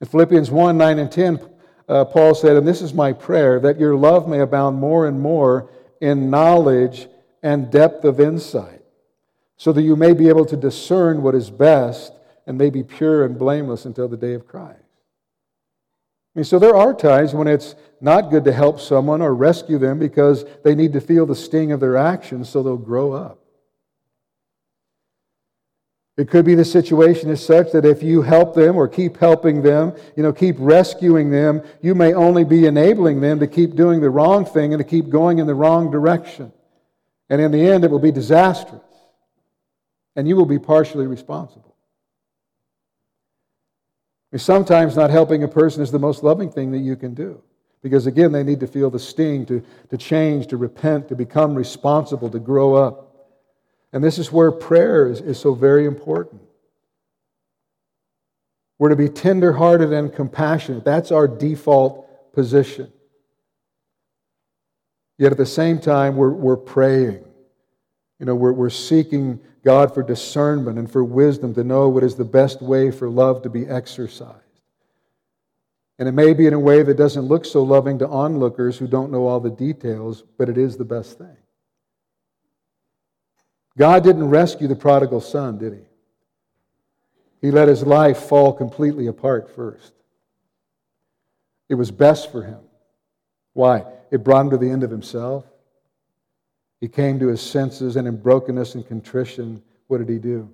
In 0.00 0.06
Philippians 0.06 0.50
1 0.50 0.76
9 0.76 0.98
and 0.98 1.10
10, 1.10 1.40
uh, 1.88 2.04
Paul 2.06 2.34
said, 2.34 2.56
And 2.56 2.66
this 2.66 2.82
is 2.82 2.94
my 2.94 3.12
prayer, 3.12 3.60
that 3.60 3.78
your 3.78 3.96
love 3.96 4.28
may 4.28 4.40
abound 4.40 4.78
more 4.78 5.06
and 5.06 5.20
more 5.20 5.70
in 6.00 6.30
knowledge 6.30 7.08
and 7.42 7.70
depth 7.70 8.04
of 8.04 8.20
insight, 8.20 8.82
so 9.56 9.72
that 9.72 9.82
you 9.82 9.96
may 9.96 10.12
be 10.12 10.28
able 10.28 10.44
to 10.46 10.56
discern 10.56 11.22
what 11.22 11.34
is 11.34 11.50
best 11.50 12.12
and 12.48 12.56
may 12.56 12.70
be 12.70 12.82
pure 12.82 13.26
and 13.26 13.38
blameless 13.38 13.84
until 13.84 14.08
the 14.08 14.16
day 14.16 14.32
of 14.32 14.48
Christ. 14.48 14.80
I 16.34 16.38
mean, 16.38 16.44
so 16.44 16.58
there 16.58 16.74
are 16.74 16.94
times 16.94 17.34
when 17.34 17.46
it's 17.46 17.74
not 18.00 18.30
good 18.30 18.44
to 18.44 18.52
help 18.52 18.80
someone 18.80 19.20
or 19.20 19.34
rescue 19.34 19.76
them 19.76 19.98
because 19.98 20.46
they 20.64 20.74
need 20.74 20.94
to 20.94 21.00
feel 21.00 21.26
the 21.26 21.34
sting 21.34 21.72
of 21.72 21.80
their 21.80 21.98
actions 21.98 22.48
so 22.48 22.62
they'll 22.62 22.78
grow 22.78 23.12
up. 23.12 23.38
It 26.16 26.30
could 26.30 26.46
be 26.46 26.54
the 26.54 26.64
situation 26.64 27.28
is 27.28 27.44
such 27.44 27.70
that 27.72 27.84
if 27.84 28.02
you 28.02 28.22
help 28.22 28.54
them 28.54 28.76
or 28.76 28.88
keep 28.88 29.18
helping 29.18 29.60
them, 29.60 29.92
you 30.16 30.22
know, 30.22 30.32
keep 30.32 30.56
rescuing 30.58 31.30
them, 31.30 31.62
you 31.82 31.94
may 31.94 32.14
only 32.14 32.44
be 32.44 32.64
enabling 32.64 33.20
them 33.20 33.38
to 33.40 33.46
keep 33.46 33.76
doing 33.76 34.00
the 34.00 34.10
wrong 34.10 34.46
thing 34.46 34.72
and 34.72 34.80
to 34.80 34.88
keep 34.88 35.10
going 35.10 35.38
in 35.38 35.46
the 35.46 35.54
wrong 35.54 35.90
direction. 35.90 36.50
And 37.28 37.42
in 37.42 37.52
the 37.52 37.68
end, 37.68 37.84
it 37.84 37.90
will 37.90 37.98
be 37.98 38.10
disastrous. 38.10 38.80
And 40.16 40.26
you 40.26 40.34
will 40.34 40.46
be 40.46 40.58
partially 40.58 41.06
responsible. 41.06 41.67
Sometimes 44.36 44.94
not 44.94 45.10
helping 45.10 45.42
a 45.42 45.48
person 45.48 45.82
is 45.82 45.90
the 45.90 45.98
most 45.98 46.22
loving 46.22 46.50
thing 46.50 46.70
that 46.72 46.78
you 46.78 46.96
can 46.96 47.14
do. 47.14 47.42
Because 47.82 48.06
again, 48.06 48.32
they 48.32 48.42
need 48.42 48.60
to 48.60 48.66
feel 48.66 48.90
the 48.90 48.98
sting, 48.98 49.46
to, 49.46 49.64
to 49.88 49.96
change, 49.96 50.48
to 50.48 50.56
repent, 50.56 51.08
to 51.08 51.16
become 51.16 51.54
responsible, 51.54 52.28
to 52.30 52.38
grow 52.38 52.74
up. 52.74 53.08
And 53.92 54.04
this 54.04 54.18
is 54.18 54.30
where 54.30 54.52
prayer 54.52 55.08
is, 55.08 55.20
is 55.20 55.38
so 55.38 55.54
very 55.54 55.86
important. 55.86 56.42
We're 58.78 58.90
to 58.90 58.96
be 58.96 59.08
tenderhearted 59.08 59.92
and 59.92 60.12
compassionate. 60.12 60.84
That's 60.84 61.10
our 61.10 61.26
default 61.26 62.32
position. 62.32 62.92
Yet 65.16 65.32
at 65.32 65.38
the 65.38 65.46
same 65.46 65.78
time, 65.80 66.16
we're, 66.16 66.30
we're 66.30 66.56
praying. 66.56 67.24
You 68.18 68.26
know, 68.26 68.34
we're, 68.34 68.52
we're 68.52 68.70
seeking 68.70 69.40
God 69.64 69.94
for 69.94 70.02
discernment 70.02 70.78
and 70.78 70.90
for 70.90 71.04
wisdom 71.04 71.54
to 71.54 71.64
know 71.64 71.88
what 71.88 72.02
is 72.02 72.16
the 72.16 72.24
best 72.24 72.60
way 72.60 72.90
for 72.90 73.08
love 73.08 73.42
to 73.42 73.50
be 73.50 73.66
exercised. 73.66 74.34
And 75.98 76.08
it 76.08 76.12
may 76.12 76.32
be 76.32 76.46
in 76.46 76.52
a 76.52 76.58
way 76.58 76.82
that 76.82 76.96
doesn't 76.96 77.26
look 77.26 77.44
so 77.44 77.62
loving 77.62 77.98
to 77.98 78.08
onlookers 78.08 78.78
who 78.78 78.86
don't 78.86 79.10
know 79.10 79.26
all 79.26 79.40
the 79.40 79.50
details, 79.50 80.22
but 80.36 80.48
it 80.48 80.56
is 80.56 80.76
the 80.76 80.84
best 80.84 81.18
thing. 81.18 81.36
God 83.76 84.02
didn't 84.02 84.28
rescue 84.28 84.68
the 84.68 84.76
prodigal 84.76 85.20
son, 85.20 85.58
did 85.58 85.72
he? 85.72 85.80
He 87.40 87.50
let 87.52 87.68
his 87.68 87.84
life 87.84 88.18
fall 88.18 88.52
completely 88.52 89.06
apart 89.06 89.54
first. 89.54 89.92
It 91.68 91.74
was 91.74 91.90
best 91.90 92.32
for 92.32 92.42
him. 92.42 92.60
Why? 93.52 93.84
It 94.10 94.24
brought 94.24 94.42
him 94.42 94.50
to 94.50 94.56
the 94.56 94.70
end 94.70 94.82
of 94.82 94.90
himself. 94.90 95.44
He 96.80 96.88
came 96.88 97.18
to 97.18 97.26
his 97.26 97.40
senses, 97.40 97.96
and 97.96 98.06
in 98.06 98.16
brokenness 98.16 98.74
and 98.74 98.86
contrition, 98.86 99.62
what 99.88 99.98
did 99.98 100.08
he 100.08 100.18
do? 100.18 100.48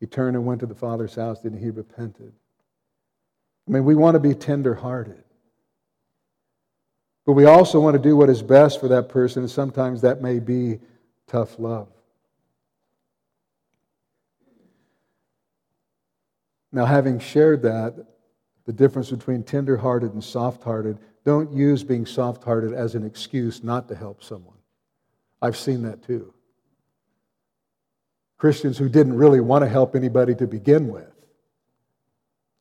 He 0.00 0.06
turned 0.06 0.36
and 0.36 0.44
went 0.44 0.60
to 0.60 0.66
the 0.66 0.74
Father's 0.74 1.14
house, 1.14 1.44
and 1.44 1.58
he 1.58 1.70
repented. 1.70 2.32
I 3.66 3.70
mean, 3.70 3.84
we 3.84 3.94
want 3.94 4.14
to 4.14 4.20
be 4.20 4.34
tender-hearted. 4.34 5.24
But 7.26 7.32
we 7.32 7.46
also 7.46 7.80
want 7.80 7.94
to 7.94 8.02
do 8.02 8.16
what 8.16 8.30
is 8.30 8.42
best 8.42 8.80
for 8.80 8.88
that 8.88 9.08
person, 9.08 9.42
and 9.42 9.50
sometimes 9.50 10.02
that 10.02 10.22
may 10.22 10.38
be 10.38 10.78
tough 11.26 11.58
love. 11.58 11.88
Now, 16.70 16.84
having 16.84 17.18
shared 17.18 17.62
that, 17.62 17.94
the 18.66 18.72
difference 18.74 19.10
between 19.10 19.42
tender-hearted 19.42 20.12
and 20.12 20.22
soft-hearted, 20.22 20.98
don't 21.24 21.50
use 21.50 21.82
being 21.82 22.04
soft-hearted 22.04 22.74
as 22.74 22.94
an 22.94 23.04
excuse 23.04 23.64
not 23.64 23.88
to 23.88 23.94
help 23.94 24.22
someone. 24.22 24.57
I've 25.40 25.56
seen 25.56 25.82
that 25.82 26.02
too. 26.02 26.32
Christians 28.38 28.78
who 28.78 28.88
didn't 28.88 29.14
really 29.14 29.40
want 29.40 29.64
to 29.64 29.68
help 29.68 29.96
anybody 29.96 30.34
to 30.36 30.46
begin 30.46 30.88
with 30.88 31.12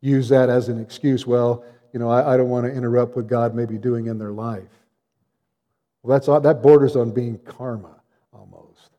use 0.02 0.30
that 0.30 0.50
as 0.50 0.70
an 0.70 0.80
excuse. 0.80 1.26
Well, 1.26 1.64
you 1.94 2.00
know, 2.00 2.10
I, 2.10 2.34
I 2.34 2.38
don't 2.38 2.50
want 2.50 2.66
to 2.66 2.72
interrupt 2.72 3.16
what 3.16 3.28
God 3.28 3.56
may 3.56 3.66
be 3.66 3.78
doing 3.78 4.08
in 4.08 4.18
their 4.18 4.32
life. 4.32 4.70
Well, 6.02 6.18
that's, 6.18 6.28
uh, 6.28 6.40
that 6.40 6.62
borders 6.62 6.96
on 6.96 7.12
being 7.12 7.38
karma 7.40 7.96
almost. 8.32 8.92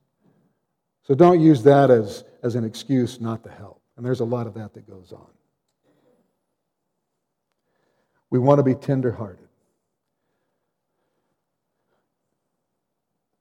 So 1.04 1.14
don't 1.14 1.40
use 1.40 1.62
that 1.62 1.90
as, 1.90 2.24
as 2.42 2.54
an 2.54 2.64
excuse 2.64 3.20
not 3.20 3.42
to 3.44 3.50
help. 3.50 3.80
And 3.96 4.04
there's 4.04 4.20
a 4.20 4.24
lot 4.24 4.46
of 4.46 4.54
that 4.54 4.74
that 4.74 4.88
goes 4.88 5.12
on. 5.12 5.26
We 8.30 8.38
want 8.38 8.58
to 8.58 8.62
be 8.62 8.74
tenderhearted. 8.74 9.47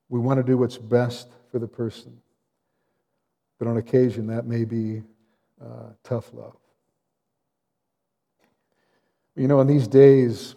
We 0.09 0.19
want 0.19 0.37
to 0.37 0.43
do 0.43 0.57
what's 0.57 0.77
best 0.77 1.29
for 1.51 1.59
the 1.59 1.67
person. 1.67 2.17
But 3.59 3.67
on 3.67 3.77
occasion, 3.77 4.27
that 4.27 4.45
may 4.45 4.65
be 4.65 5.03
uh, 5.61 5.91
tough 6.03 6.33
love. 6.33 6.55
You 9.35 9.47
know, 9.47 9.59
in 9.61 9.67
these 9.67 9.87
days, 9.87 10.55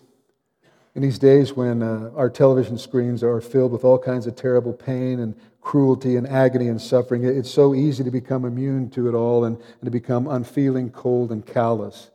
in 0.94 1.02
these 1.02 1.18
days 1.18 1.52
when 1.52 1.82
uh, 1.82 2.10
our 2.16 2.30
television 2.30 2.78
screens 2.78 3.22
are 3.22 3.40
filled 3.40 3.72
with 3.72 3.84
all 3.84 3.98
kinds 3.98 4.26
of 4.26 4.36
terrible 4.36 4.72
pain 4.72 5.20
and 5.20 5.34
cruelty 5.60 6.16
and 6.16 6.26
agony 6.26 6.68
and 6.68 6.80
suffering, 6.80 7.24
it's 7.24 7.50
so 7.50 7.74
easy 7.74 8.02
to 8.04 8.10
become 8.10 8.44
immune 8.44 8.90
to 8.90 9.08
it 9.08 9.14
all 9.14 9.44
and, 9.44 9.56
and 9.56 9.84
to 9.84 9.90
become 9.90 10.26
unfeeling, 10.26 10.90
cold, 10.90 11.30
and 11.30 11.46
callous. 11.46 12.10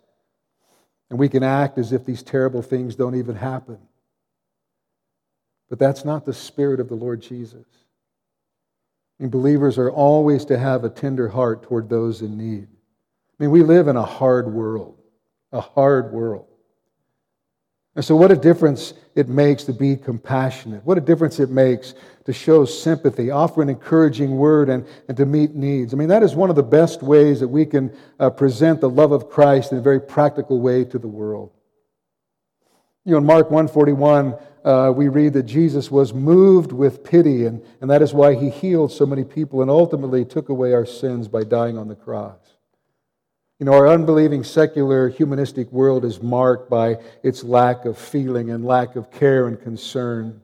And 1.09 1.19
we 1.19 1.29
can 1.29 1.43
act 1.43 1.77
as 1.77 1.91
if 1.91 2.05
these 2.05 2.23
terrible 2.23 2.61
things 2.61 2.95
don't 2.95 3.15
even 3.15 3.35
happen. 3.35 3.77
But 5.69 5.79
that's 5.79 6.05
not 6.05 6.25
the 6.25 6.33
spirit 6.33 6.79
of 6.79 6.89
the 6.89 6.95
Lord 6.95 7.21
Jesus. 7.21 7.65
And 9.19 9.31
believers 9.31 9.77
are 9.77 9.89
always 9.89 10.45
to 10.45 10.57
have 10.57 10.83
a 10.83 10.89
tender 10.89 11.29
heart 11.29 11.63
toward 11.63 11.89
those 11.89 12.21
in 12.21 12.37
need. 12.37 12.67
I 12.67 13.43
mean, 13.43 13.51
we 13.51 13.63
live 13.63 13.87
in 13.87 13.95
a 13.95 14.03
hard 14.03 14.51
world, 14.51 14.99
a 15.51 15.61
hard 15.61 16.11
world. 16.11 16.47
And 17.95 18.03
so, 18.03 18.15
what 18.15 18.29
a 18.29 18.35
difference 18.35 18.93
it 19.15 19.29
makes 19.29 19.63
to 19.65 19.73
be 19.73 19.95
compassionate. 19.95 20.85
What 20.85 20.97
a 20.97 21.01
difference 21.01 21.39
it 21.39 21.49
makes 21.49 21.93
to 22.25 22.33
show 22.33 22.65
sympathy, 22.65 23.31
offer 23.31 23.61
an 23.61 23.69
encouraging 23.69 24.35
word, 24.35 24.67
and, 24.67 24.85
and 25.07 25.15
to 25.15 25.25
meet 25.25 25.55
needs. 25.55 25.93
I 25.93 25.97
mean, 25.97 26.09
that 26.09 26.21
is 26.21 26.35
one 26.35 26.49
of 26.49 26.57
the 26.57 26.63
best 26.63 27.01
ways 27.01 27.39
that 27.39 27.47
we 27.47 27.65
can 27.65 27.95
uh, 28.19 28.29
present 28.31 28.81
the 28.81 28.89
love 28.89 29.13
of 29.13 29.29
Christ 29.29 29.71
in 29.71 29.77
a 29.77 29.81
very 29.81 30.01
practical 30.01 30.59
way 30.59 30.83
to 30.83 30.99
the 30.99 31.07
world. 31.07 31.51
You 33.05 33.11
know, 33.11 33.17
in 33.19 33.25
Mark 33.25 33.51
141, 33.51 34.35
uh, 34.63 34.91
we 34.95 35.09
read 35.09 35.33
that 35.33 35.43
Jesus 35.43 35.91
was 35.91 36.11
moved 36.11 36.71
with 36.71 37.03
pity, 37.03 37.45
and, 37.45 37.63
and 37.79 37.89
that 37.91 38.01
is 38.01 38.15
why 38.15 38.33
he 38.33 38.49
healed 38.49 38.91
so 38.91 39.05
many 39.05 39.23
people 39.23 39.61
and 39.61 39.69
ultimately 39.69 40.25
took 40.25 40.49
away 40.49 40.73
our 40.73 40.87
sins 40.87 41.27
by 41.27 41.43
dying 41.43 41.77
on 41.77 41.87
the 41.87 41.95
cross. 41.95 42.39
You 43.59 43.67
know, 43.67 43.73
our 43.73 43.87
unbelieving 43.87 44.43
secular 44.43 45.07
humanistic 45.07 45.71
world 45.71 46.03
is 46.03 46.19
marked 46.21 46.67
by 46.67 46.97
its 47.21 47.43
lack 47.43 47.85
of 47.85 47.95
feeling 47.95 48.49
and 48.49 48.65
lack 48.65 48.95
of 48.95 49.11
care 49.11 49.47
and 49.47 49.61
concern. 49.61 50.41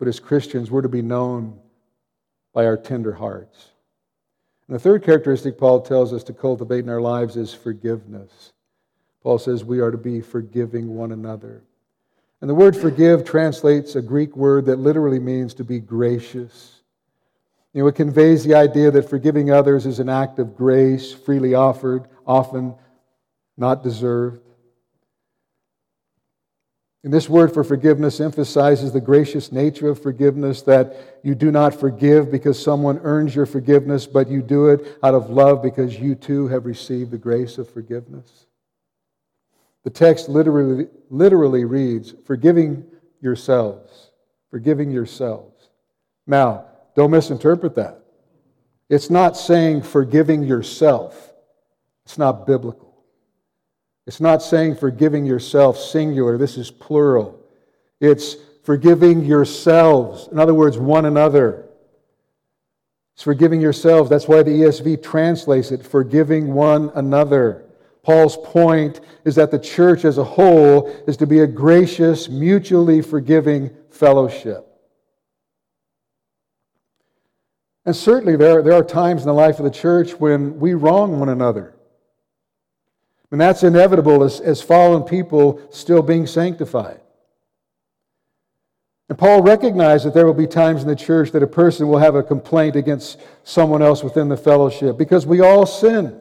But 0.00 0.08
as 0.08 0.18
Christians, 0.18 0.72
we're 0.72 0.82
to 0.82 0.88
be 0.88 1.02
known 1.02 1.60
by 2.52 2.66
our 2.66 2.76
tender 2.76 3.12
hearts. 3.12 3.68
And 4.66 4.74
the 4.74 4.80
third 4.80 5.04
characteristic 5.04 5.56
Paul 5.56 5.82
tells 5.82 6.12
us 6.12 6.24
to 6.24 6.32
cultivate 6.32 6.80
in 6.80 6.88
our 6.88 7.00
lives 7.00 7.36
is 7.36 7.54
forgiveness. 7.54 8.53
Paul 9.24 9.38
says 9.38 9.64
we 9.64 9.80
are 9.80 9.90
to 9.90 9.98
be 9.98 10.20
forgiving 10.20 10.94
one 10.94 11.10
another. 11.10 11.62
And 12.42 12.50
the 12.50 12.54
word 12.54 12.76
forgive 12.76 13.24
translates 13.24 13.96
a 13.96 14.02
Greek 14.02 14.36
word 14.36 14.66
that 14.66 14.76
literally 14.76 15.18
means 15.18 15.54
to 15.54 15.64
be 15.64 15.80
gracious. 15.80 16.82
You 17.72 17.80
know, 17.80 17.88
it 17.88 17.94
conveys 17.94 18.44
the 18.44 18.54
idea 18.54 18.90
that 18.90 19.08
forgiving 19.08 19.50
others 19.50 19.86
is 19.86 19.98
an 19.98 20.10
act 20.10 20.38
of 20.38 20.54
grace, 20.54 21.10
freely 21.10 21.54
offered, 21.54 22.06
often 22.26 22.74
not 23.56 23.82
deserved. 23.82 24.42
And 27.02 27.12
this 27.12 27.28
word 27.28 27.52
for 27.52 27.64
forgiveness 27.64 28.20
emphasizes 28.20 28.92
the 28.92 29.00
gracious 29.00 29.50
nature 29.50 29.88
of 29.88 30.02
forgiveness 30.02 30.60
that 30.62 31.20
you 31.22 31.34
do 31.34 31.50
not 31.50 31.74
forgive 31.74 32.30
because 32.30 32.62
someone 32.62 32.98
earns 33.04 33.34
your 33.34 33.46
forgiveness, 33.46 34.06
but 34.06 34.28
you 34.28 34.42
do 34.42 34.68
it 34.68 34.98
out 35.02 35.14
of 35.14 35.30
love 35.30 35.62
because 35.62 35.98
you 35.98 36.14
too 36.14 36.46
have 36.48 36.66
received 36.66 37.10
the 37.10 37.18
grace 37.18 37.56
of 37.56 37.70
forgiveness. 37.70 38.46
The 39.84 39.90
text 39.90 40.28
literally, 40.28 40.88
literally 41.10 41.64
reads, 41.64 42.14
forgiving 42.24 42.84
yourselves. 43.20 44.10
Forgiving 44.50 44.90
yourselves. 44.90 45.68
Now, 46.26 46.66
don't 46.96 47.10
misinterpret 47.10 47.74
that. 47.76 48.00
It's 48.88 49.10
not 49.10 49.36
saying 49.36 49.82
forgiving 49.82 50.42
yourself. 50.44 51.32
It's 52.04 52.18
not 52.18 52.46
biblical. 52.46 53.04
It's 54.06 54.20
not 54.20 54.42
saying 54.42 54.76
forgiving 54.76 55.24
yourself 55.24 55.78
singular. 55.78 56.36
This 56.36 56.56
is 56.56 56.70
plural. 56.70 57.40
It's 58.00 58.36
forgiving 58.64 59.24
yourselves. 59.24 60.28
In 60.30 60.38
other 60.38 60.54
words, 60.54 60.78
one 60.78 61.06
another. 61.06 61.66
It's 63.14 63.22
forgiving 63.22 63.60
yourselves. 63.60 64.10
That's 64.10 64.28
why 64.28 64.42
the 64.42 64.50
ESV 64.50 65.02
translates 65.02 65.70
it 65.70 65.84
forgiving 65.84 66.52
one 66.52 66.90
another. 66.94 67.63
Paul's 68.04 68.36
point 68.36 69.00
is 69.24 69.34
that 69.36 69.50
the 69.50 69.58
church 69.58 70.04
as 70.04 70.18
a 70.18 70.24
whole 70.24 70.88
is 71.06 71.16
to 71.16 71.26
be 71.26 71.40
a 71.40 71.46
gracious, 71.46 72.28
mutually 72.28 73.00
forgiving 73.00 73.70
fellowship. 73.90 74.68
And 77.86 77.96
certainly 77.96 78.36
there, 78.36 78.62
there 78.62 78.74
are 78.74 78.84
times 78.84 79.22
in 79.22 79.26
the 79.26 79.34
life 79.34 79.58
of 79.58 79.64
the 79.64 79.70
church 79.70 80.12
when 80.12 80.60
we 80.60 80.74
wrong 80.74 81.18
one 81.18 81.30
another. 81.30 81.74
And 83.30 83.40
that's 83.40 83.62
inevitable 83.62 84.22
as, 84.22 84.38
as 84.38 84.60
fallen 84.60 85.02
people 85.02 85.60
still 85.70 86.02
being 86.02 86.26
sanctified. 86.26 87.00
And 89.08 89.18
Paul 89.18 89.42
recognized 89.42 90.04
that 90.06 90.14
there 90.14 90.26
will 90.26 90.34
be 90.34 90.46
times 90.46 90.82
in 90.82 90.88
the 90.88 90.96
church 90.96 91.30
that 91.32 91.42
a 91.42 91.46
person 91.46 91.88
will 91.88 91.98
have 91.98 92.14
a 92.14 92.22
complaint 92.22 92.76
against 92.76 93.18
someone 93.44 93.82
else 93.82 94.02
within 94.02 94.28
the 94.28 94.36
fellowship 94.36 94.98
because 94.98 95.26
we 95.26 95.40
all 95.40 95.66
sin 95.66 96.20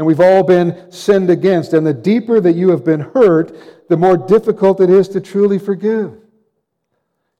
and 0.00 0.06
we've 0.06 0.20
all 0.20 0.42
been 0.42 0.90
sinned 0.90 1.28
against. 1.28 1.74
And 1.74 1.86
the 1.86 1.92
deeper 1.92 2.40
that 2.40 2.54
you 2.54 2.70
have 2.70 2.82
been 2.82 3.00
hurt, 3.00 3.54
the 3.90 3.98
more 3.98 4.16
difficult 4.16 4.80
it 4.80 4.88
is 4.88 5.08
to 5.08 5.20
truly 5.20 5.58
forgive. 5.58 6.14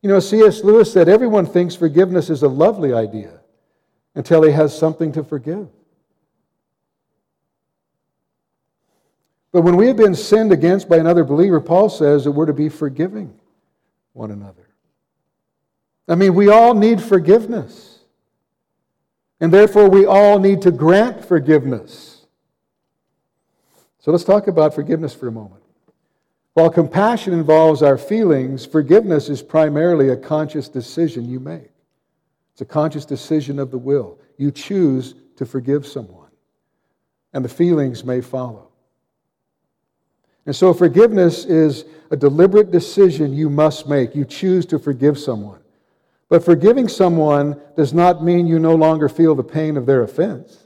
You 0.03 0.11
know, 0.11 0.21
C.S. 0.21 0.63
Lewis 0.63 0.93
said 0.93 1.09
everyone 1.09 1.47
thinks 1.47 1.75
forgiveness 1.75 2.29
is 2.29 2.43
a 2.43 2.49
lovely 2.49 2.93
idea 2.93 3.41
until 4.15 4.43
he 4.43 4.53
has 4.53 4.77
something 4.77 5.11
to 5.13 5.25
forgive. 5.25 5.69
But 9.53 9.63
when 9.63 9.77
we 9.77 9.87
have 9.87 9.97
been 9.97 10.15
sinned 10.15 10.53
against 10.53 10.87
by 10.87 10.99
another 10.99 11.25
believer, 11.25 11.63
Paul 11.63 11.89
says 11.89 12.25
that 12.25 12.33
we're 12.33 12.45
to 12.45 12.53
be 12.53 12.69
forgiving 12.69 13.33
one 14.13 14.33
another. 14.33 14.69
I 16.07 16.15
mean, 16.15 16.35
we 16.35 16.51
all 16.51 16.75
need 16.75 17.01
forgiveness. 17.01 18.01
And 19.41 19.51
therefore, 19.51 19.89
we 19.89 20.05
all 20.05 20.39
need 20.39 20.61
to 20.61 20.71
grant 20.71 21.25
forgiveness. 21.25 22.20
So 24.01 24.11
let's 24.11 24.25
talk 24.25 24.47
about 24.47 24.75
forgiveness 24.75 25.15
for 25.15 25.29
a 25.29 25.33
moment. 25.33 25.63
While 26.55 26.71
compassion 26.71 27.33
involves 27.33 27.83
our 27.83 27.99
feelings, 27.99 28.67
forgiveness 28.67 29.29
is 29.29 29.43
primarily 29.43 30.09
a 30.09 30.17
conscious 30.17 30.69
decision 30.69 31.29
you 31.29 31.39
make. 31.39 31.71
It's 32.53 32.63
a 32.63 32.65
conscious 32.65 33.05
decision 33.05 33.59
of 33.59 33.71
the 33.71 33.79
will. 33.79 34.19
You 34.37 34.51
choose 34.51 35.15
to 35.37 35.47
forgive 35.47 35.87
someone, 35.87 36.31
and 37.33 37.45
the 37.45 37.49
feelings 37.49 38.03
may 38.03 38.21
follow. 38.21 38.69
And 40.47 40.57
so, 40.57 40.73
forgiveness 40.73 41.45
is 41.45 41.85
a 42.11 42.17
deliberate 42.17 42.71
decision 42.71 43.35
you 43.35 43.51
must 43.51 43.87
make. 43.87 44.15
You 44.15 44.25
choose 44.25 44.67
to 44.67 44.79
forgive 44.79 45.19
someone. 45.19 45.61
But 46.29 46.45
forgiving 46.45 46.89
someone 46.89 47.61
does 47.77 47.93
not 47.93 48.25
mean 48.25 48.47
you 48.47 48.59
no 48.59 48.75
longer 48.75 49.09
feel 49.09 49.35
the 49.35 49.45
pain 49.45 49.77
of 49.77 49.85
their 49.85 50.03
offense. 50.03 50.59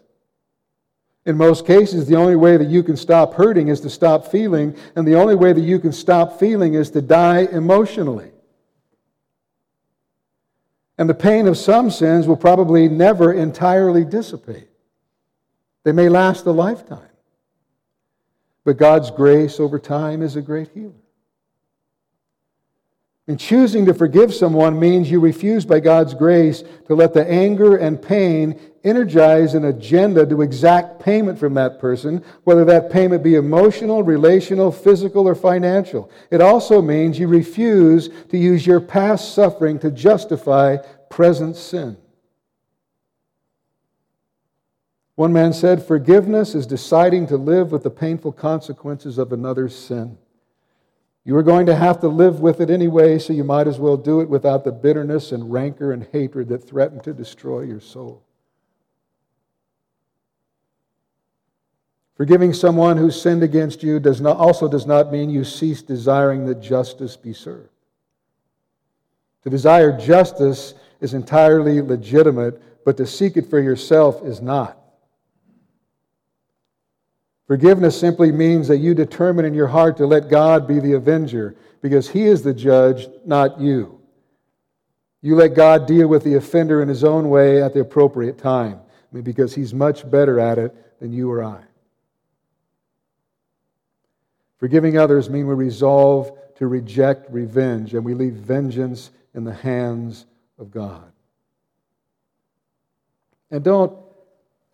In 1.26 1.36
most 1.36 1.66
cases, 1.66 2.06
the 2.06 2.16
only 2.16 2.36
way 2.36 2.56
that 2.56 2.68
you 2.68 2.82
can 2.82 2.96
stop 2.96 3.34
hurting 3.34 3.68
is 3.68 3.80
to 3.80 3.90
stop 3.90 4.26
feeling, 4.26 4.76
and 4.94 5.08
the 5.08 5.14
only 5.14 5.34
way 5.34 5.52
that 5.52 5.60
you 5.60 5.78
can 5.78 5.92
stop 5.92 6.38
feeling 6.38 6.74
is 6.74 6.90
to 6.90 7.00
die 7.00 7.48
emotionally. 7.50 8.30
And 10.98 11.08
the 11.08 11.14
pain 11.14 11.46
of 11.46 11.56
some 11.56 11.90
sins 11.90 12.28
will 12.28 12.36
probably 12.36 12.88
never 12.88 13.32
entirely 13.32 14.04
dissipate. 14.04 14.68
They 15.82 15.92
may 15.92 16.08
last 16.08 16.46
a 16.46 16.52
lifetime. 16.52 17.08
But 18.64 18.76
God's 18.76 19.10
grace 19.10 19.60
over 19.60 19.78
time 19.78 20.22
is 20.22 20.36
a 20.36 20.42
great 20.42 20.68
healer. 20.72 20.92
And 23.26 23.40
choosing 23.40 23.86
to 23.86 23.94
forgive 23.94 24.34
someone 24.34 24.78
means 24.78 25.10
you 25.10 25.18
refuse, 25.18 25.64
by 25.64 25.80
God's 25.80 26.12
grace, 26.12 26.62
to 26.86 26.94
let 26.94 27.14
the 27.14 27.26
anger 27.26 27.76
and 27.76 28.00
pain 28.00 28.60
energize 28.84 29.54
an 29.54 29.64
agenda 29.64 30.26
to 30.26 30.42
exact 30.42 31.00
payment 31.00 31.38
from 31.38 31.54
that 31.54 31.80
person, 31.80 32.22
whether 32.44 32.66
that 32.66 32.90
payment 32.90 33.22
be 33.22 33.36
emotional, 33.36 34.02
relational, 34.02 34.70
physical, 34.70 35.26
or 35.26 35.34
financial. 35.34 36.10
It 36.30 36.42
also 36.42 36.82
means 36.82 37.18
you 37.18 37.26
refuse 37.26 38.10
to 38.28 38.36
use 38.36 38.66
your 38.66 38.80
past 38.80 39.34
suffering 39.34 39.78
to 39.78 39.90
justify 39.90 40.76
present 41.08 41.56
sin. 41.56 41.96
One 45.14 45.32
man 45.32 45.54
said, 45.54 45.82
Forgiveness 45.82 46.54
is 46.54 46.66
deciding 46.66 47.26
to 47.28 47.38
live 47.38 47.72
with 47.72 47.84
the 47.84 47.90
painful 47.90 48.32
consequences 48.32 49.16
of 49.16 49.32
another's 49.32 49.74
sin. 49.74 50.18
You 51.24 51.36
are 51.36 51.42
going 51.42 51.66
to 51.66 51.74
have 51.74 52.00
to 52.00 52.08
live 52.08 52.40
with 52.40 52.60
it 52.60 52.68
anyway, 52.68 53.18
so 53.18 53.32
you 53.32 53.44
might 53.44 53.66
as 53.66 53.78
well 53.78 53.96
do 53.96 54.20
it 54.20 54.28
without 54.28 54.62
the 54.62 54.72
bitterness 54.72 55.32
and 55.32 55.50
rancor 55.50 55.92
and 55.92 56.06
hatred 56.12 56.48
that 56.48 56.68
threaten 56.68 57.00
to 57.00 57.14
destroy 57.14 57.62
your 57.62 57.80
soul. 57.80 58.22
Forgiving 62.14 62.52
someone 62.52 62.98
who 62.98 63.10
sinned 63.10 63.42
against 63.42 63.82
you 63.82 63.98
does 63.98 64.20
not, 64.20 64.36
also 64.36 64.68
does 64.68 64.86
not 64.86 65.10
mean 65.10 65.30
you 65.30 65.44
cease 65.44 65.82
desiring 65.82 66.46
that 66.46 66.60
justice 66.60 67.16
be 67.16 67.32
served. 67.32 67.70
To 69.42 69.50
desire 69.50 69.96
justice 69.98 70.74
is 71.00 71.14
entirely 71.14 71.80
legitimate, 71.80 72.62
but 72.84 72.96
to 72.98 73.06
seek 73.06 73.36
it 73.36 73.48
for 73.48 73.58
yourself 73.58 74.22
is 74.24 74.40
not. 74.40 74.78
Forgiveness 77.46 77.98
simply 77.98 78.32
means 78.32 78.68
that 78.68 78.78
you 78.78 78.94
determine 78.94 79.44
in 79.44 79.52
your 79.54 79.66
heart 79.66 79.98
to 79.98 80.06
let 80.06 80.30
God 80.30 80.66
be 80.66 80.80
the 80.80 80.94
avenger 80.94 81.56
because 81.82 82.08
he 82.08 82.24
is 82.24 82.42
the 82.42 82.54
judge, 82.54 83.06
not 83.26 83.60
you. 83.60 84.00
You 85.20 85.36
let 85.36 85.54
God 85.54 85.86
deal 85.86 86.08
with 86.08 86.24
the 86.24 86.34
offender 86.34 86.82
in 86.82 86.88
his 86.88 87.04
own 87.04 87.28
way 87.28 87.62
at 87.62 87.74
the 87.74 87.80
appropriate 87.80 88.38
time 88.38 88.80
because 89.22 89.54
he's 89.54 89.72
much 89.72 90.10
better 90.10 90.40
at 90.40 90.58
it 90.58 91.00
than 91.00 91.12
you 91.12 91.30
or 91.30 91.44
I. 91.44 91.62
Forgiving 94.58 94.96
others 94.96 95.28
means 95.28 95.46
we 95.46 95.54
resolve 95.54 96.30
to 96.56 96.66
reject 96.66 97.30
revenge 97.30 97.94
and 97.94 98.04
we 98.04 98.14
leave 98.14 98.34
vengeance 98.34 99.10
in 99.34 99.44
the 99.44 99.52
hands 99.54 100.24
of 100.58 100.70
God. 100.70 101.12
And 103.50 103.62
don't, 103.62 103.96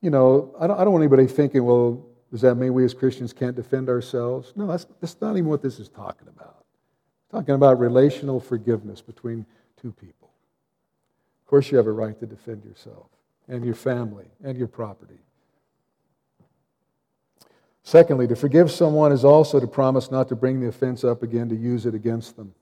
you 0.00 0.10
know, 0.10 0.54
I 0.60 0.66
don't, 0.66 0.78
I 0.78 0.84
don't 0.84 0.92
want 0.92 1.02
anybody 1.02 1.26
thinking, 1.26 1.64
well, 1.64 2.06
does 2.30 2.40
that 2.42 2.54
mean 2.54 2.74
we 2.74 2.84
as 2.84 2.94
Christians 2.94 3.32
can't 3.32 3.56
defend 3.56 3.88
ourselves? 3.88 4.52
No, 4.54 4.66
that's, 4.66 4.86
that's 5.00 5.16
not 5.20 5.36
even 5.36 5.46
what 5.46 5.62
this 5.62 5.80
is 5.80 5.88
talking 5.88 6.28
about. 6.28 6.64
Talking 7.30 7.54
about 7.54 7.78
relational 7.78 8.40
forgiveness 8.40 9.00
between 9.00 9.46
two 9.80 9.92
people. 9.92 10.30
Of 11.42 11.46
course, 11.46 11.70
you 11.70 11.76
have 11.76 11.86
a 11.86 11.92
right 11.92 12.18
to 12.20 12.26
defend 12.26 12.64
yourself 12.64 13.06
and 13.48 13.64
your 13.64 13.74
family 13.74 14.26
and 14.44 14.56
your 14.56 14.68
property. 14.68 15.18
Secondly, 17.82 18.28
to 18.28 18.36
forgive 18.36 18.70
someone 18.70 19.10
is 19.10 19.24
also 19.24 19.58
to 19.58 19.66
promise 19.66 20.10
not 20.10 20.28
to 20.28 20.36
bring 20.36 20.60
the 20.60 20.68
offense 20.68 21.02
up 21.02 21.24
again 21.24 21.48
to 21.48 21.56
use 21.56 21.86
it 21.86 21.94
against 21.94 22.36
them. 22.36 22.54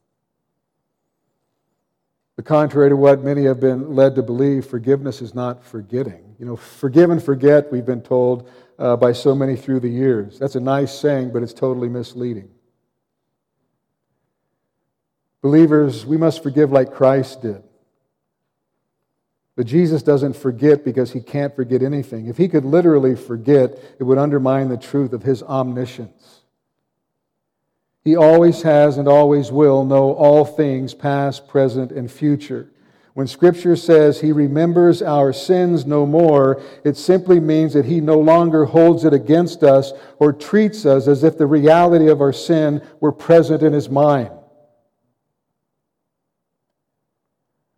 The 2.36 2.42
contrary 2.42 2.88
to 2.88 2.96
what 2.96 3.22
many 3.24 3.44
have 3.44 3.58
been 3.58 3.94
led 3.94 4.14
to 4.14 4.22
believe, 4.22 4.64
forgiveness 4.64 5.20
is 5.20 5.34
not 5.34 5.64
forgetting. 5.64 6.36
You 6.38 6.46
know, 6.46 6.56
forgive 6.56 7.10
and 7.10 7.22
forget, 7.22 7.70
we've 7.72 7.84
been 7.84 8.00
told, 8.00 8.48
uh, 8.78 8.96
by 8.96 9.12
so 9.12 9.34
many 9.34 9.56
through 9.56 9.80
the 9.80 9.88
years. 9.88 10.38
That's 10.38 10.54
a 10.54 10.60
nice 10.60 10.96
saying, 10.96 11.32
but 11.32 11.42
it's 11.42 11.52
totally 11.52 11.88
misleading. 11.88 12.50
Believers, 15.42 16.04
we 16.04 16.16
must 16.16 16.42
forgive 16.42 16.72
like 16.72 16.92
Christ 16.92 17.42
did. 17.42 17.62
But 19.56 19.66
Jesus 19.66 20.04
doesn't 20.04 20.36
forget 20.36 20.84
because 20.84 21.12
he 21.12 21.20
can't 21.20 21.54
forget 21.54 21.82
anything. 21.82 22.28
If 22.28 22.36
he 22.36 22.46
could 22.46 22.64
literally 22.64 23.16
forget, 23.16 23.76
it 23.98 24.04
would 24.04 24.18
undermine 24.18 24.68
the 24.68 24.76
truth 24.76 25.12
of 25.12 25.24
his 25.24 25.42
omniscience. 25.42 26.42
He 28.04 28.14
always 28.14 28.62
has 28.62 28.98
and 28.98 29.08
always 29.08 29.50
will 29.50 29.84
know 29.84 30.12
all 30.12 30.44
things, 30.44 30.94
past, 30.94 31.48
present, 31.48 31.90
and 31.90 32.10
future. 32.10 32.70
When 33.18 33.26
Scripture 33.26 33.74
says 33.74 34.20
He 34.20 34.30
remembers 34.30 35.02
our 35.02 35.32
sins 35.32 35.84
no 35.84 36.06
more, 36.06 36.62
it 36.84 36.96
simply 36.96 37.40
means 37.40 37.72
that 37.72 37.86
He 37.86 38.00
no 38.00 38.16
longer 38.20 38.64
holds 38.64 39.04
it 39.04 39.12
against 39.12 39.64
us 39.64 39.92
or 40.20 40.32
treats 40.32 40.86
us 40.86 41.08
as 41.08 41.24
if 41.24 41.36
the 41.36 41.48
reality 41.48 42.08
of 42.08 42.20
our 42.20 42.32
sin 42.32 42.80
were 43.00 43.10
present 43.10 43.64
in 43.64 43.72
His 43.72 43.90
mind. 43.90 44.30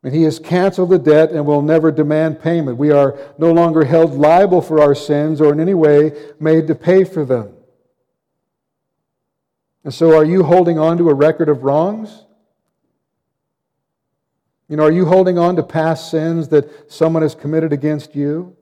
And 0.03 0.15
He 0.15 0.25
has 0.25 0.39
canceled 0.39 0.91
the 0.91 0.99
debt 0.99 1.31
and 1.31 1.47
will 1.47 1.63
never 1.63 1.91
demand 1.91 2.43
payment. 2.43 2.77
We 2.77 2.91
are 2.91 3.19
no 3.39 3.51
longer 3.51 3.87
held 3.87 4.13
liable 4.13 4.61
for 4.61 4.79
our 4.79 4.95
sins 4.95 5.41
or 5.41 5.55
in 5.55 5.59
any 5.59 5.73
way 5.73 6.13
made 6.39 6.67
to 6.67 6.75
pay 6.75 7.05
for 7.05 7.25
them. 7.25 7.55
And 9.85 9.95
so, 9.95 10.15
are 10.15 10.25
you 10.27 10.43
holding 10.43 10.79
on 10.79 10.99
to 10.99 11.09
a 11.09 11.15
record 11.15 11.49
of 11.49 11.63
wrongs? 11.63 12.27
You 14.71 14.77
know, 14.77 14.85
are 14.85 14.93
you 14.93 15.05
holding 15.05 15.37
on 15.37 15.57
to 15.57 15.65
past 15.65 16.13
sins 16.13 16.47
that 16.49 16.91
someone 16.91 17.23
has 17.23 17.35
committed 17.35 17.73
against 17.73 18.15
you? 18.15 18.57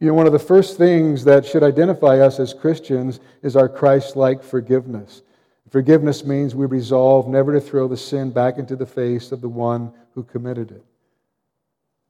You 0.00 0.08
know, 0.08 0.14
one 0.14 0.26
of 0.26 0.32
the 0.32 0.38
first 0.38 0.78
things 0.78 1.24
that 1.24 1.44
should 1.44 1.62
identify 1.62 2.20
us 2.20 2.40
as 2.40 2.54
Christians 2.54 3.20
is 3.42 3.54
our 3.54 3.68
Christ 3.68 4.16
like 4.16 4.42
forgiveness. 4.42 5.20
Forgiveness 5.68 6.24
means 6.24 6.54
we 6.54 6.64
resolve 6.64 7.28
never 7.28 7.52
to 7.52 7.60
throw 7.60 7.86
the 7.86 7.98
sin 7.98 8.30
back 8.30 8.56
into 8.56 8.76
the 8.76 8.86
face 8.86 9.30
of 9.30 9.42
the 9.42 9.48
one 9.48 9.92
who 10.14 10.22
committed 10.22 10.70
it. 10.70 10.84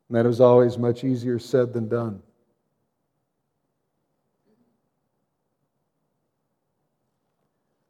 And 0.09 0.17
that 0.17 0.25
is 0.25 0.41
always 0.41 0.79
much 0.79 1.03
easier 1.03 1.41
said 1.41 1.73
than 1.73 1.89
done. 1.89 2.23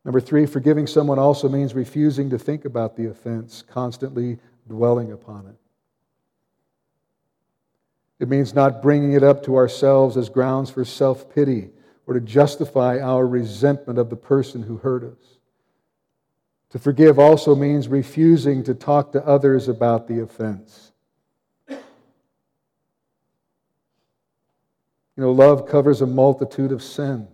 Number 0.05 0.21
three, 0.21 0.45
forgiving 0.47 0.87
someone 0.87 1.19
also 1.19 1.49
means 1.49 1.75
refusing 1.75 2.29
to 2.31 2.39
think 2.39 2.65
about 2.65 2.97
the 2.97 3.07
offense, 3.07 3.63
constantly 3.63 4.39
dwelling 4.69 5.13
upon 5.13 5.47
it. 5.47 5.57
It 8.21 8.29
means 8.29 8.55
not 8.55 8.83
bringing 8.83 9.13
it 9.13 9.23
up 9.23 9.45
to 9.45 9.57
ourselves 9.57 10.17
as 10.17 10.29
grounds 10.29 10.71
for 10.71 10.85
self 10.85 11.35
pity 11.35 11.71
or 12.07 12.15
to 12.15 12.21
justify 12.21 13.01
our 13.01 13.27
resentment 13.27 13.99
of 13.99 14.11
the 14.11 14.17
person 14.17 14.63
who 14.63 14.77
hurt 14.77 15.05
us. 15.05 15.39
To 16.71 16.79
forgive 16.79 17.19
also 17.19 17.55
means 17.55 17.89
refusing 17.89 18.63
to 18.65 18.75
talk 18.75 19.13
to 19.13 19.27
others 19.27 19.69
about 19.69 20.07
the 20.07 20.21
offense. 20.21 20.93
You 25.17 25.23
know, 25.23 25.33
love 25.33 25.69
covers 25.69 26.03
a 26.03 26.07
multitude 26.07 26.73
of 26.73 26.83
sin. 26.83 27.29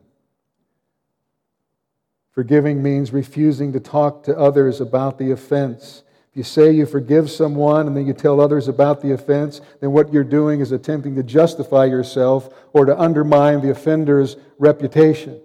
Forgiving 2.40 2.82
means 2.82 3.12
refusing 3.12 3.70
to 3.74 3.80
talk 3.80 4.22
to 4.22 4.34
others 4.34 4.80
about 4.80 5.18
the 5.18 5.30
offense. 5.30 6.04
If 6.30 6.38
you 6.38 6.42
say 6.42 6.72
you 6.72 6.86
forgive 6.86 7.30
someone 7.30 7.86
and 7.86 7.94
then 7.94 8.06
you 8.06 8.14
tell 8.14 8.40
others 8.40 8.66
about 8.66 9.02
the 9.02 9.12
offense, 9.12 9.60
then 9.82 9.92
what 9.92 10.10
you're 10.10 10.24
doing 10.24 10.60
is 10.60 10.72
attempting 10.72 11.14
to 11.16 11.22
justify 11.22 11.84
yourself 11.84 12.48
or 12.72 12.86
to 12.86 12.98
undermine 12.98 13.60
the 13.60 13.68
offender's 13.68 14.38
reputation. 14.58 15.38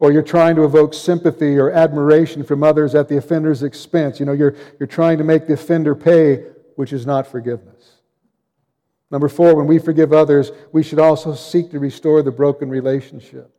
Or 0.00 0.10
you're 0.10 0.22
trying 0.22 0.56
to 0.56 0.64
evoke 0.64 0.92
sympathy 0.92 1.56
or 1.56 1.70
admiration 1.70 2.42
from 2.42 2.64
others 2.64 2.96
at 2.96 3.08
the 3.08 3.18
offender's 3.18 3.62
expense. 3.62 4.18
You 4.18 4.26
know, 4.26 4.32
you're, 4.32 4.56
you're 4.80 4.88
trying 4.88 5.18
to 5.18 5.24
make 5.24 5.46
the 5.46 5.52
offender 5.52 5.94
pay, 5.94 6.38
which 6.74 6.92
is 6.92 7.06
not 7.06 7.28
forgiveness. 7.28 7.92
Number 9.12 9.28
four, 9.28 9.54
when 9.54 9.68
we 9.68 9.78
forgive 9.78 10.12
others, 10.12 10.50
we 10.72 10.82
should 10.82 10.98
also 10.98 11.36
seek 11.36 11.70
to 11.70 11.78
restore 11.78 12.24
the 12.24 12.32
broken 12.32 12.68
relationship. 12.68 13.52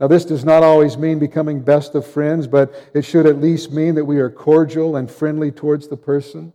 Now, 0.00 0.06
this 0.06 0.24
does 0.24 0.46
not 0.46 0.62
always 0.62 0.96
mean 0.96 1.18
becoming 1.18 1.60
best 1.60 1.94
of 1.94 2.06
friends, 2.06 2.46
but 2.46 2.90
it 2.94 3.02
should 3.02 3.26
at 3.26 3.38
least 3.38 3.70
mean 3.70 3.94
that 3.96 4.04
we 4.06 4.18
are 4.18 4.30
cordial 4.30 4.96
and 4.96 5.10
friendly 5.10 5.50
towards 5.50 5.88
the 5.88 5.96
person. 5.96 6.54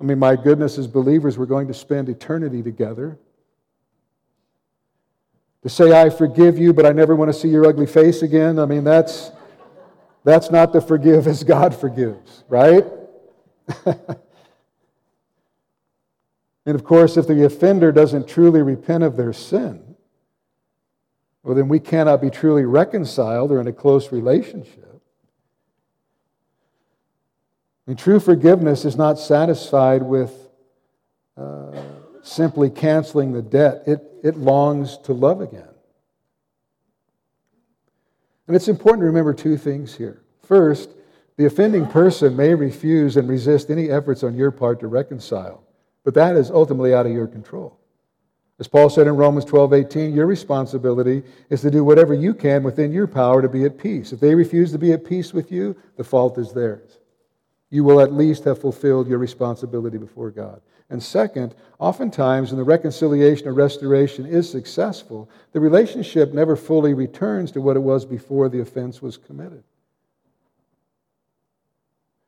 I 0.00 0.04
mean, 0.04 0.18
my 0.18 0.34
goodness, 0.34 0.78
as 0.78 0.88
believers, 0.88 1.38
we're 1.38 1.46
going 1.46 1.68
to 1.68 1.74
spend 1.74 2.08
eternity 2.08 2.60
together. 2.60 3.18
To 5.62 5.68
say, 5.68 5.98
I 5.98 6.10
forgive 6.10 6.58
you, 6.58 6.72
but 6.72 6.86
I 6.86 6.92
never 6.92 7.14
want 7.14 7.32
to 7.32 7.38
see 7.38 7.48
your 7.48 7.66
ugly 7.66 7.86
face 7.86 8.22
again, 8.22 8.58
I 8.58 8.66
mean, 8.66 8.82
that's, 8.82 9.30
that's 10.24 10.50
not 10.50 10.72
to 10.72 10.80
forgive 10.80 11.28
as 11.28 11.44
God 11.44 11.72
forgives, 11.72 12.42
right? 12.48 12.84
and 13.86 14.18
of 16.66 16.82
course, 16.82 17.16
if 17.16 17.28
the 17.28 17.44
offender 17.44 17.92
doesn't 17.92 18.26
truly 18.26 18.62
repent 18.62 19.04
of 19.04 19.16
their 19.16 19.32
sin, 19.32 19.85
well, 21.46 21.54
then 21.54 21.68
we 21.68 21.78
cannot 21.78 22.20
be 22.20 22.28
truly 22.28 22.64
reconciled 22.64 23.52
or 23.52 23.60
in 23.60 23.68
a 23.68 23.72
close 23.72 24.10
relationship. 24.10 25.00
And 27.86 27.96
true 27.96 28.18
forgiveness 28.18 28.84
is 28.84 28.96
not 28.96 29.16
satisfied 29.16 30.02
with 30.02 30.32
uh, 31.36 31.70
simply 32.24 32.68
canceling 32.68 33.32
the 33.32 33.42
debt, 33.42 33.84
it, 33.86 34.00
it 34.24 34.36
longs 34.36 34.98
to 35.04 35.12
love 35.12 35.40
again. 35.40 35.68
And 38.48 38.56
it's 38.56 38.66
important 38.66 39.02
to 39.02 39.06
remember 39.06 39.32
two 39.32 39.56
things 39.56 39.94
here. 39.94 40.24
First, 40.42 40.90
the 41.36 41.46
offending 41.46 41.86
person 41.86 42.34
may 42.34 42.56
refuse 42.56 43.16
and 43.16 43.28
resist 43.28 43.70
any 43.70 43.88
efforts 43.88 44.24
on 44.24 44.34
your 44.34 44.50
part 44.50 44.80
to 44.80 44.88
reconcile, 44.88 45.62
but 46.02 46.14
that 46.14 46.34
is 46.34 46.50
ultimately 46.50 46.92
out 46.92 47.06
of 47.06 47.12
your 47.12 47.28
control. 47.28 47.78
As 48.58 48.68
Paul 48.68 48.88
said 48.88 49.06
in 49.06 49.16
Romans 49.16 49.44
12, 49.44 49.74
18, 49.74 50.14
your 50.14 50.26
responsibility 50.26 51.22
is 51.50 51.60
to 51.60 51.70
do 51.70 51.84
whatever 51.84 52.14
you 52.14 52.32
can 52.32 52.62
within 52.62 52.90
your 52.90 53.06
power 53.06 53.42
to 53.42 53.48
be 53.48 53.64
at 53.64 53.76
peace. 53.76 54.12
If 54.12 54.20
they 54.20 54.34
refuse 54.34 54.72
to 54.72 54.78
be 54.78 54.92
at 54.92 55.04
peace 55.04 55.34
with 55.34 55.52
you, 55.52 55.76
the 55.96 56.04
fault 56.04 56.38
is 56.38 56.52
theirs. 56.52 56.98
You 57.68 57.84
will 57.84 58.00
at 58.00 58.14
least 58.14 58.44
have 58.44 58.60
fulfilled 58.60 59.08
your 59.08 59.18
responsibility 59.18 59.98
before 59.98 60.30
God. 60.30 60.62
And 60.88 61.02
second, 61.02 61.54
oftentimes 61.78 62.50
when 62.50 62.58
the 62.58 62.64
reconciliation 62.64 63.48
or 63.48 63.52
restoration 63.52 64.24
is 64.24 64.48
successful, 64.48 65.28
the 65.52 65.60
relationship 65.60 66.32
never 66.32 66.56
fully 66.56 66.94
returns 66.94 67.50
to 67.52 67.60
what 67.60 67.76
it 67.76 67.80
was 67.80 68.06
before 68.06 68.48
the 68.48 68.60
offense 68.60 69.02
was 69.02 69.18
committed. 69.18 69.64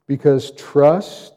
Because 0.06 0.50
trust 0.50 1.34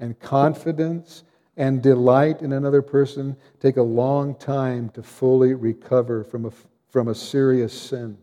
and 0.00 0.18
confidence 0.18 1.22
and 1.56 1.82
delight 1.82 2.42
in 2.42 2.52
another 2.52 2.82
person 2.82 3.36
take 3.60 3.76
a 3.76 3.82
long 3.82 4.34
time 4.34 4.90
to 4.90 5.02
fully 5.02 5.54
recover 5.54 6.24
from 6.24 6.46
a, 6.46 6.52
from 6.88 7.08
a 7.08 7.14
serious 7.14 7.78
sin. 7.78 8.18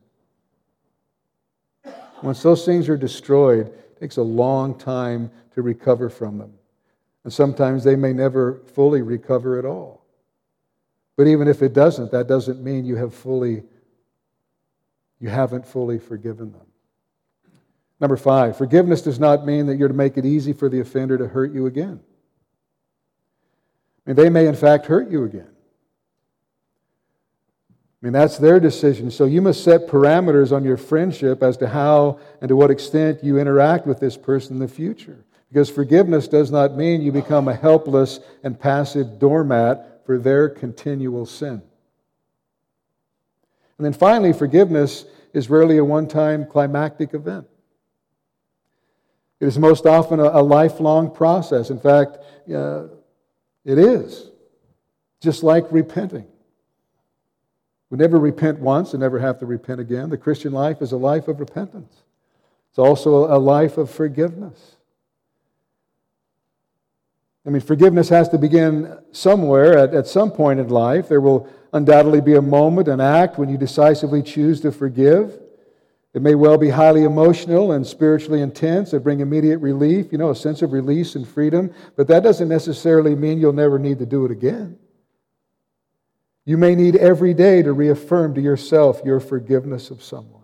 Once 2.22 2.42
those 2.42 2.66
things 2.66 2.88
are 2.88 2.98
destroyed, 2.98 3.68
it 3.68 4.00
takes 4.00 4.18
a 4.18 4.24
long 4.24 4.78
time 4.78 5.30
to 5.54 5.62
recover 5.62 6.10
from 6.10 6.38
them. 6.38 6.54
And 7.24 7.34
sometimes 7.34 7.84
they 7.84 7.96
may 7.96 8.14
never 8.14 8.62
fully 8.74 9.02
recover 9.02 9.58
at 9.58 9.66
all. 9.66 10.06
But 11.16 11.28
even 11.28 11.48
if 11.48 11.62
it 11.62 11.74
doesn't, 11.74 12.12
that 12.12 12.28
doesn't 12.28 12.64
mean 12.64 12.86
you 12.86 12.96
have 12.96 13.14
fully 13.14 13.64
you 15.20 15.30
haven't 15.30 15.66
fully 15.66 16.00
forgiven 16.00 16.52
them. 16.52 16.66
Number 18.02 18.18
5, 18.18 18.58
forgiveness 18.58 19.02
does 19.02 19.20
not 19.20 19.46
mean 19.46 19.68
that 19.68 19.78
you're 19.78 19.88
to 19.88 19.94
make 19.94 20.18
it 20.18 20.26
easy 20.26 20.52
for 20.52 20.68
the 20.68 20.82
offender 20.82 21.18
to 21.18 21.30
hurt 21.30 21.54
you 21.54 21.66
again. 21.66 22.02
I 24.06 24.10
mean, 24.10 24.16
they 24.16 24.30
may, 24.30 24.48
in 24.48 24.56
fact, 24.56 24.86
hurt 24.86 25.10
you 25.10 25.24
again. 25.24 25.50
I 28.04 28.06
mean, 28.06 28.14
that's 28.14 28.38
their 28.38 28.60
decision. 28.60 29.10
So 29.10 29.24
you 29.24 29.42
must 29.42 29.64
set 29.64 29.88
parameters 29.88 30.52
on 30.52 30.66
your 30.66 30.76
friendship 30.76 31.42
as 31.42 31.56
to 31.58 31.70
how 31.70 32.20
and 32.42 32.50
to 32.50 32.56
what 32.56 32.70
extent 32.70 33.24
you 33.24 33.40
interact 33.40 33.88
with 33.88 34.02
this 34.02 34.18
person 34.18 34.56
in 34.56 34.60
the 34.60 34.68
future. 34.68 35.24
Because 35.48 35.70
forgiveness 35.70 36.28
does 36.28 36.52
not 36.52 36.76
mean 36.76 37.02
you 37.02 37.14
become 37.14 37.48
a 37.48 37.56
helpless 37.56 38.20
and 38.44 38.60
passive 38.60 39.20
doormat 39.20 40.02
for 40.06 40.18
their 40.18 40.50
continual 40.50 41.26
sin. 41.26 41.62
And 43.78 43.86
then 43.86 43.94
finally, 43.94 44.34
forgiveness 44.34 45.06
is 45.32 45.50
rarely 45.50 45.78
a 45.78 45.86
one 45.86 46.08
time 46.08 46.46
climactic 46.46 47.14
event. 47.14 47.48
It 49.40 49.48
is 49.48 49.58
most 49.58 49.86
often 49.86 50.20
a, 50.20 50.24
a 50.24 50.44
lifelong 50.44 51.14
process. 51.14 51.70
In 51.70 51.80
fact, 51.80 52.18
uh, 52.54 52.84
it 53.66 53.78
is. 53.78 54.30
Just 55.22 55.44
like 55.44 55.66
repenting. 55.72 56.28
We 57.90 57.98
never 57.98 58.18
repent 58.18 58.60
once 58.60 58.94
and 58.94 59.02
never 59.02 59.20
have 59.20 59.40
to 59.40 59.46
repent 59.46 59.80
again. 59.80 60.10
The 60.10 60.18
Christian 60.18 60.52
life 60.52 60.82
is 60.82 60.92
a 60.92 60.98
life 60.98 61.28
of 61.28 61.40
repentance, 61.40 61.94
it's 62.70 62.80
also 62.80 63.34
a 63.34 63.38
life 63.38 63.78
of 63.78 63.90
forgiveness. 63.90 64.76
I 67.46 67.50
mean, 67.50 67.62
forgiveness 67.62 68.08
has 68.08 68.30
to 68.30 68.38
begin 68.38 68.98
somewhere 69.12 69.78
at, 69.78 69.94
at 69.94 70.08
some 70.08 70.32
point 70.32 70.62
in 70.62 70.70
life. 70.70 71.10
There 71.10 71.20
will 71.20 71.50
undoubtedly 71.74 72.22
be 72.22 72.36
a 72.36 72.42
moment, 72.42 72.88
an 72.88 73.02
act, 73.02 73.38
when 73.38 73.50
you 73.50 73.58
decisively 73.58 74.24
choose 74.24 74.62
to 74.62 74.72
forgive. 74.72 75.38
It 76.14 76.22
may 76.22 76.36
well 76.36 76.60
be 76.60 76.70
highly 76.70 77.04
emotional 77.04 77.72
and 77.72 77.86
spiritually 77.86 78.42
intense 78.42 78.94
and 78.94 79.04
bring 79.04 79.20
immediate 79.20 79.58
relief, 79.58 80.12
you 80.12 80.20
know, 80.20 80.30
a 80.30 80.36
sense 80.36 80.62
of 80.62 80.72
release 80.72 81.16
and 81.16 81.28
freedom, 81.28 81.74
but 81.96 82.08
that 82.08 82.22
doesn't 82.22 82.50
necessarily 82.50 83.16
mean 83.16 83.40
you'll 83.40 83.52
never 83.52 83.80
need 83.80 83.98
to 84.00 84.06
do 84.06 84.24
it 84.26 84.32
again. 84.32 84.78
You 86.46 86.58
may 86.58 86.76
need 86.76 86.96
every 86.98 87.34
day 87.34 87.64
to 87.64 87.74
reaffirm 87.74 88.36
to 88.36 88.42
yourself 88.42 89.02
your 89.04 89.20
forgiveness 89.20 89.90
of 89.90 90.04
someone. 90.04 90.42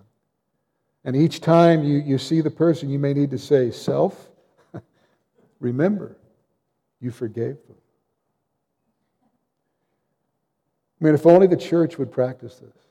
And 1.03 1.15
each 1.15 1.39
time 1.39 1.83
you, 1.83 1.97
you 1.99 2.17
see 2.17 2.41
the 2.41 2.49
person, 2.49 2.89
you 2.89 2.99
may 2.99 3.13
need 3.13 3.31
to 3.31 3.37
say, 3.37 3.69
Self, 3.69 4.29
remember, 5.59 6.17
you 6.99 7.11
forgave 7.11 7.57
them. 7.67 7.75
I 10.99 11.05
mean, 11.05 11.13
if 11.13 11.25
only 11.25 11.47
the 11.47 11.57
church 11.57 11.97
would 11.97 12.11
practice 12.11 12.55
this. 12.55 12.88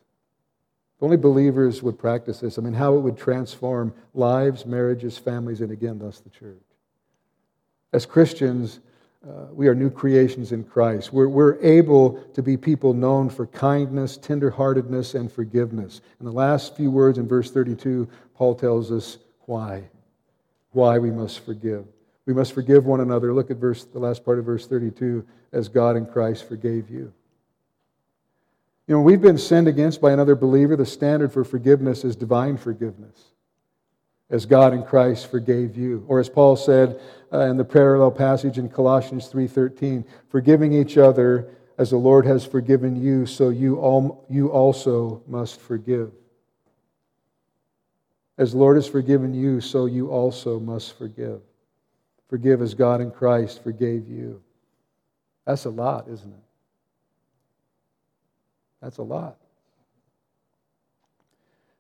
If 0.99 1.05
only 1.05 1.17
believers 1.17 1.81
would 1.81 1.97
practice 1.97 2.41
this, 2.41 2.59
I 2.59 2.61
mean, 2.61 2.73
how 2.73 2.97
it 2.97 3.01
would 3.01 3.17
transform 3.17 3.95
lives, 4.15 4.67
marriages, 4.67 5.17
families, 5.17 5.61
and 5.61 5.71
again, 5.71 6.01
thus 6.01 6.19
the 6.19 6.31
church. 6.31 6.61
As 7.93 8.05
Christians, 8.05 8.81
uh, 9.25 9.47
we 9.53 9.69
are 9.69 9.77
new 9.77 9.91
creations 9.91 10.51
in 10.51 10.65
Christ. 10.65 11.13
We're, 11.13 11.29
we're 11.29 11.57
able 11.63 12.21
to 12.35 12.43
be 12.43 12.57
people 12.57 12.95
known 12.95 13.31
for 13.31 13.47
kindness, 13.47 14.19
tenderheartedness, 14.19 15.15
and 15.15 15.31
forgiveness. 15.31 16.01
In 16.19 16.27
the 16.27 16.33
last 16.33 16.77
few 16.77 16.91
words 16.91 17.19
in 17.19 17.29
verse 17.29 17.53
32, 17.53 18.09
Paul 18.35 18.57
tells 18.57 18.91
us 18.91 19.19
why. 19.43 19.85
Why 20.73 20.99
we 20.99 21.13
must 21.13 21.45
forgive. 21.45 21.85
We 22.27 22.35
must 22.35 22.55
forgive 22.55 22.87
one 22.87 23.01
another. 23.01 23.33
Look 23.33 23.53
at 23.53 23.59
verse, 23.59 23.85
the 23.85 24.01
last 24.01 24.25
part 24.25 24.41
of 24.41 24.45
verse 24.45 24.67
32 24.67 25.25
as 25.53 25.69
God 25.69 25.97
in 25.97 26.07
Christ 26.07 26.49
forgave 26.49 26.91
you. 26.91 27.13
You 28.89 28.95
know, 28.95 29.03
we've 29.03 29.21
been 29.21 29.37
sinned 29.37 29.69
against 29.69 30.01
by 30.01 30.13
another 30.13 30.35
believer. 30.35 30.75
The 30.75 30.87
standard 30.87 31.31
for 31.31 31.45
forgiveness 31.45 32.05
is 32.05 32.17
divine 32.17 32.57
forgiveness 32.57 33.33
as 34.31 34.47
God 34.47 34.73
in 34.73 34.83
Christ 34.83 35.31
forgave 35.31 35.77
you. 35.77 36.07
Or 36.09 36.21
as 36.21 36.31
Paul 36.31 36.57
said 36.57 36.99
uh, 37.31 37.41
in 37.41 37.59
the 37.59 37.67
parallel 37.67 38.11
passage 38.11 38.57
in 38.57 38.71
Colossians 38.71 39.31
3:13, 39.31 40.07
forgiving 40.31 40.73
each 40.73 40.97
other 40.97 41.51
as 41.77 41.91
the 41.91 41.99
Lord 41.99 42.25
has 42.25 42.47
forgiven 42.47 42.97
you, 42.97 43.27
so 43.27 43.51
you, 43.51 43.77
all, 43.77 44.25
you 44.31 44.49
also 44.49 45.23
must 45.27 45.61
forgive. 45.61 46.11
As 48.39 48.53
the 48.53 48.59
Lord 48.59 48.77
has 48.77 48.89
forgiven 48.89 49.35
you, 49.35 49.61
so 49.61 49.85
you 49.85 50.09
also 50.09 50.59
must 50.59 50.97
forgive. 50.97 51.43
Forgive 52.31 52.63
as 52.63 52.73
God 52.73 53.03
in 53.03 53.11
Christ 53.11 53.63
forgave 53.63 54.09
you. 54.09 54.43
That's 55.45 55.67
a 55.67 55.71
lot, 55.71 56.09
isn't 56.09 56.33
it? 56.33 56.48
That's 58.81 58.99
a 58.99 59.03
lot 59.03 59.39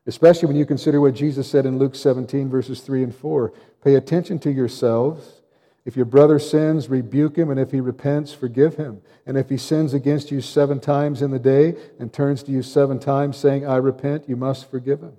especially 0.08 0.46
when 0.46 0.56
you 0.56 0.64
consider 0.64 1.02
what 1.02 1.14
Jesus 1.14 1.48
said 1.48 1.66
in 1.66 1.78
Luke 1.78 1.94
17, 1.94 2.48
verses 2.48 2.80
3 2.80 3.04
and 3.04 3.14
4. 3.14 3.52
Pay 3.84 3.94
attention 3.94 4.38
to 4.38 4.50
yourselves. 4.50 5.42
If 5.84 5.96
your 5.96 6.06
brother 6.06 6.38
sins, 6.38 6.88
rebuke 6.88 7.36
him, 7.36 7.50
and 7.50 7.60
if 7.60 7.70
he 7.72 7.80
repents, 7.80 8.32
forgive 8.32 8.76
him. 8.76 9.02
And 9.26 9.36
if 9.36 9.50
he 9.50 9.58
sins 9.58 9.92
against 9.92 10.30
you 10.30 10.40
seven 10.40 10.80
times 10.80 11.20
in 11.20 11.30
the 11.30 11.38
day 11.38 11.76
and 11.98 12.10
turns 12.10 12.42
to 12.44 12.50
you 12.50 12.62
seven 12.62 12.98
times 12.98 13.36
saying, 13.36 13.66
I 13.66 13.76
repent, 13.76 14.28
you 14.28 14.36
must 14.36 14.70
forgive 14.70 15.02
him. 15.02 15.12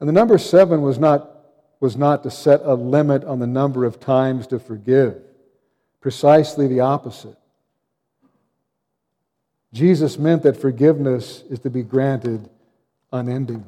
And 0.00 0.08
the 0.08 0.12
number 0.12 0.38
seven 0.38 0.80
was 0.80 0.98
not, 0.98 1.30
was 1.80 1.98
not 1.98 2.22
to 2.22 2.30
set 2.30 2.62
a 2.64 2.74
limit 2.74 3.24
on 3.24 3.40
the 3.40 3.46
number 3.46 3.84
of 3.84 4.00
times 4.00 4.46
to 4.48 4.58
forgive, 4.58 5.20
precisely 6.00 6.66
the 6.66 6.80
opposite. 6.80 7.36
Jesus 9.72 10.18
meant 10.18 10.42
that 10.42 10.56
forgiveness 10.56 11.44
is 11.48 11.58
to 11.60 11.70
be 11.70 11.82
granted 11.82 12.48
unendingly. 13.12 13.66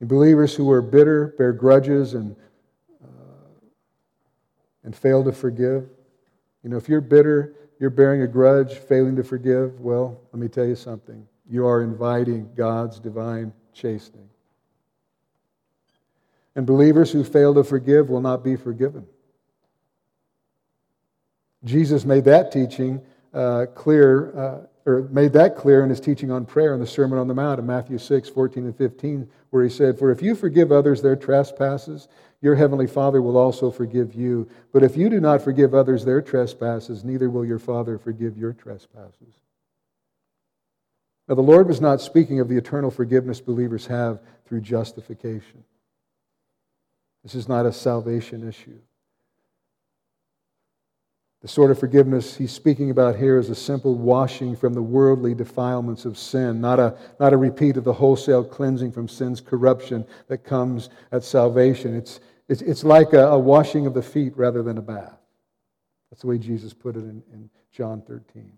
And 0.00 0.08
believers 0.08 0.54
who 0.54 0.70
are 0.70 0.82
bitter, 0.82 1.34
bear 1.38 1.52
grudges, 1.52 2.14
and, 2.14 2.36
uh, 3.02 3.06
and 4.84 4.94
fail 4.94 5.24
to 5.24 5.32
forgive, 5.32 5.88
you 6.62 6.70
know, 6.70 6.76
if 6.76 6.88
you're 6.88 7.00
bitter, 7.00 7.54
you're 7.78 7.90
bearing 7.90 8.22
a 8.22 8.26
grudge, 8.26 8.74
failing 8.74 9.16
to 9.16 9.22
forgive, 9.22 9.80
well, 9.80 10.20
let 10.32 10.40
me 10.40 10.48
tell 10.48 10.66
you 10.66 10.74
something. 10.74 11.26
You 11.48 11.66
are 11.66 11.82
inviting 11.82 12.50
God's 12.56 12.98
divine 12.98 13.52
chastening. 13.72 14.28
And 16.56 16.66
believers 16.66 17.12
who 17.12 17.22
fail 17.22 17.54
to 17.54 17.62
forgive 17.62 18.08
will 18.10 18.20
not 18.20 18.42
be 18.42 18.56
forgiven. 18.56 19.06
Jesus 21.66 22.04
made 22.04 22.24
that 22.24 22.52
teaching 22.52 23.02
uh, 23.34 23.66
clear, 23.74 24.38
uh, 24.38 24.66
or 24.86 25.02
made 25.10 25.32
that 25.34 25.56
clear 25.56 25.82
in 25.82 25.90
his 25.90 26.00
teaching 26.00 26.30
on 26.30 26.46
prayer 26.46 26.72
in 26.72 26.80
the 26.80 26.86
Sermon 26.86 27.18
on 27.18 27.28
the 27.28 27.34
Mount 27.34 27.58
in 27.58 27.66
Matthew 27.66 27.98
6, 27.98 28.28
14 28.28 28.64
and 28.64 28.76
15, 28.76 29.28
where 29.50 29.64
he 29.64 29.68
said, 29.68 29.98
For 29.98 30.10
if 30.10 30.22
you 30.22 30.34
forgive 30.34 30.70
others 30.70 31.02
their 31.02 31.16
trespasses, 31.16 32.08
your 32.40 32.54
heavenly 32.54 32.86
Father 32.86 33.20
will 33.20 33.36
also 33.36 33.70
forgive 33.70 34.14
you. 34.14 34.48
But 34.72 34.84
if 34.84 34.96
you 34.96 35.10
do 35.10 35.20
not 35.20 35.42
forgive 35.42 35.74
others 35.74 36.04
their 36.04 36.22
trespasses, 36.22 37.04
neither 37.04 37.28
will 37.28 37.44
your 37.44 37.58
Father 37.58 37.98
forgive 37.98 38.38
your 38.38 38.52
trespasses. 38.52 39.34
Now, 41.28 41.34
the 41.34 41.42
Lord 41.42 41.66
was 41.66 41.80
not 41.80 42.00
speaking 42.00 42.38
of 42.38 42.48
the 42.48 42.56
eternal 42.56 42.90
forgiveness 42.90 43.40
believers 43.40 43.86
have 43.86 44.20
through 44.46 44.60
justification. 44.60 45.64
This 47.24 47.34
is 47.34 47.48
not 47.48 47.66
a 47.66 47.72
salvation 47.72 48.48
issue. 48.48 48.78
The 51.46 51.52
sort 51.52 51.70
of 51.70 51.78
forgiveness 51.78 52.36
he's 52.36 52.50
speaking 52.50 52.90
about 52.90 53.14
here 53.14 53.38
is 53.38 53.50
a 53.50 53.54
simple 53.54 53.94
washing 53.94 54.56
from 54.56 54.74
the 54.74 54.82
worldly 54.82 55.32
defilements 55.32 56.04
of 56.04 56.18
sin, 56.18 56.60
not 56.60 56.80
a, 56.80 56.98
not 57.20 57.32
a 57.32 57.36
repeat 57.36 57.76
of 57.76 57.84
the 57.84 57.92
wholesale 57.92 58.42
cleansing 58.42 58.90
from 58.90 59.06
sin's 59.06 59.40
corruption 59.40 60.04
that 60.26 60.38
comes 60.38 60.90
at 61.12 61.22
salvation. 61.22 61.94
It's, 61.94 62.18
it's, 62.48 62.62
it's 62.62 62.82
like 62.82 63.12
a, 63.12 63.28
a 63.28 63.38
washing 63.38 63.86
of 63.86 63.94
the 63.94 64.02
feet 64.02 64.36
rather 64.36 64.60
than 64.64 64.76
a 64.76 64.82
bath. 64.82 65.20
That's 66.10 66.22
the 66.22 66.26
way 66.26 66.36
Jesus 66.36 66.74
put 66.74 66.96
it 66.96 67.04
in, 67.04 67.22
in 67.32 67.48
John 67.70 68.02
13. 68.02 68.50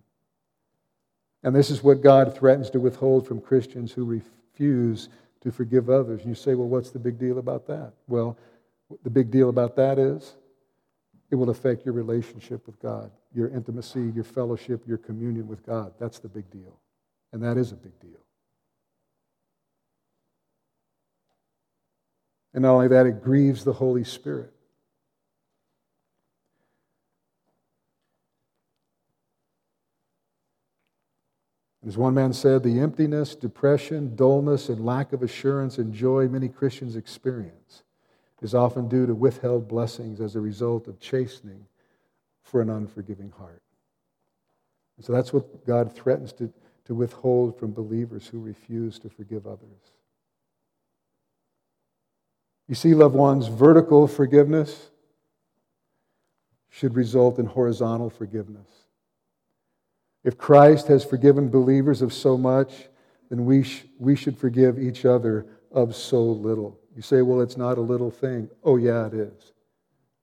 And 1.43 1.55
this 1.55 1.68
is 1.68 1.82
what 1.82 2.01
God 2.01 2.34
threatens 2.34 2.70
to 2.70 2.80
withhold 2.80 3.26
from 3.26 3.43
Christians 3.43 3.93
who 3.93 4.07
refuse 4.07 5.11
to 5.43 5.53
forgive 5.53 5.91
others. 5.91 6.20
And 6.20 6.30
you 6.30 6.34
say, 6.34 6.55
well, 6.55 6.68
what's 6.68 6.89
the 6.89 6.99
big 6.99 7.18
deal 7.18 7.39
about 7.39 7.66
that? 7.66 7.93
Well, 8.07 8.39
the 9.05 9.11
big 9.11 9.30
deal 9.30 9.51
about 9.51 9.76
that 9.76 9.99
is 9.99 10.38
it 11.31 11.35
will 11.35 11.51
affect 11.51 11.85
your 11.85 11.95
relationship 11.95 12.66
with 12.66 12.81
God, 12.81 13.11
your 13.35 13.49
intimacy, 13.49 14.12
your 14.14 14.24
fellowship, 14.24 14.83
your 14.87 14.99
communion 14.99 15.47
with 15.47 15.64
God. 15.64 15.93
That's 15.99 16.18
the 16.18 16.29
big 16.29 16.51
deal. 16.51 16.79
And 17.33 17.43
that 17.43 17.59
is 17.59 17.72
a 17.72 17.76
big 17.76 17.99
deal. 18.01 18.20
And 22.55 22.62
not 22.62 22.72
only 22.72 22.89
that, 22.89 23.07
it 23.07 23.22
grieves 23.22 23.62
the 23.62 23.74
Holy 23.74 24.05
Spirit. 24.05 24.53
As 31.87 31.97
one 31.97 32.14
man 32.14 32.33
said, 32.33 32.62
the 32.62 32.81
emptiness, 32.81 33.35
depression, 33.35 34.16
dullness, 34.16 34.68
and 34.68 34.85
lack 34.85 35.12
of 35.12 35.22
assurance 35.22 35.79
and 35.79 35.93
joy 35.93 36.26
many 36.26 36.49
Christians 36.49 36.97
experience 36.97 37.83
is 38.41 38.55
often 38.55 38.89
due 38.89 39.07
to 39.07 39.14
withheld 39.14 39.68
blessings 39.68 40.20
as 40.20 40.36
a 40.36 40.41
result 40.41 40.86
of 40.86 41.01
chastening 41.01 41.66
for 42.43 42.61
an 42.61 42.70
unforgiving 42.70 43.32
heart. 43.39 43.62
And 44.97 45.05
so 45.05 45.12
that's 45.12 45.32
what 45.32 45.66
God 45.66 45.95
threatens 45.95 46.32
to, 46.34 46.53
to 46.86 46.95
withhold 46.95 47.59
from 47.59 47.72
believers 47.72 48.26
who 48.26 48.41
refuse 48.41 48.99
to 49.01 49.09
forgive 49.09 49.47
others. 49.47 49.93
You 52.68 52.74
see, 52.74 52.95
loved 52.95 53.14
ones, 53.14 53.47
vertical 53.47 54.07
forgiveness 54.07 54.91
should 56.68 56.95
result 56.95 57.39
in 57.39 57.47
horizontal 57.47 58.11
forgiveness. 58.11 58.68
If 60.22 60.36
Christ 60.36 60.89
has 60.89 61.05
forgiven 61.05 61.49
believers 61.49 62.03
of 62.03 62.12
so 62.12 62.36
much, 62.36 62.89
then 63.30 63.47
we, 63.47 63.62
sh- 63.62 63.84
we 63.99 64.14
should 64.14 64.36
forgive 64.36 64.78
each 64.78 65.05
other 65.05 65.47
of 65.70 65.95
so 65.97 66.22
little. 66.22 66.78
You 66.99 67.03
say, 67.03 67.22
well, 67.22 67.40
it's 67.40 67.57
not 67.57 67.78
a 67.78 67.80
little 67.80 68.11
thing. 68.11 68.51
Oh, 68.64 68.76
yeah, 68.76 69.07
it 69.07 69.14
is. 69.14 69.53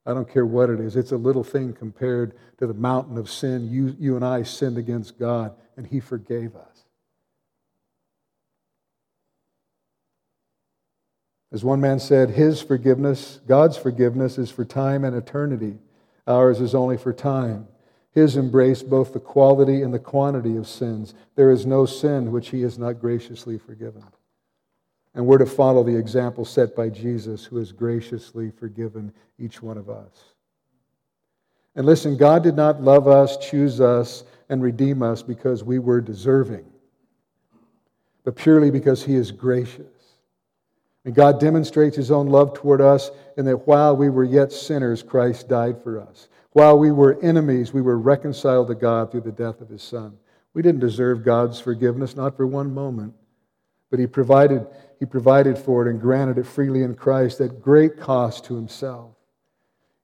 I 0.05 0.13
don't 0.13 0.27
care 0.27 0.45
what 0.45 0.69
it 0.69 0.81
is. 0.81 0.97
It's 0.97 1.13
a 1.13 1.17
little 1.17 1.41
thing 1.41 1.71
compared 1.71 2.33
to 2.57 2.67
the 2.67 2.73
mountain 2.73 3.17
of 3.17 3.29
sin. 3.29 3.69
You, 3.69 3.95
you 3.97 4.17
and 4.17 4.25
I 4.25 4.43
sinned 4.43 4.77
against 4.77 5.17
God, 5.17 5.55
and 5.77 5.87
He 5.87 6.01
forgave 6.01 6.53
us. 6.53 6.83
As 11.53 11.63
one 11.63 11.79
man 11.79 12.01
said, 12.01 12.31
His 12.31 12.61
forgiveness, 12.61 13.39
God's 13.47 13.77
forgiveness, 13.77 14.37
is 14.37 14.51
for 14.51 14.65
time 14.65 15.05
and 15.05 15.15
eternity. 15.15 15.77
Ours 16.27 16.59
is 16.59 16.75
only 16.75 16.97
for 16.97 17.13
time. 17.13 17.69
His 18.11 18.35
embraced 18.35 18.89
both 18.89 19.13
the 19.13 19.21
quality 19.21 19.81
and 19.81 19.93
the 19.93 19.99
quantity 19.99 20.57
of 20.57 20.67
sins. 20.67 21.13
There 21.35 21.51
is 21.51 21.65
no 21.65 21.85
sin 21.85 22.33
which 22.33 22.49
He 22.49 22.63
has 22.63 22.77
not 22.77 22.99
graciously 22.99 23.57
forgiven. 23.57 24.03
And 25.15 25.25
we're 25.25 25.37
to 25.37 25.45
follow 25.45 25.83
the 25.83 25.95
example 25.95 26.43
set 26.43 26.75
by 26.75 26.89
Jesus, 26.89 27.45
who 27.45 27.57
has 27.57 27.71
graciously 27.71 28.51
forgiven 28.51 29.13
each 29.39 29.61
one 29.61 29.77
of 29.77 29.89
us. 29.89 30.35
And 31.75 31.85
listen, 31.85 32.17
God 32.17 32.43
did 32.43 32.55
not 32.55 32.81
love 32.81 33.07
us, 33.07 33.37
choose 33.37 33.81
us, 33.81 34.25
and 34.49 34.61
redeem 34.61 35.01
us 35.01 35.23
because 35.23 35.63
we 35.63 35.79
were 35.79 36.01
deserving, 36.01 36.65
but 38.23 38.35
purely 38.35 38.69
because 38.71 39.03
He 39.03 39.15
is 39.15 39.31
gracious. 39.31 39.85
And 41.05 41.15
God 41.15 41.39
demonstrates 41.39 41.95
His 41.95 42.11
own 42.11 42.27
love 42.27 42.53
toward 42.53 42.81
us 42.81 43.11
in 43.37 43.45
that 43.45 43.67
while 43.67 43.95
we 43.95 44.09
were 44.09 44.23
yet 44.23 44.51
sinners, 44.51 45.01
Christ 45.01 45.47
died 45.47 45.81
for 45.83 45.99
us. 45.99 46.27
While 46.51 46.79
we 46.79 46.91
were 46.91 47.21
enemies, 47.21 47.73
we 47.73 47.81
were 47.81 47.97
reconciled 47.97 48.67
to 48.67 48.75
God 48.75 49.11
through 49.11 49.21
the 49.21 49.31
death 49.31 49.61
of 49.61 49.69
His 49.69 49.83
Son. 49.83 50.17
We 50.53 50.61
didn't 50.61 50.79
deserve 50.79 51.23
God's 51.23 51.59
forgiveness, 51.59 52.15
not 52.15 52.37
for 52.37 52.47
one 52.47 52.73
moment. 52.73 53.13
But 53.91 53.99
he 53.99 54.07
provided, 54.07 54.67
he 54.99 55.05
provided 55.05 55.57
for 55.57 55.85
it 55.85 55.89
and 55.89 56.01
granted 56.01 56.37
it 56.37 56.45
freely 56.45 56.83
in 56.83 56.95
Christ 56.95 57.39
at 57.41 57.61
great 57.61 57.99
cost 57.99 58.45
to 58.45 58.55
himself. 58.55 59.11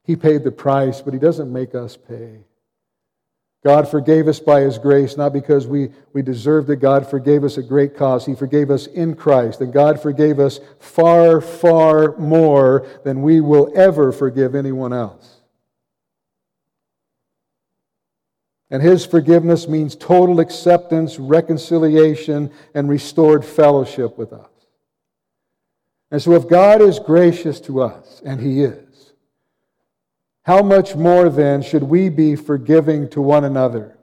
He 0.03 0.15
paid 0.15 0.43
the 0.43 0.51
price, 0.51 1.01
but 1.01 1.13
he 1.13 1.19
doesn't 1.19 1.51
make 1.51 1.75
us 1.75 1.97
pay. 1.97 2.41
God 3.63 3.87
forgave 3.87 4.27
us 4.27 4.39
by 4.39 4.61
His 4.61 4.79
grace, 4.79 5.17
not 5.17 5.33
because 5.33 5.67
we, 5.67 5.91
we 6.13 6.23
deserved 6.23 6.69
it. 6.71 6.77
God 6.77 7.07
forgave 7.07 7.43
us 7.43 7.59
at 7.59 7.67
great 7.67 7.95
cost. 7.95 8.25
He 8.25 8.33
forgave 8.33 8.71
us 8.71 8.87
in 8.87 9.15
Christ. 9.15 9.61
And 9.61 9.71
God 9.71 10.01
forgave 10.01 10.39
us 10.39 10.59
far, 10.79 11.41
far 11.41 12.17
more 12.17 12.87
than 13.03 13.21
we 13.21 13.39
will 13.39 13.71
ever 13.75 14.11
forgive 14.11 14.55
anyone 14.55 14.93
else. 14.93 15.40
And 18.71 18.81
His 18.81 19.05
forgiveness 19.05 19.67
means 19.67 19.95
total 19.95 20.39
acceptance, 20.39 21.19
reconciliation, 21.19 22.49
and 22.73 22.89
restored 22.89 23.43
fellowship 23.43 24.17
with 24.17 24.31
us. 24.31 24.47
And 26.09 26.21
so, 26.21 26.31
if 26.33 26.47
God 26.47 26.81
is 26.81 26.97
gracious 26.97 27.59
to 27.61 27.81
us, 27.81 28.21
and 28.25 28.39
He 28.39 28.63
is, 28.63 29.13
how 30.43 30.63
much 30.63 30.95
more 30.95 31.29
then 31.29 31.61
should 31.61 31.83
we 31.83 32.07
be 32.09 32.35
forgiving 32.37 33.09
to 33.09 33.21
one 33.21 33.43
another? 33.43 33.97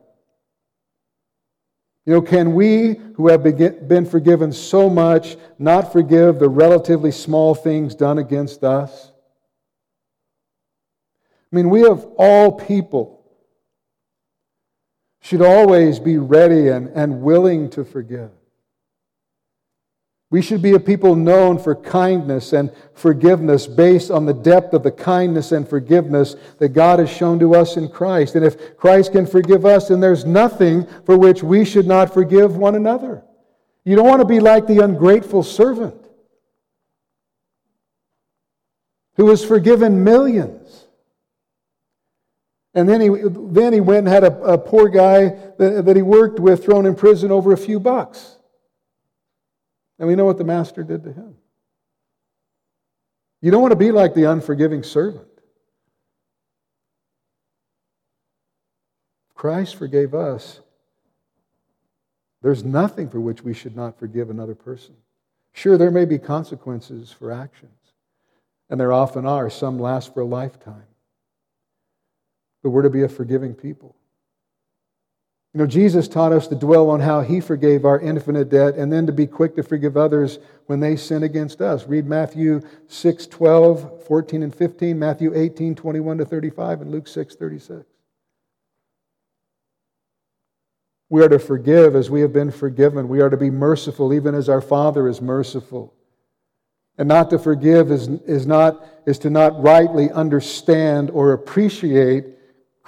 You 2.05 2.15
know, 2.15 2.23
can 2.23 2.55
we 2.55 3.01
who 3.17 3.29
have 3.29 3.43
been 3.43 4.07
forgiven 4.07 4.53
so 4.53 4.89
much 4.89 5.37
not 5.59 5.93
forgive 5.93 6.39
the 6.39 6.49
relatively 6.49 7.11
small 7.11 7.55
things 7.55 7.95
done 7.95 8.19
against 8.19 8.65
us? 8.65 9.13
I 11.53 11.57
mean, 11.57 11.71
we 11.71 11.87
of 11.87 12.05
all 12.17 12.53
people 12.53 13.18
should 15.21 15.43
always 15.43 15.99
be 15.99 16.19
ready 16.19 16.69
and, 16.69 16.89
and 16.89 17.23
willing 17.23 17.71
to 17.71 17.85
forgive. 17.85 18.31
We 20.31 20.43
should 20.43 20.61
be 20.61 20.75
a 20.75 20.81
people 20.81 21.15
known 21.17 21.59
for 21.59 21.75
kindness 21.75 22.53
and 22.53 22.71
forgiveness 22.93 23.67
based 23.67 24.11
on 24.11 24.27
the 24.27 24.35
depth 24.35 24.75
of 24.75 24.83
the 24.83 24.91
kindness 24.91 25.53
and 25.53 25.67
forgiveness 25.67 26.37
that 26.59 26.71
God 26.71 26.99
has 26.99 27.09
shown 27.09 27.39
to 27.39 27.55
us 27.55 27.79
in 27.79 27.89
Christ. 27.89 28.35
And 28.35 28.45
if 28.45 28.77
Christ 28.77 29.13
can 29.13 29.27
forgive 29.27 29.65
us, 29.65 29.89
then 29.89 30.01
there's 30.01 30.27
nothing 30.27 30.87
for 31.07 31.17
which 31.17 31.43
we 31.43 31.65
should 31.65 31.87
not 31.87 32.13
forgive 32.13 32.57
one 32.57 32.75
another. 32.75 33.23
You 33.85 33.97
don't 33.97 34.07
want 34.07 34.21
to 34.21 34.27
be 34.27 34.39
like 34.39 34.67
the 34.67 34.85
ungrateful 34.85 35.43
servant 35.43 35.97
who 39.15 39.25
was 39.25 39.43
forgiven 39.43 40.05
millions. 40.05 40.68
And 42.79 42.89
then 42.89 43.01
he, 43.01 43.09
then 43.09 43.73
he 43.73 43.81
went 43.81 44.07
and 44.07 44.09
had 44.09 44.23
a, 44.23 44.41
a 44.53 44.57
poor 44.57 44.89
guy 44.89 45.31
that, 45.59 45.85
that 45.85 45.97
he 45.97 46.03
worked 46.03 46.39
with 46.39 46.65
thrown 46.65 46.87
in 46.87 46.95
prison 46.95 47.33
over 47.33 47.53
a 47.53 47.57
few 47.57 47.81
bucks. 47.81 48.37
And 49.99 50.07
we 50.07 50.15
know 50.15 50.25
what 50.25 50.39
the 50.39 50.45
master 50.45 50.85
did 50.85 51.03
to 51.03 51.13
him. 51.13 51.35
You 53.41 53.51
don't 53.51 53.63
want 53.63 53.73
to 53.73 53.77
be 53.77 53.91
like 53.91 54.15
the 54.15 54.31
unforgiving 54.31 54.85
servant. 54.85 55.27
Christ 59.35 59.75
forgave 59.75 60.15
us. 60.15 60.61
There's 62.43 62.63
nothing 62.63 63.11
for 63.11 63.19
which 63.19 63.43
we 63.43 63.55
should 63.55 63.75
not 63.75 63.99
forgive 63.99 64.31
another 64.31 64.55
person. 64.55 64.95
Sure, 65.53 65.77
there 65.77 65.91
may 65.91 66.05
be 66.05 66.19
consequences 66.19 67.11
for 67.11 67.33
actions, 67.33 67.73
and 68.71 68.79
there 68.79 68.93
often 68.93 69.27
are. 69.27 69.51
Some 69.51 69.81
last 69.81 70.15
for 70.15 70.21
a 70.21 70.25
lifetime. 70.25 70.87
But 72.63 72.71
we're 72.71 72.83
to 72.83 72.91
be 72.91 73.03
a 73.03 73.09
forgiving 73.09 73.55
people. 73.55 73.95
You 75.55 75.61
know, 75.61 75.67
Jesus 75.67 76.09
taught 76.09 76.33
us 76.33 76.47
to 76.49 76.55
dwell 76.55 76.91
on 76.91 77.01
how 77.01 77.23
he 77.23 77.41
forgave 77.41 77.85
our 77.85 77.99
infinite 77.99 78.51
debt 78.51 78.75
and 78.75 78.93
then 78.93 79.07
to 79.07 79.13
be 79.13 79.27
quick 79.27 79.57
to 79.57 79.63
forgive 79.63 79.97
others 79.97 80.39
when 80.67 80.81
they 80.81 80.95
sin 80.95 81.23
against 81.23 81.63
us. 81.63 81.87
Read 81.87 82.07
Matthew 82.07 82.61
6, 82.87 83.27
12, 83.27 84.05
14, 84.07 84.43
and 84.43 84.55
15, 84.55 84.99
Matthew 84.99 85.33
18, 85.35 85.75
21 85.75 86.19
to 86.19 86.25
35, 86.27 86.83
and 86.83 86.91
Luke 86.91 87.09
6, 87.09 87.35
36. 87.35 87.85
We 91.11 91.25
are 91.25 91.29
to 91.29 91.39
forgive 91.39 91.97
as 91.97 92.11
we 92.11 92.21
have 92.21 92.35
been 92.35 92.51
forgiven. 92.51 93.09
We 93.09 93.23
are 93.23 93.31
to 93.31 93.37
be 93.39 93.51
merciful 93.51 94.13
even 94.13 94.35
as 94.35 94.51
our 94.51 94.61
Father 94.61 95.09
is 95.09 95.23
merciful. 95.23 95.95
And 96.99 97.09
not 97.09 97.31
to 97.31 97.39
forgive 97.39 97.91
is, 97.91 98.09
is, 98.09 98.47
not, 98.47 98.85
is 99.07 99.19
to 99.21 99.31
not 99.31 99.63
rightly 99.63 100.11
understand 100.11 101.11
or 101.11 101.33
appreciate 101.33 102.27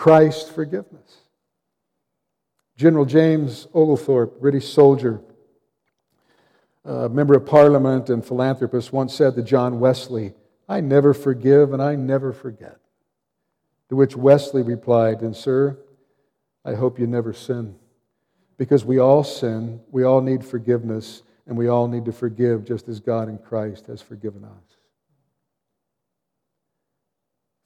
Christ's 0.00 0.48
forgiveness. 0.48 1.18
General 2.74 3.04
James 3.04 3.68
Oglethorpe, 3.74 4.40
British 4.40 4.66
soldier, 4.66 5.20
member 6.86 7.34
of 7.34 7.44
parliament 7.44 8.08
and 8.08 8.24
philanthropist, 8.24 8.94
once 8.94 9.14
said 9.14 9.34
to 9.34 9.42
John 9.42 9.78
Wesley, 9.78 10.32
I 10.66 10.80
never 10.80 11.12
forgive 11.12 11.74
and 11.74 11.82
I 11.82 11.96
never 11.96 12.32
forget. 12.32 12.78
To 13.90 13.96
which 13.96 14.16
Wesley 14.16 14.62
replied, 14.62 15.20
And, 15.20 15.36
sir, 15.36 15.76
I 16.64 16.76
hope 16.76 16.98
you 16.98 17.06
never 17.06 17.34
sin. 17.34 17.74
Because 18.56 18.86
we 18.86 18.98
all 18.98 19.22
sin, 19.22 19.82
we 19.90 20.04
all 20.04 20.22
need 20.22 20.42
forgiveness, 20.42 21.24
and 21.46 21.58
we 21.58 21.68
all 21.68 21.88
need 21.88 22.06
to 22.06 22.12
forgive 22.12 22.64
just 22.64 22.88
as 22.88 23.00
God 23.00 23.28
in 23.28 23.36
Christ 23.36 23.88
has 23.88 24.00
forgiven 24.00 24.44
us. 24.44 24.69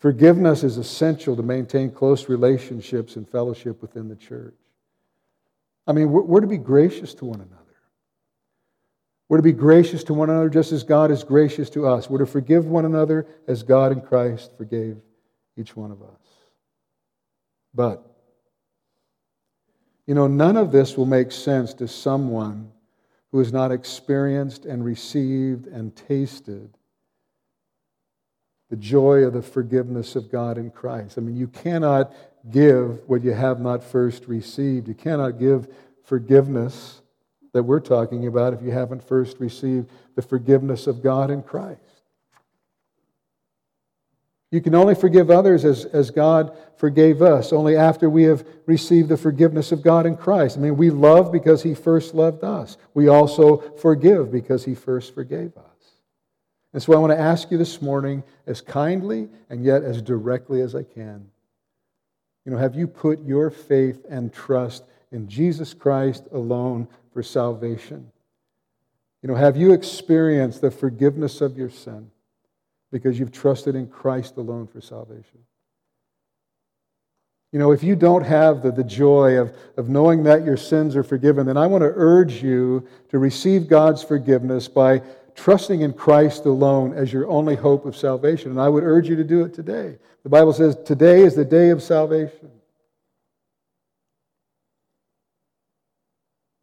Forgiveness 0.05 0.65
is 0.65 0.77
essential 0.77 1.35
to 1.35 1.43
maintain 1.43 1.91
close 1.91 2.29
relationships 2.29 3.17
and 3.17 3.27
fellowship 3.27 3.81
within 3.81 4.07
the 4.07 4.15
church. 4.15 4.53
I 5.87 5.95
mean, 5.95 6.11
we're, 6.11 6.21
we're 6.21 6.41
to 6.43 6.47
be 6.47 6.59
gracious 6.59 7.15
to 7.15 7.25
one 7.25 7.41
another. 7.41 7.79
We're 9.31 9.39
to 9.39 9.43
be 9.43 9.53
gracious 9.53 10.05
to 10.05 10.13
one 10.13 10.29
another 10.29 10.51
just 10.51 10.73
as 10.73 10.83
God 10.83 11.11
is 11.11 11.25
gracious 11.25 11.71
to 11.71 11.87
us. 11.87 12.11
We're 12.11 12.19
to 12.19 12.27
forgive 12.27 12.67
one 12.67 12.85
another 12.85 13.27
as 13.49 13.63
God 13.63 13.93
in 13.93 14.03
Christ 14.03 14.53
forgave 14.59 14.99
each 15.57 15.75
one 15.75 15.91
of 15.91 16.03
us. 16.03 16.21
But, 17.73 18.05
you 20.07 20.15
know, 20.15 20.27
none 20.27 20.59
of 20.59 20.71
this 20.71 20.99
will 20.99 21.07
make 21.07 21.33
sense 21.33 21.73
to 21.73 21.89
someone 21.89 22.71
who 23.33 23.39
has 23.39 23.55
not 23.55 23.73
experienced 23.73 24.67
and 24.67 24.85
received 24.85 25.67
and 25.67 25.97
tasted 25.97 26.77
the 28.75 28.81
joy 28.81 29.19
of 29.19 29.33
the 29.33 29.41
forgiveness 29.41 30.17
of 30.17 30.33
God 30.33 30.59
in 30.59 30.69
Christ. 30.69 31.17
I 31.17 31.21
mean, 31.21 31.37
you 31.37 31.47
cannot 31.47 32.13
give 32.51 33.09
what 33.09 33.23
you 33.23 33.31
have 33.31 33.61
not 33.61 33.85
first 33.85 34.27
received. 34.27 34.89
You 34.89 34.95
cannot 34.95 35.39
give 35.39 35.69
forgiveness 36.03 37.01
that 37.53 37.63
we're 37.63 37.79
talking 37.79 38.27
about 38.27 38.53
if 38.53 38.63
you 38.63 38.73
haven't 38.73 39.01
first 39.01 39.39
received 39.39 39.89
the 40.17 40.23
forgiveness 40.23 40.89
of 40.89 41.05
God 41.05 41.31
in 41.31 41.45
Christ. 41.45 41.79
You 44.51 44.61
can 44.61 44.75
only 44.75 44.97
forgive 44.97 45.31
others 45.31 45.65
as, 45.65 45.85
as 45.85 46.11
God 46.11 46.57
forgave 46.77 47.23
us, 47.23 47.53
only 47.53 47.77
after 47.77 48.11
we 48.11 48.25
have 48.25 48.45
received 48.67 49.09
the 49.09 49.17
forgiveness 49.17 49.71
of 49.71 49.85
God 49.85 50.05
in 50.05 50.17
Christ. 50.17 50.57
I 50.57 50.61
mean, 50.61 50.77
we 50.77 50.91
love 50.91 51.31
because 51.31 51.63
He 51.63 51.77
first 51.77 52.13
loved 52.13 52.43
us. 52.43 52.77
We 52.93 53.07
also 53.07 53.59
forgive 53.77 54.33
because 54.33 54.65
He 54.65 54.75
first 54.75 55.15
forgave 55.15 55.57
us. 55.57 55.74
And 56.75 56.83
so 56.83 56.93
I 56.93 56.99
want 56.99 57.13
to 57.13 57.19
ask 57.19 57.51
you 57.51 57.57
this 57.57 57.81
morning, 57.81 58.23
as 58.47 58.61
kindly 58.61 59.31
and 59.49 59.65
yet 59.65 59.83
as 59.83 60.03
directly 60.03 60.61
as 60.61 60.75
I 60.75 60.83
can 60.83 61.31
you 62.45 62.53
know, 62.53 62.59
have 62.59 62.75
you 62.75 62.87
put 62.87 63.25
your 63.25 63.51
faith 63.51 64.05
and 64.09 64.33
trust 64.33 64.85
in 65.13 65.29
Jesus 65.29 65.73
Christ 65.73 66.25
alone 66.33 66.89
for 67.13 67.23
salvation? 67.23 68.11
You 69.23 69.29
know, 69.29 69.35
have 69.35 69.57
you 69.57 69.73
experienced 69.73 70.61
the 70.61 70.71
forgiveness 70.71 71.41
of 71.41 71.57
your 71.57 71.71
sin 71.71 72.11
because 72.93 73.19
you've 73.19 73.33
trusted 73.33 73.75
in 73.75 73.87
Christ 73.87 74.37
alone 74.37 74.67
for 74.67 74.83
salvation? 74.83 75.39
You 77.51 77.61
know, 77.61 77.71
if 77.71 77.83
you 77.83 77.97
don't 77.97 78.25
have 78.25 78.63
the, 78.63 78.73
the 78.73 78.85
joy 78.85 79.39
of, 79.39 79.57
of 79.77 79.89
knowing 79.89 80.25
that 80.25 80.45
your 80.45 80.57
sins 80.57 80.97
are 80.97 81.05
forgiven, 81.05 81.47
then 81.47 81.57
I 81.57 81.69
want 81.69 81.83
to 81.83 81.93
urge 81.95 82.43
you 82.43 82.87
to 83.11 83.19
receive 83.19 83.69
God's 83.69 84.03
forgiveness 84.03 84.67
by 84.69 85.03
trusting 85.35 85.81
in 85.81 85.93
Christ 85.93 86.47
alone 86.47 86.95
as 86.95 87.13
your 87.13 87.29
only 87.29 87.57
hope 87.57 87.87
of 87.87 87.97
salvation. 87.97 88.51
And 88.51 88.61
I 88.61 88.69
would 88.69 88.85
urge 88.85 89.09
you 89.09 89.17
to 89.17 89.25
do 89.25 89.45
it 89.45 89.55
today. 89.55 89.97
The 90.23 90.29
Bible 90.29 90.53
says 90.53 90.77
today 90.85 91.23
is 91.23 91.35
the 91.35 91.45
day 91.45 91.71
of 91.71 91.83
salvation. 91.83 92.51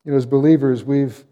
You 0.04 0.12
know, 0.12 0.18
as 0.18 0.26
believers, 0.26 0.84
we've 0.84 1.24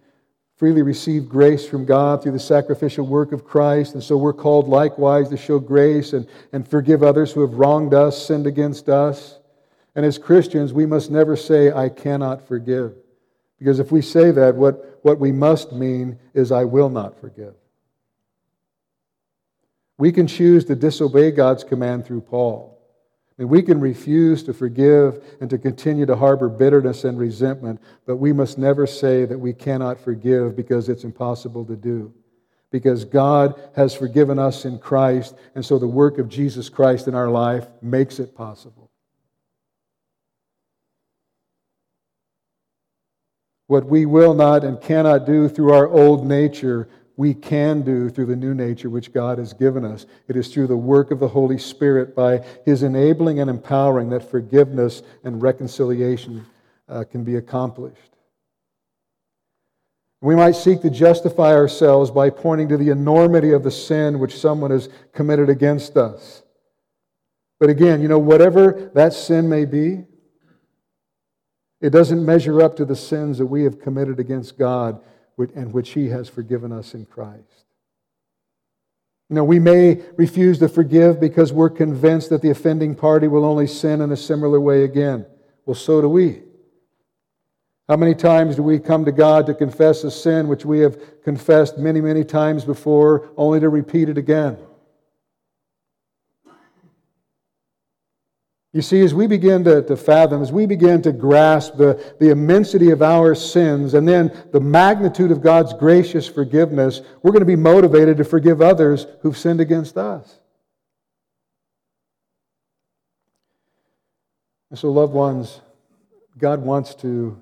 freely 0.57 0.81
received 0.81 1.29
grace 1.29 1.65
from 1.65 1.85
God 1.85 2.21
through 2.21 2.33
the 2.33 2.39
sacrificial 2.39 3.07
work 3.07 3.31
of 3.31 3.45
Christ, 3.45 3.93
and 3.93 4.03
so 4.03 4.17
we're 4.17 4.33
called 4.33 4.67
likewise 4.67 5.29
to 5.29 5.37
show 5.37 5.57
grace 5.57 6.13
and, 6.13 6.27
and 6.51 6.67
forgive 6.67 7.01
others 7.01 7.31
who 7.31 7.41
have 7.41 7.53
wronged 7.53 7.93
us, 7.93 8.27
sinned 8.27 8.45
against 8.45 8.89
us. 8.89 9.39
And 9.95 10.05
as 10.05 10.17
Christians, 10.17 10.73
we 10.73 10.85
must 10.85 11.09
never 11.09 11.35
say, 11.35 11.71
I 11.71 11.89
cannot 11.89 12.47
forgive. 12.47 12.93
Because 13.59 13.79
if 13.79 13.91
we 13.91 14.01
say 14.01 14.31
that, 14.31 14.55
what, 14.55 14.99
what 15.03 15.19
we 15.19 15.31
must 15.31 15.73
mean 15.73 16.17
is, 16.33 16.51
I 16.51 16.63
will 16.63 16.89
not 16.89 17.19
forgive. 17.19 17.53
We 19.97 20.13
can 20.13 20.27
choose 20.27 20.63
to 20.65 20.75
disobey 20.75 21.31
God's 21.31 21.65
command 21.65 22.05
through 22.05 22.21
Paul. 22.21 22.79
And 23.37 23.49
we 23.49 23.61
can 23.61 23.79
refuse 23.79 24.43
to 24.43 24.53
forgive 24.53 25.23
and 25.39 25.49
to 25.49 25.57
continue 25.57 26.05
to 26.05 26.15
harbor 26.15 26.49
bitterness 26.49 27.03
and 27.03 27.17
resentment, 27.17 27.81
but 28.05 28.17
we 28.17 28.33
must 28.33 28.57
never 28.57 28.87
say 28.87 29.25
that 29.25 29.39
we 29.39 29.53
cannot 29.53 29.99
forgive 29.99 30.55
because 30.55 30.89
it's 30.89 31.03
impossible 31.03 31.65
to 31.65 31.75
do. 31.75 32.13
Because 32.71 33.03
God 33.03 33.59
has 33.75 33.95
forgiven 33.95 34.39
us 34.39 34.65
in 34.65 34.77
Christ, 34.77 35.35
and 35.55 35.65
so 35.65 35.79
the 35.79 35.87
work 35.87 36.17
of 36.17 36.29
Jesus 36.29 36.69
Christ 36.69 37.07
in 37.07 37.15
our 37.15 37.29
life 37.29 37.67
makes 37.81 38.19
it 38.19 38.35
possible. 38.35 38.88
What 43.69 43.85
we 43.85 44.07
will 44.07 44.33
not 44.33 44.63
and 44.63 44.81
cannot 44.81 45.27
do 45.27 45.47
through 45.47 45.73
our 45.73 45.87
old 45.87 46.25
nature, 46.25 46.89
we 47.17 47.35
can 47.35 47.83
do 47.83 48.09
through 48.09 48.25
the 48.25 48.35
new 48.35 48.55
nature 48.55 48.89
which 48.89 49.13
God 49.13 49.37
has 49.37 49.53
given 49.53 49.85
us. 49.85 50.07
It 50.27 50.35
is 50.35 50.51
through 50.51 50.65
the 50.65 50.75
work 50.75 51.11
of 51.11 51.19
the 51.19 51.27
Holy 51.27 51.59
Spirit 51.59 52.15
by 52.15 52.43
His 52.65 52.81
enabling 52.81 53.39
and 53.39 53.47
empowering 53.47 54.09
that 54.09 54.27
forgiveness 54.27 55.03
and 55.23 55.39
reconciliation 55.39 56.47
uh, 56.87 57.03
can 57.03 57.23
be 57.23 57.35
accomplished. 57.35 58.15
We 60.19 60.35
might 60.35 60.55
seek 60.55 60.81
to 60.81 60.89
justify 60.89 61.53
ourselves 61.53 62.09
by 62.09 62.31
pointing 62.31 62.69
to 62.69 62.77
the 62.77 62.89
enormity 62.89 63.51
of 63.51 63.61
the 63.63 63.69
sin 63.69 64.17
which 64.17 64.35
someone 64.35 64.71
has 64.71 64.89
committed 65.13 65.47
against 65.47 65.95
us. 65.95 66.41
But 67.59 67.69
again, 67.69 68.01
you 68.01 68.07
know, 68.07 68.17
whatever 68.17 68.89
that 68.95 69.13
sin 69.13 69.47
may 69.47 69.65
be, 69.65 70.05
it 71.81 71.91
doesn't 71.91 72.25
measure 72.25 72.61
up 72.61 72.75
to 72.77 72.85
the 72.85 72.95
sins 72.95 73.37
that 73.37 73.45
we 73.45 73.63
have 73.63 73.79
committed 73.79 74.19
against 74.19 74.57
God 74.57 75.01
and 75.55 75.73
which 75.73 75.91
He 75.91 76.09
has 76.09 76.27
forgiven 76.27 76.71
us 76.71 76.93
in 76.93 77.05
Christ. 77.05 77.65
You 79.29 79.35
know, 79.35 79.43
we 79.43 79.59
may 79.59 80.01
refuse 80.17 80.59
to 80.59 80.67
forgive 80.67 81.19
because 81.19 81.53
we're 81.53 81.69
convinced 81.69 82.31
that 82.31 82.41
the 82.41 82.49
offending 82.49 82.95
party 82.95 83.27
will 83.27 83.45
only 83.45 83.67
sin 83.67 84.01
in 84.01 84.11
a 84.11 84.17
similar 84.17 84.59
way 84.59 84.83
again. 84.83 85.25
Well, 85.65 85.75
so 85.75 86.01
do 86.01 86.09
we. 86.09 86.41
How 87.87 87.95
many 87.95 88.15
times 88.15 88.55
do 88.55 88.63
we 88.63 88.79
come 88.79 89.05
to 89.05 89.11
God 89.11 89.45
to 89.45 89.53
confess 89.53 90.03
a 90.03 90.11
sin 90.11 90.47
which 90.47 90.65
we 90.65 90.79
have 90.79 91.23
confessed 91.23 91.77
many, 91.77 92.01
many 92.01 92.23
times 92.23 92.65
before, 92.65 93.29
only 93.37 93.59
to 93.59 93.69
repeat 93.69 94.09
it 94.09 94.17
again? 94.17 94.57
You 98.71 98.83
see, 98.83 99.01
as 99.01 99.15
we 99.15 99.25
begin 99.25 99.63
to, 99.63 99.81
to 99.81 99.97
fathom, 99.97 100.43
as 100.43 100.51
we 100.51 100.67
begin 100.67 101.01
to 101.01 101.11
grasp 101.11 101.75
the, 101.77 102.13
the 102.19 102.29
immensity 102.29 102.91
of 102.91 103.01
our 103.01 103.33
sins 103.33 103.95
and 103.95 104.07
then 104.07 104.31
the 104.51 104.59
magnitude 104.59 105.31
of 105.31 105.41
God's 105.41 105.73
gracious 105.73 106.27
forgiveness, 106.27 107.01
we're 107.23 107.31
going 107.31 107.39
to 107.39 107.47
be 107.47 107.55
motivated 107.55 108.17
to 108.17 108.23
forgive 108.23 108.61
others 108.61 109.07
who've 109.21 109.37
sinned 109.37 109.59
against 109.59 109.97
us. 109.97 110.39
And 114.69 114.77
so, 114.77 114.91
loved 114.91 115.13
ones, 115.13 115.61
God 116.37 116.61
wants 116.61 116.93
to, 116.95 117.41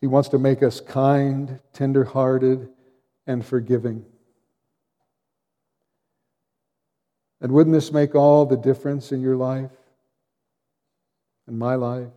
He 0.00 0.06
wants 0.06 0.30
to 0.30 0.38
make 0.38 0.62
us 0.62 0.80
kind, 0.80 1.60
tender-hearted, 1.74 2.70
and 3.26 3.44
forgiving. 3.44 4.06
And 7.42 7.52
wouldn't 7.52 7.74
this 7.74 7.92
make 7.92 8.14
all 8.14 8.46
the 8.46 8.56
difference 8.56 9.12
in 9.12 9.20
your 9.20 9.36
life? 9.36 9.77
In 11.48 11.58
my 11.58 11.74
life? 11.74 12.08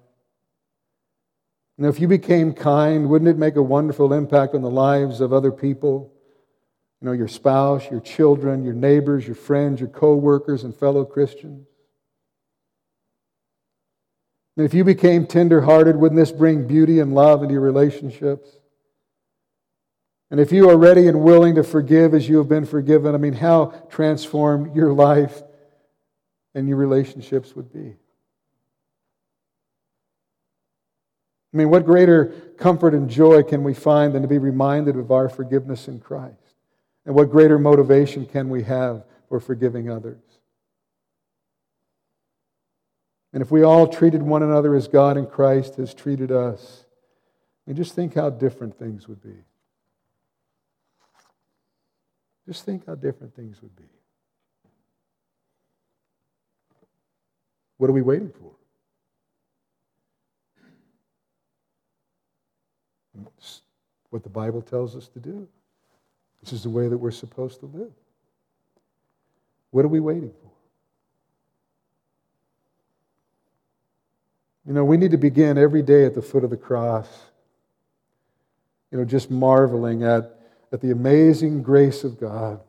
And 1.77 1.87
if 1.87 1.99
you 1.99 2.07
became 2.07 2.53
kind, 2.53 3.09
wouldn't 3.09 3.29
it 3.29 3.37
make 3.37 3.55
a 3.55 3.61
wonderful 3.61 4.13
impact 4.13 4.53
on 4.53 4.61
the 4.61 4.69
lives 4.69 5.19
of 5.21 5.33
other 5.33 5.51
people? 5.51 6.13
You 7.01 7.07
know, 7.07 7.13
your 7.13 7.27
spouse, 7.27 7.89
your 7.89 8.01
children, 8.01 8.63
your 8.63 8.75
neighbors, 8.75 9.25
your 9.25 9.35
friends, 9.35 9.79
your 9.79 9.89
co 9.89 10.15
workers, 10.15 10.63
and 10.63 10.75
fellow 10.75 11.05
Christians? 11.05 11.65
And 14.57 14.65
if 14.65 14.73
you 14.73 14.83
became 14.83 15.25
tenderhearted, 15.25 15.95
wouldn't 15.95 16.19
this 16.19 16.31
bring 16.31 16.67
beauty 16.67 16.99
and 16.99 17.15
love 17.15 17.41
into 17.41 17.53
your 17.53 17.63
relationships? 17.63 18.49
And 20.29 20.39
if 20.39 20.51
you 20.51 20.69
are 20.69 20.77
ready 20.77 21.07
and 21.07 21.21
willing 21.21 21.55
to 21.55 21.63
forgive 21.63 22.13
as 22.13 22.29
you 22.29 22.37
have 22.37 22.47
been 22.47 22.65
forgiven, 22.65 23.15
I 23.15 23.17
mean, 23.17 23.33
how 23.33 23.73
transformed 23.89 24.75
your 24.75 24.93
life 24.93 25.41
and 26.53 26.67
your 26.67 26.77
relationships 26.77 27.55
would 27.55 27.73
be. 27.73 27.95
I 31.53 31.57
mean, 31.57 31.69
what 31.69 31.85
greater 31.85 32.27
comfort 32.57 32.93
and 32.93 33.09
joy 33.09 33.43
can 33.43 33.63
we 33.63 33.73
find 33.73 34.13
than 34.13 34.21
to 34.21 34.27
be 34.27 34.37
reminded 34.37 34.95
of 34.95 35.11
our 35.11 35.27
forgiveness 35.27 35.87
in 35.87 35.99
Christ? 35.99 36.35
And 37.05 37.15
what 37.15 37.29
greater 37.29 37.59
motivation 37.59 38.25
can 38.25 38.49
we 38.49 38.63
have 38.63 39.03
for 39.27 39.39
forgiving 39.39 39.89
others? 39.89 40.21
And 43.33 43.41
if 43.41 43.51
we 43.51 43.63
all 43.63 43.87
treated 43.87 44.21
one 44.21 44.43
another 44.43 44.75
as 44.75 44.87
God 44.87 45.17
in 45.17 45.25
Christ 45.25 45.75
has 45.75 45.93
treated 45.93 46.31
us, 46.31 46.85
mean, 47.71 47.77
just 47.77 47.95
think 47.95 48.15
how 48.15 48.29
different 48.29 48.77
things 48.77 49.07
would 49.07 49.21
be. 49.21 49.43
Just 52.45 52.65
think 52.65 52.85
how 52.85 52.95
different 52.95 53.33
things 53.33 53.61
would 53.61 53.75
be. 53.75 53.83
What 57.77 57.89
are 57.89 57.93
we 57.93 58.01
waiting 58.01 58.31
for? 58.31 58.50
It's 63.37 63.61
what 64.09 64.23
the 64.23 64.29
Bible 64.29 64.61
tells 64.61 64.95
us 64.95 65.07
to 65.09 65.19
do. 65.19 65.47
This 66.43 66.53
is 66.53 66.63
the 66.63 66.69
way 66.69 66.87
that 66.87 66.97
we're 66.97 67.11
supposed 67.11 67.59
to 67.59 67.65
live. 67.67 67.91
What 69.71 69.85
are 69.85 69.89
we 69.89 69.99
waiting 69.99 70.31
for? 70.31 70.51
You 74.65 74.73
know, 74.73 74.85
we 74.85 74.97
need 74.97 75.11
to 75.11 75.17
begin 75.17 75.57
every 75.57 75.81
day 75.81 76.05
at 76.05 76.13
the 76.13 76.21
foot 76.21 76.43
of 76.43 76.49
the 76.49 76.57
cross, 76.57 77.07
you 78.91 78.97
know, 78.97 79.05
just 79.05 79.31
marveling 79.31 80.03
at, 80.03 80.39
at 80.71 80.81
the 80.81 80.91
amazing 80.91 81.63
grace 81.63 82.03
of 82.03 82.19
God 82.19 82.59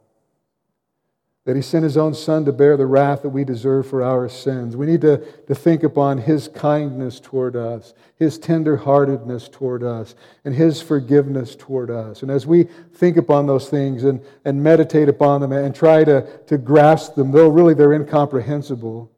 that 1.45 1.57
he 1.57 1.63
sent 1.63 1.83
his 1.83 1.97
own 1.97 2.15
son 2.15 2.45
to 2.45 2.53
bear 2.53 2.77
the 2.77 2.87
wrath 2.87 3.23
that 3.23 3.31
we 3.31 3.43
deserve 3.43 3.89
for 3.89 4.03
our 4.03 4.29
sins. 4.29 4.77
We 4.77 4.87
need 4.87 5.01
to, 5.01 5.19
to 5.49 5.55
think 5.57 5.83
upon 5.83 6.19
his 6.19 6.47
kindness 6.47 7.19
toward 7.19 7.57
us, 7.57 7.95
his 8.17 8.39
tenderheartedness 8.39 9.51
toward 9.51 9.83
us, 9.83 10.15
and 10.45 10.55
his 10.55 10.81
forgiveness 10.81 11.57
toward 11.57 11.91
us. 11.91 12.23
And 12.23 12.31
as 12.31 12.47
we 12.47 12.65
think 12.95 13.17
upon 13.17 13.47
those 13.47 13.69
things 13.69 14.05
and, 14.05 14.25
and 14.45 14.63
meditate 14.63 15.09
upon 15.09 15.41
them 15.41 15.51
and 15.51 15.75
try 15.75 16.05
to, 16.05 16.25
to 16.47 16.59
grasp 16.59 17.17
them, 17.17 17.33
though 17.33 17.49
really 17.49 17.75
they're 17.75 17.93
incomprehensible, 17.93 19.11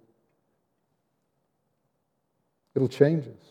it'll 2.74 2.88
change 2.88 3.26
us. 3.26 3.44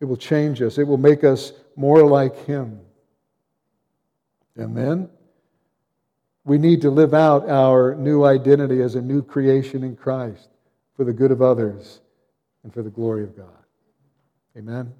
It 0.00 0.06
will 0.06 0.16
change 0.16 0.60
us. 0.60 0.78
It 0.78 0.88
will 0.88 0.96
make 0.96 1.22
us 1.22 1.52
more 1.76 2.02
like 2.02 2.46
him. 2.46 2.80
Amen. 4.58 5.08
We 6.44 6.58
need 6.58 6.80
to 6.82 6.90
live 6.90 7.14
out 7.14 7.48
our 7.48 7.94
new 7.94 8.24
identity 8.24 8.82
as 8.82 8.96
a 8.96 9.00
new 9.00 9.22
creation 9.22 9.84
in 9.84 9.94
Christ 9.94 10.48
for 10.96 11.04
the 11.04 11.12
good 11.12 11.30
of 11.30 11.40
others 11.40 12.00
and 12.64 12.74
for 12.74 12.82
the 12.82 12.90
glory 12.90 13.22
of 13.22 13.36
God. 13.36 13.46
Amen. 14.56 14.92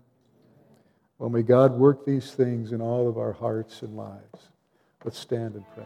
Well, 1.18 1.30
may 1.30 1.42
God 1.42 1.72
work 1.72 2.04
these 2.04 2.32
things 2.32 2.72
in 2.72 2.80
all 2.80 3.08
of 3.08 3.18
our 3.18 3.32
hearts 3.32 3.82
and 3.82 3.96
lives. 3.96 4.48
Let's 5.04 5.18
stand 5.18 5.54
and 5.54 5.64
pray. 5.74 5.84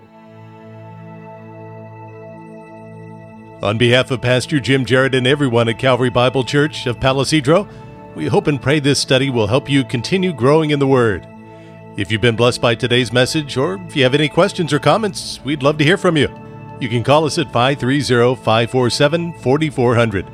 On 3.62 3.78
behalf 3.78 4.10
of 4.10 4.20
Pastor 4.20 4.60
Jim 4.60 4.84
Jarrett 4.84 5.14
and 5.14 5.26
everyone 5.26 5.68
at 5.68 5.78
Calvary 5.78 6.10
Bible 6.10 6.44
Church 6.44 6.86
of 6.86 7.00
Palo 7.00 7.24
Cedro, 7.24 7.66
we 8.14 8.26
hope 8.26 8.46
and 8.46 8.60
pray 8.60 8.78
this 8.78 9.00
study 9.00 9.30
will 9.30 9.46
help 9.46 9.68
you 9.68 9.84
continue 9.84 10.32
growing 10.32 10.70
in 10.70 10.78
the 10.78 10.86
Word. 10.86 11.26
If 11.96 12.12
you've 12.12 12.20
been 12.20 12.36
blessed 12.36 12.60
by 12.60 12.74
today's 12.74 13.10
message, 13.10 13.56
or 13.56 13.80
if 13.88 13.96
you 13.96 14.02
have 14.02 14.14
any 14.14 14.28
questions 14.28 14.74
or 14.74 14.78
comments, 14.78 15.40
we'd 15.44 15.62
love 15.62 15.78
to 15.78 15.84
hear 15.84 15.96
from 15.96 16.18
you. 16.18 16.28
You 16.78 16.90
can 16.90 17.02
call 17.02 17.24
us 17.24 17.38
at 17.38 17.50
530 17.50 18.36
547 18.36 19.32
4400. 19.38 20.26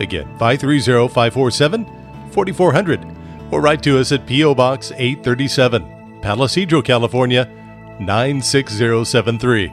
Again, 0.00 0.24
530 0.38 1.08
547 1.08 1.84
4400. 2.30 3.06
Or 3.50 3.60
write 3.60 3.82
to 3.82 3.98
us 3.98 4.12
at 4.12 4.26
P.O. 4.26 4.54
Box 4.54 4.92
837, 4.92 6.20
Palo 6.22 6.46
Cedro, 6.46 6.82
California 6.82 7.44
96073. 8.00 9.70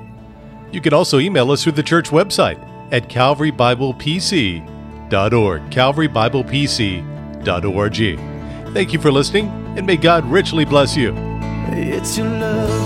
You 0.74 0.82
can 0.82 0.94
also 0.94 1.20
email 1.20 1.50
us 1.52 1.64
through 1.64 1.72
the 1.74 1.84
church 1.84 2.10
website 2.10 2.60
at 2.92 3.08
calvarybiblepc.org. 3.08 5.72
calvarybiblepc.org. 5.72 8.20
Thank 8.74 8.92
you 8.92 9.00
for 9.00 9.14
listening, 9.14 9.48
and 9.78 9.88
may 9.88 9.96
God 9.96 10.26
richly 10.26 10.66
bless 10.66 10.98
you. 10.98 11.37
It's 11.74 12.18
your 12.18 12.30
love 12.30 12.77